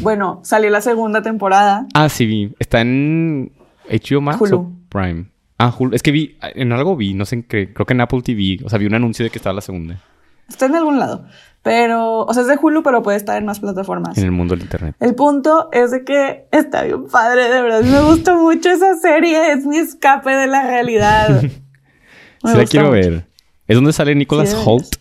bueno, 0.00 0.40
salió 0.42 0.70
la 0.70 0.80
segunda 0.80 1.20
temporada. 1.20 1.86
Ah, 1.92 2.08
sí. 2.08 2.54
Está 2.58 2.80
en 2.80 3.52
HBO 3.90 4.22
Max 4.22 4.40
Hulu. 4.40 4.56
o 4.56 4.72
Prime. 4.88 5.26
Ah, 5.58 5.74
Hulu. 5.76 5.94
Es 5.94 6.02
que 6.02 6.12
vi, 6.12 6.36
en 6.40 6.72
algo 6.72 6.96
vi, 6.96 7.14
no 7.14 7.24
sé 7.24 7.44
creo 7.46 7.74
que 7.86 7.92
en 7.92 8.00
Apple 8.00 8.22
TV. 8.22 8.58
O 8.64 8.68
sea, 8.68 8.78
vi 8.78 8.86
un 8.86 8.94
anuncio 8.94 9.24
de 9.24 9.30
que 9.30 9.38
estaba 9.38 9.52
la 9.54 9.60
segunda 9.60 10.00
Está 10.48 10.66
en 10.66 10.76
algún 10.76 10.98
lado. 10.98 11.26
Pero, 11.62 12.20
o 12.20 12.32
sea, 12.32 12.42
es 12.42 12.48
de 12.48 12.56
Hulu, 12.60 12.82
pero 12.82 13.02
puede 13.02 13.16
estar 13.18 13.36
en 13.36 13.44
más 13.44 13.60
plataformas. 13.60 14.16
en 14.16 14.24
el 14.24 14.30
mundo 14.30 14.54
del 14.54 14.62
internet. 14.62 14.94
El 15.00 15.14
punto 15.14 15.68
es 15.72 15.90
de 15.90 16.04
que 16.04 16.46
está 16.52 16.84
bien 16.84 17.06
padre, 17.08 17.50
de 17.50 17.60
verdad. 17.62 17.82
Me 17.82 18.00
gusta 18.02 18.34
mucho 18.36 18.70
esa 18.70 18.96
serie. 18.96 19.52
Es 19.52 19.66
mi 19.66 19.76
escape 19.76 20.30
de 20.30 20.46
la 20.46 20.62
realidad. 20.62 21.42
Me 22.44 22.50
Sí 22.52 22.56
la 22.56 22.64
quiero 22.64 22.86
mucho. 22.86 22.92
ver. 23.10 23.26
Es 23.66 23.76
donde 23.76 23.92
sale 23.92 24.14
Nicholas 24.14 24.50
Sí. 24.50 24.56
Holt. 24.64 24.96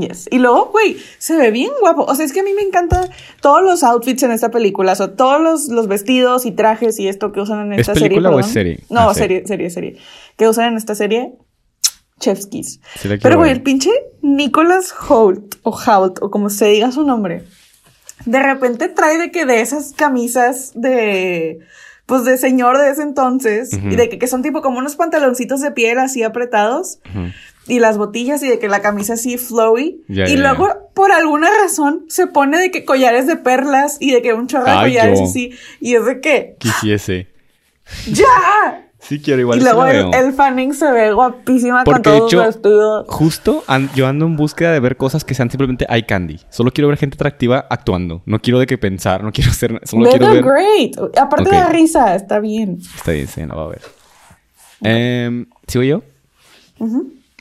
Yes. 0.00 0.28
Y 0.30 0.38
luego, 0.38 0.66
güey, 0.72 0.96
se 1.18 1.36
ve 1.36 1.50
bien 1.50 1.70
guapo. 1.80 2.02
O 2.04 2.14
sea, 2.14 2.24
es 2.24 2.32
que 2.32 2.40
a 2.40 2.42
mí 2.42 2.52
me 2.54 2.62
encantan 2.62 3.08
todos 3.40 3.62
los 3.62 3.82
outfits 3.84 4.22
en 4.22 4.30
esta 4.32 4.50
película. 4.50 4.92
O 4.92 4.96
sea, 4.96 5.14
todos 5.14 5.40
los, 5.40 5.68
los 5.68 5.88
vestidos 5.88 6.46
y 6.46 6.52
trajes 6.52 6.98
y 6.98 7.08
esto 7.08 7.32
que 7.32 7.40
usan 7.40 7.66
en 7.66 7.72
¿Es 7.74 7.80
esta 7.80 7.94
serie. 7.94 8.08
película 8.08 8.30
o 8.30 8.40
es 8.40 8.46
serie? 8.46 8.84
No, 8.88 9.10
Ah, 9.10 9.14
serie, 9.14 9.46
serie, 9.46 9.70
serie. 9.70 9.96
Que 10.36 10.48
usan 10.48 10.66
en 10.72 10.76
esta 10.76 10.94
serie. 10.94 11.34
Chef's 12.18 12.46
Kiss. 12.46 12.80
Sí 12.98 13.08
Pero, 13.22 13.38
güey, 13.38 13.50
el 13.50 13.62
pinche 13.62 13.90
Nicholas 14.20 14.94
Holt, 15.08 15.54
o 15.62 15.70
Holt, 15.70 16.18
o 16.22 16.30
como 16.30 16.50
se 16.50 16.66
diga 16.66 16.92
su 16.92 17.02
nombre, 17.04 17.44
de 18.26 18.42
repente 18.42 18.88
trae 18.88 19.16
de 19.16 19.30
que 19.30 19.46
de 19.46 19.62
esas 19.62 19.92
camisas 19.94 20.72
de, 20.74 21.60
pues 22.04 22.24
de 22.24 22.36
señor 22.36 22.76
de 22.76 22.90
ese 22.90 23.00
entonces, 23.02 23.72
Ujú. 23.72 23.88
y 23.88 23.96
de 23.96 24.10
que, 24.10 24.18
que 24.18 24.26
son 24.26 24.42
tipo 24.42 24.60
como 24.60 24.78
unos 24.78 24.96
pantaloncitos 24.96 25.62
de 25.62 25.70
piel 25.70 25.98
así 25.98 26.22
apretados, 26.22 26.98
Ujú. 27.08 27.28
Y 27.66 27.78
las 27.78 27.98
botillas 27.98 28.42
y 28.42 28.48
de 28.48 28.58
que 28.58 28.68
la 28.68 28.80
camisa 28.82 29.14
así 29.14 29.38
flowy. 29.38 30.02
Ya, 30.08 30.24
y 30.28 30.36
ya, 30.36 30.40
luego, 30.40 30.68
ya. 30.68 30.76
por 30.94 31.12
alguna 31.12 31.48
razón, 31.62 32.04
se 32.08 32.26
pone 32.26 32.58
de 32.58 32.70
que 32.70 32.84
collares 32.84 33.26
de 33.26 33.36
perlas 33.36 33.96
y 34.00 34.12
de 34.12 34.22
que 34.22 34.32
un 34.34 34.46
chorro 34.48 34.64
de 34.66 34.76
collares 34.78 35.20
así. 35.20 35.52
Y 35.80 35.94
es 35.94 36.04
de 36.04 36.20
que, 36.20 36.56
Quisiese. 36.58 37.28
¡ya! 38.12 38.86
Sí 39.02 39.18
quiero, 39.18 39.40
igual 39.40 39.58
y 39.58 39.62
luego 39.62 39.86
el, 39.86 39.96
veo. 39.96 40.10
el 40.12 40.34
Fanning 40.34 40.74
se 40.74 40.92
ve 40.92 41.10
guapísima 41.14 41.84
Porque, 41.84 42.02
con 42.10 42.28
de 42.28 42.52
todo 42.60 43.00
hecho. 43.02 43.10
Justo 43.10 43.64
an- 43.66 43.88
yo 43.94 44.06
ando 44.06 44.26
en 44.26 44.36
búsqueda 44.36 44.72
de 44.74 44.80
ver 44.80 44.98
cosas 44.98 45.24
que 45.24 45.32
sean 45.34 45.48
simplemente 45.50 45.86
eye 45.88 46.04
candy. 46.04 46.38
Solo 46.50 46.70
quiero 46.70 46.88
ver 46.88 46.98
gente 46.98 47.14
atractiva 47.14 47.66
actuando. 47.70 48.20
No 48.26 48.40
quiero 48.40 48.58
de 48.58 48.66
qué 48.66 48.76
pensar, 48.76 49.24
no 49.24 49.32
quiero 49.32 49.50
hacer. 49.52 49.80
Solo 49.84 50.10
quiero 50.10 50.30
ver. 50.34 50.44
Great. 50.44 50.98
Aparte 51.18 51.44
Ok. 51.48 51.50
de 51.50 51.56
la 51.60 51.68
risa, 51.70 52.14
está 52.14 52.40
bien. 52.40 52.76
Está 52.94 53.12
bien, 53.12 53.26
sí, 53.26 53.40
no 53.44 53.56
va 53.56 53.64
a 53.64 53.68
ver. 53.68 53.80
Em, 54.82 55.46
¿Sigo 55.66 55.82
yo? 55.82 56.02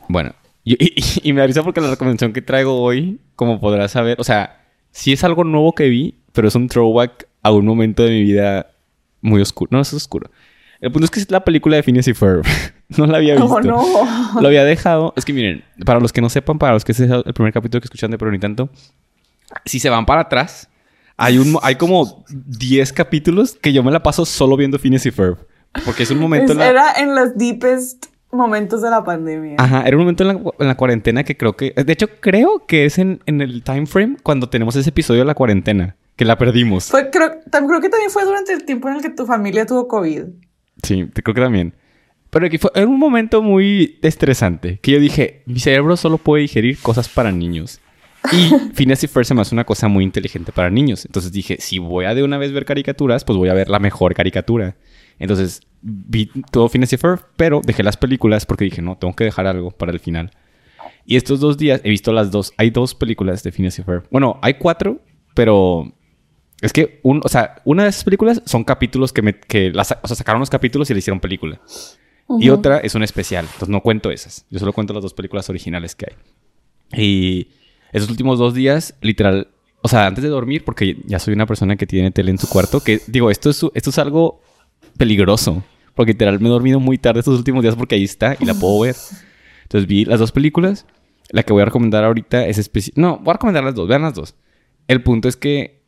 Bueno, 0.10 0.34
y, 0.66 0.74
y- 0.84 0.94
y 1.24 1.34
me 1.34 1.40
da 1.42 1.48
risa 1.48 1.64
porque 1.64 1.80
la 1.82 1.90
recomendación 1.92 2.34
que 2.34 2.42
traigo 2.42 2.82
hoy, 2.82 3.22
como 3.36 3.60
podrás 3.62 3.92
saber, 3.92 4.20
o 4.20 4.24
sea, 4.24 4.66
sí 4.92 5.14
es 5.14 5.24
algo 5.24 5.44
nuevo 5.46 5.74
que 5.74 5.88
vi, 5.88 6.16
pero 6.34 6.48
es 6.50 6.56
un 6.56 6.68
throwback 6.68 7.28
a 7.44 7.52
un 7.52 7.66
momento 7.66 8.04
de 8.04 8.10
mi 8.10 8.24
vida 8.24 8.72
muy 9.22 9.42
oscuro. 9.42 9.70
No, 9.72 9.80
es 9.82 9.94
oscuro. 9.94 10.30
El 10.82 10.92
punto 10.92 11.06
es 11.06 11.12
que 11.12 11.20
es 11.20 11.30
la 11.32 11.44
película 11.44 11.76
de 11.76 11.84
Phineas 11.84 12.08
y 12.08 12.14
Ferb. 12.14 12.44
no 12.98 13.06
la 13.06 13.18
había 13.18 13.36
visto. 13.36 13.48
Oh, 13.54 13.62
no. 13.62 14.42
Lo 14.42 14.48
había 14.48 14.64
dejado. 14.64 15.14
Es 15.16 15.26
que 15.26 15.34
miren, 15.34 15.64
para 15.86 16.00
los 16.00 16.12
que 16.12 16.22
no 16.22 16.30
sepan, 16.30 16.58
para 16.58 16.74
los 16.74 16.84
que 16.84 16.92
es 16.94 17.00
el 17.00 17.24
primer 17.34 17.54
capítulo 17.54 17.82
que 17.82 17.86
escuchan 17.86 18.12
de 18.12 18.18
Pero 18.18 18.32
Ni 18.32 18.40
Tanto, 18.40 18.70
si 19.66 19.80
se 19.80 19.90
van 19.90 20.06
para 20.06 20.22
atrás, 20.22 20.70
hay, 21.18 21.38
un, 21.38 21.58
hay 21.62 21.76
como 21.76 22.24
10 22.30 22.94
capítulos 22.94 23.58
que 23.62 23.74
yo 23.74 23.84
me 23.84 23.92
la 23.92 24.02
paso 24.02 24.26
solo 24.26 24.56
viendo 24.58 24.80
Phineas 24.80 25.06
y 25.06 25.12
Ferb. 25.12 25.38
Porque 25.86 26.04
es 26.04 26.12
un 26.12 26.18
momento... 26.20 26.46
Es- 26.46 26.52
en 26.52 26.58
la- 26.60 26.68
Era 26.70 26.94
en 26.98 27.14
los 27.16 27.38
deepest 27.38 28.06
momentos 28.32 28.82
de 28.82 28.90
la 28.90 29.04
pandemia. 29.04 29.56
Ajá, 29.58 29.84
era 29.84 29.96
un 29.98 30.04
momento 30.04 30.24
en 30.24 30.28
la, 30.28 30.34
en 30.60 30.68
la 30.68 30.76
cuarentena 30.76 31.24
que 31.24 31.36
creo 31.38 31.56
que... 31.56 31.72
De 31.72 31.94
hecho, 31.94 32.08
creo 32.20 32.66
que 32.68 32.86
es 32.86 32.98
en, 32.98 33.22
en 33.26 33.42
el 33.42 33.64
time 33.64 33.86
frame 33.86 34.18
cuando 34.24 34.50
tenemos 34.50 34.76
ese 34.76 34.90
episodio 34.90 35.22
de 35.22 35.26
la 35.26 35.36
cuarentena. 35.36 35.96
Que 36.16 36.26
la 36.26 36.38
perdimos. 36.38 36.86
Fue, 36.90 37.10
creo, 37.10 37.30
tam- 37.50 37.66
creo 37.68 37.80
que 37.82 37.90
también 37.90 38.12
fue 38.12 38.26
durante 38.26 38.52
el 38.54 38.66
tiempo 38.66 38.90
en 38.90 38.96
el 38.98 39.02
que 39.02 39.10
tu 39.10 39.26
familia 39.26 39.66
tuvo 39.66 39.88
COVID. 39.88 40.24
Sí, 40.84 41.06
te- 41.14 41.24
creo 41.24 41.34
que 41.34 41.42
también. 41.42 41.74
Pero 42.30 42.46
aquí 42.46 42.58
fue, 42.58 42.70
era 42.76 42.86
un 42.86 43.00
momento 43.00 43.42
muy 43.42 43.98
estresante. 44.02 44.80
Que 44.82 44.92
yo 44.92 45.00
dije, 45.00 45.42
mi 45.46 45.60
cerebro 45.60 45.96
solo 45.98 46.18
puede 46.18 46.42
digerir 46.44 46.78
cosas 46.80 47.08
para 47.10 47.32
niños. 47.32 47.80
Y 48.34 48.54
Phineas 48.74 49.02
y 49.04 49.08
Ferb 49.08 49.26
se 49.26 49.34
me 49.34 49.42
hace 49.42 49.56
una 49.56 49.64
cosa 49.64 49.88
muy 49.88 50.04
inteligente 50.04 50.52
para 50.52 50.70
niños. 50.70 51.06
Entonces 51.06 51.32
dije, 51.32 51.56
si 51.60 51.80
voy 51.80 52.04
a 52.06 52.14
de 52.14 52.22
una 52.22 52.38
vez 52.38 52.52
ver 52.52 52.66
caricaturas, 52.66 53.24
pues 53.24 53.38
voy 53.38 53.48
a 53.50 53.54
ver 53.54 53.70
la 53.70 53.80
mejor 53.80 54.14
caricatura. 54.14 54.76
Entonces 55.20 55.62
vi 55.82 56.32
todo 56.52 56.70
Phineas 56.70 56.92
y 56.94 56.98
Ferb, 56.98 57.20
pero 57.36 57.62
dejé 57.64 57.84
las 57.84 57.98
películas 57.98 58.46
porque 58.46 58.66
dije, 58.66 58.82
no, 58.82 58.98
tengo 58.98 59.16
que 59.16 59.26
dejar 59.26 59.48
algo 59.48 59.72
para 59.72 59.92
el 59.92 60.00
final. 60.00 60.32
Y 61.06 61.16
estos 61.16 61.40
dos 61.40 61.58
días 61.58 61.82
he 61.84 61.90
visto 61.90 62.12
las 62.14 62.32
dos. 62.32 62.54
Hay 62.58 62.70
dos 62.70 62.96
películas 62.96 63.44
de 63.44 63.52
Phineas 63.52 63.78
y 63.80 63.84
Ferb. 63.84 64.04
Bueno, 64.12 64.40
hay 64.42 64.56
cuatro, 64.56 65.02
pero 65.34 65.94
es 66.62 66.74
que, 66.74 67.00
un, 67.04 67.22
o 67.24 67.30
sea, 67.30 67.62
una 67.66 67.84
de 67.84 67.90
esas 67.90 68.04
películas 68.04 68.42
son 68.46 68.64
capítulos 68.64 69.14
que, 69.14 69.22
me, 69.22 69.40
que 69.40 69.72
las, 69.72 69.92
o 70.02 70.08
sea, 70.08 70.16
sacaron 70.16 70.40
los 70.40 70.50
capítulos 70.50 70.90
y 70.90 70.94
le 70.94 71.00
hicieron 71.00 71.20
película. 71.20 71.60
Y 72.40 72.50
otra 72.50 72.78
es 72.78 72.94
un 72.94 73.02
especial. 73.02 73.46
Entonces 73.46 73.70
no 73.70 73.82
cuento 73.82 74.12
esas. 74.12 74.46
Yo 74.52 74.60
solo 74.60 74.72
cuento 74.72 74.94
las 74.94 75.02
dos 75.02 75.16
películas 75.16 75.50
originales 75.50 75.96
que 75.96 76.12
hay. 76.12 77.02
Y 77.02 77.48
esos 77.92 78.10
últimos 78.10 78.38
dos 78.38 78.54
días, 78.54 78.96
literal, 79.02 79.48
o 79.82 79.88
sea, 79.88 80.06
antes 80.06 80.24
de 80.24 80.30
dormir, 80.30 80.64
porque 80.64 80.98
ya 81.06 81.18
soy 81.18 81.34
una 81.34 81.48
persona 81.48 81.76
que 81.76 81.88
tiene 81.88 82.12
tele 82.12 82.30
en 82.30 82.38
su 82.38 82.48
cuarto, 82.48 82.82
que 82.82 83.02
digo, 83.08 83.32
esto 83.32 83.50
es, 83.50 83.66
esto 83.74 83.90
es 83.90 83.98
algo 83.98 84.42
peligroso. 85.00 85.64
Porque 85.96 86.12
literal 86.12 86.40
me 86.40 86.48
he 86.48 86.52
dormido 86.52 86.80
muy 86.80 87.00
tarde 87.00 87.20
estos 87.20 87.38
últimos 87.38 87.64
días 87.64 87.76
porque 87.76 87.96
ahí 87.96 88.04
está 88.04 88.36
y 88.40 88.46
la 88.46 88.54
puedo 88.54 88.80
ver. 88.82 88.96
Entonces 89.64 89.88
vi 89.88 90.06
las 90.06 90.20
dos 90.20 90.32
películas. 90.32 90.86
La 91.32 91.44
que 91.44 91.54
voy 91.54 91.64
a 91.64 91.66
recomendar 91.66 92.04
ahorita 92.04 92.46
es 92.46 92.58
especial. 92.58 92.94
No, 92.96 93.18
voy 93.18 93.32
a 93.32 93.34
recomendar 93.34 93.64
las 93.64 93.76
dos. 93.76 93.88
Vean 93.88 94.04
las 94.04 94.14
dos. 94.14 94.36
El 94.88 95.02
punto 95.02 95.28
es 95.28 95.36
que 95.36 95.82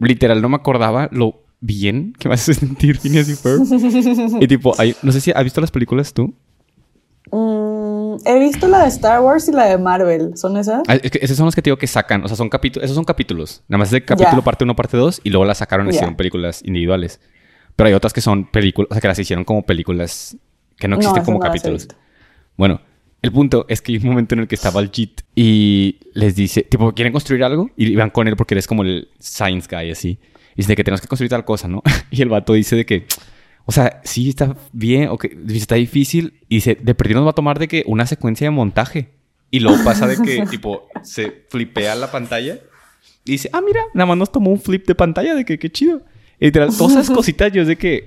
literal 0.00 0.42
no 0.42 0.48
me 0.48 0.56
acordaba 0.56 1.08
lo 1.12 1.44
bien 1.60 2.14
que 2.18 2.28
me 2.28 2.34
hace 2.36 2.54
sentir 2.54 2.98
Phineas 2.98 3.28
y 3.28 3.34
Ferb. 3.34 3.62
y 4.40 4.46
tipo, 4.48 4.74
hay, 4.78 4.94
no 5.02 5.12
sé 5.12 5.20
si 5.20 5.30
has 5.30 5.44
visto 5.44 5.60
las 5.60 5.70
películas 5.70 6.12
tú. 6.12 6.34
Mm, 7.32 8.16
he 8.24 8.38
visto 8.40 8.66
la 8.68 8.82
de 8.82 8.88
Star 8.88 9.20
Wars 9.20 9.48
y 9.48 9.52
la 9.52 9.66
de 9.66 9.78
Marvel. 9.78 10.36
¿Son 10.36 10.56
esas? 10.56 10.82
Ah, 10.88 10.96
es 10.96 11.10
que 11.10 11.20
esos 11.22 11.36
son 11.36 11.46
los 11.46 11.54
que 11.54 11.62
te 11.62 11.70
digo 11.70 11.78
que 11.78 11.86
sacan. 11.86 12.24
O 12.24 12.28
sea, 12.28 12.36
son 12.36 12.48
capítulos. 12.48 12.84
Esos 12.84 12.96
son 12.96 13.04
capítulos. 13.04 13.62
Nada 13.68 13.78
más 13.78 13.88
es 13.88 13.92
de 13.92 14.04
capítulo 14.04 14.42
parte 14.42 14.64
1, 14.64 14.76
parte 14.76 14.96
2. 14.96 15.22
Y 15.24 15.30
luego 15.30 15.44
las 15.44 15.58
sacaron 15.58 15.86
y 15.86 15.90
hicieron 15.90 16.16
películas 16.16 16.62
individuales. 16.64 17.20
Pero 17.80 17.88
hay 17.88 17.94
otras 17.94 18.12
que 18.12 18.20
son 18.20 18.44
películas. 18.44 18.88
O 18.90 18.94
sea, 18.94 19.00
que 19.00 19.08
las 19.08 19.18
hicieron 19.18 19.42
como 19.42 19.62
películas 19.62 20.36
que 20.76 20.86
no 20.86 20.96
existen 20.96 21.24
como 21.24 21.38
capítulos. 21.38 21.88
Bueno, 22.54 22.82
el 23.22 23.32
punto 23.32 23.64
es 23.70 23.80
que 23.80 23.92
hay 23.92 23.98
un 23.98 24.10
momento 24.10 24.34
en 24.34 24.40
el 24.42 24.48
que 24.48 24.54
estaba 24.54 24.82
el 24.82 24.90
JIT 24.90 25.22
y 25.34 25.98
les 26.12 26.36
dice, 26.36 26.60
tipo, 26.60 26.92
¿quieren 26.92 27.10
construir 27.10 27.42
algo? 27.42 27.70
Y 27.78 27.96
van 27.96 28.10
con 28.10 28.28
él 28.28 28.36
porque 28.36 28.52
eres 28.52 28.66
como 28.66 28.82
el 28.82 29.08
science 29.18 29.66
guy, 29.74 29.90
así. 29.90 30.18
Y 30.52 30.56
dice 30.56 30.76
que 30.76 30.84
tenemos 30.84 31.00
que 31.00 31.08
construir 31.08 31.30
tal 31.30 31.46
cosa, 31.46 31.68
¿no? 31.68 31.82
y 32.10 32.20
el 32.20 32.28
vato 32.28 32.52
dice 32.52 32.76
de 32.76 32.84
que, 32.84 33.06
o 33.64 33.72
sea, 33.72 34.02
sí 34.04 34.28
está 34.28 34.54
bien, 34.72 35.08
o 35.08 35.16
que 35.16 35.34
está 35.48 35.76
difícil. 35.76 36.34
Y 36.50 36.56
dice, 36.56 36.76
de 36.78 36.94
perdido 36.94 37.20
nos 37.20 37.28
va 37.28 37.30
a 37.30 37.34
tomar 37.34 37.58
de 37.58 37.66
que 37.66 37.82
una 37.86 38.04
secuencia 38.04 38.46
de 38.46 38.50
montaje. 38.50 39.08
Y 39.50 39.60
luego 39.60 39.82
pasa 39.84 40.06
de 40.06 40.18
que, 40.18 40.44
tipo, 40.50 40.86
se 41.02 41.46
flipea 41.48 41.94
la 41.94 42.12
pantalla. 42.12 42.58
Y 43.24 43.32
dice, 43.32 43.48
ah, 43.54 43.62
mira, 43.62 43.80
nada 43.94 44.04
más 44.04 44.18
nos 44.18 44.30
tomó 44.30 44.50
un 44.50 44.60
flip 44.60 44.86
de 44.86 44.94
pantalla 44.94 45.34
de 45.34 45.46
que 45.46 45.58
qué 45.58 45.72
chido. 45.72 46.02
Literal, 46.40 46.74
todas 46.76 46.92
esas 46.92 47.10
cositas, 47.10 47.52
yo 47.52 47.62
es 47.62 47.68
de 47.68 47.76
que. 47.76 48.04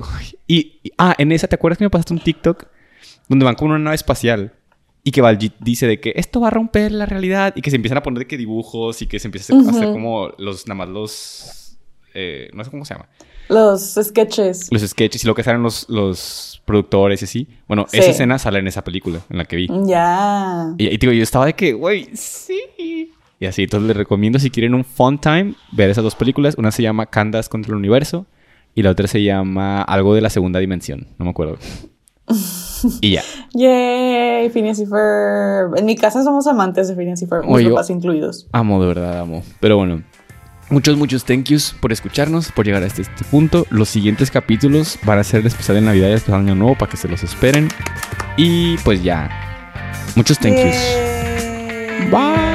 y, 0.47 0.79
ah, 0.97 1.15
en 1.17 1.31
esa, 1.31 1.47
¿te 1.47 1.55
acuerdas 1.55 1.77
que 1.77 1.85
me 1.85 1.89
pasaste 1.89 2.13
un 2.13 2.19
TikTok? 2.19 2.65
Donde 3.29 3.45
van 3.45 3.55
con 3.55 3.69
una 3.69 3.79
nave 3.79 3.95
espacial. 3.95 4.53
Y 5.05 5.11
que 5.11 5.21
Valjit 5.21 5.53
dice 5.59 5.85
de 5.85 5.99
que 5.99 6.13
esto 6.15 6.39
va 6.39 6.47
a 6.47 6.51
romper 6.51 6.91
la 6.91 7.05
realidad. 7.05 7.53
Y 7.55 7.61
que 7.61 7.69
se 7.69 7.75
empiezan 7.75 7.97
a 7.97 8.03
poner 8.03 8.19
de 8.19 8.27
que 8.27 8.37
dibujos 8.37 9.01
y 9.01 9.07
que 9.07 9.19
se 9.19 9.27
empieza 9.27 9.53
a 9.53 9.59
hacer, 9.59 9.91
como 9.91 10.31
los, 10.37 10.65
nada 10.67 10.77
más 10.77 10.89
los. 10.89 11.77
Eh, 12.13 12.49
no 12.53 12.63
sé 12.63 12.71
cómo 12.71 12.85
se 12.85 12.93
llama. 12.93 13.07
Los 13.49 13.99
sketches. 14.01 14.71
Los 14.71 14.81
sketches 14.81 15.23
y 15.23 15.27
lo 15.27 15.35
que 15.35 15.43
salen 15.43 15.61
los, 15.61 15.87
los 15.89 16.61
productores 16.65 17.21
y 17.21 17.25
así. 17.25 17.47
Bueno, 17.67 17.85
esa 17.91 18.11
escena 18.11 18.39
sale 18.39 18.59
en 18.59 18.67
esa 18.67 18.83
película 18.83 19.19
en 19.29 19.37
la 19.37 19.45
que 19.45 19.57
vi. 19.57 19.67
Ya. 19.85 20.73
Y, 20.77 20.97
digo, 20.97 21.11
yo 21.11 21.23
estaba 21.23 21.45
de 21.45 21.53
que, 21.53 21.73
güey, 21.73 22.09
sí. 22.13 23.11
Y 23.43 23.45
así, 23.45 23.63
entonces 23.63 23.89
les 23.89 23.97
recomiendo 23.97 24.39
si 24.39 24.49
quieren 24.49 24.73
un 24.73 24.85
fun 24.85 25.19
time, 25.19 25.55
ver 25.73 25.89
esas 25.89 26.01
dos 26.01 26.15
películas. 26.15 26.55
Una 26.57 26.71
se 26.71 26.81
llama 26.81 27.07
Candas 27.07 27.49
contra 27.49 27.71
el 27.71 27.75
universo 27.75 28.25
y 28.73 28.83
la 28.83 28.91
otra 28.91 29.05
se 29.05 29.21
llama 29.21 29.81
algo 29.81 30.15
de 30.15 30.21
la 30.21 30.29
segunda 30.29 30.61
dimensión. 30.61 31.07
No 31.19 31.25
me 31.25 31.31
acuerdo. 31.31 31.57
y 33.01 33.11
ya. 33.11 33.21
Yay, 33.53 34.49
Phineas 34.49 34.79
y 34.79 34.85
Ferb. 34.85 35.75
En 35.75 35.83
mi 35.83 35.97
casa 35.97 36.23
somos 36.23 36.47
amantes 36.47 36.87
de 36.87 36.95
Phineas 36.95 37.21
y 37.21 37.25
Ferb, 37.25 37.43
mis 37.45 37.67
papás 37.67 37.89
incluidos. 37.89 38.47
Amo, 38.53 38.79
de 38.79 38.87
verdad, 38.87 39.19
amo. 39.19 39.43
Pero 39.59 39.75
bueno, 39.75 40.01
Muchos, 40.69 40.95
muchos 40.97 41.25
thank 41.25 41.43
yous 41.43 41.75
por 41.81 41.91
escucharnos, 41.91 42.49
por 42.53 42.65
llegar 42.65 42.81
hasta 42.83 43.01
este 43.01 43.25
punto. 43.25 43.67
Los 43.71 43.89
siguientes 43.89 44.31
capítulos 44.31 44.97
van 45.03 45.19
a 45.19 45.25
ser 45.25 45.41
el 45.41 45.47
especial 45.47 45.75
de 45.75 45.81
Navidad 45.81 46.07
y 46.07 46.11
el 46.11 46.15
especial 46.15 46.39
Año 46.39 46.55
Nuevo 46.55 46.77
para 46.77 46.89
que 46.89 46.95
se 46.95 47.09
los 47.09 47.21
esperen. 47.23 47.67
Y 48.37 48.77
pues 48.77 49.03
ya. 49.03 49.29
Muchos 50.15 50.39
thank 50.39 50.55
yous. 50.55 52.09
Bye. 52.09 52.52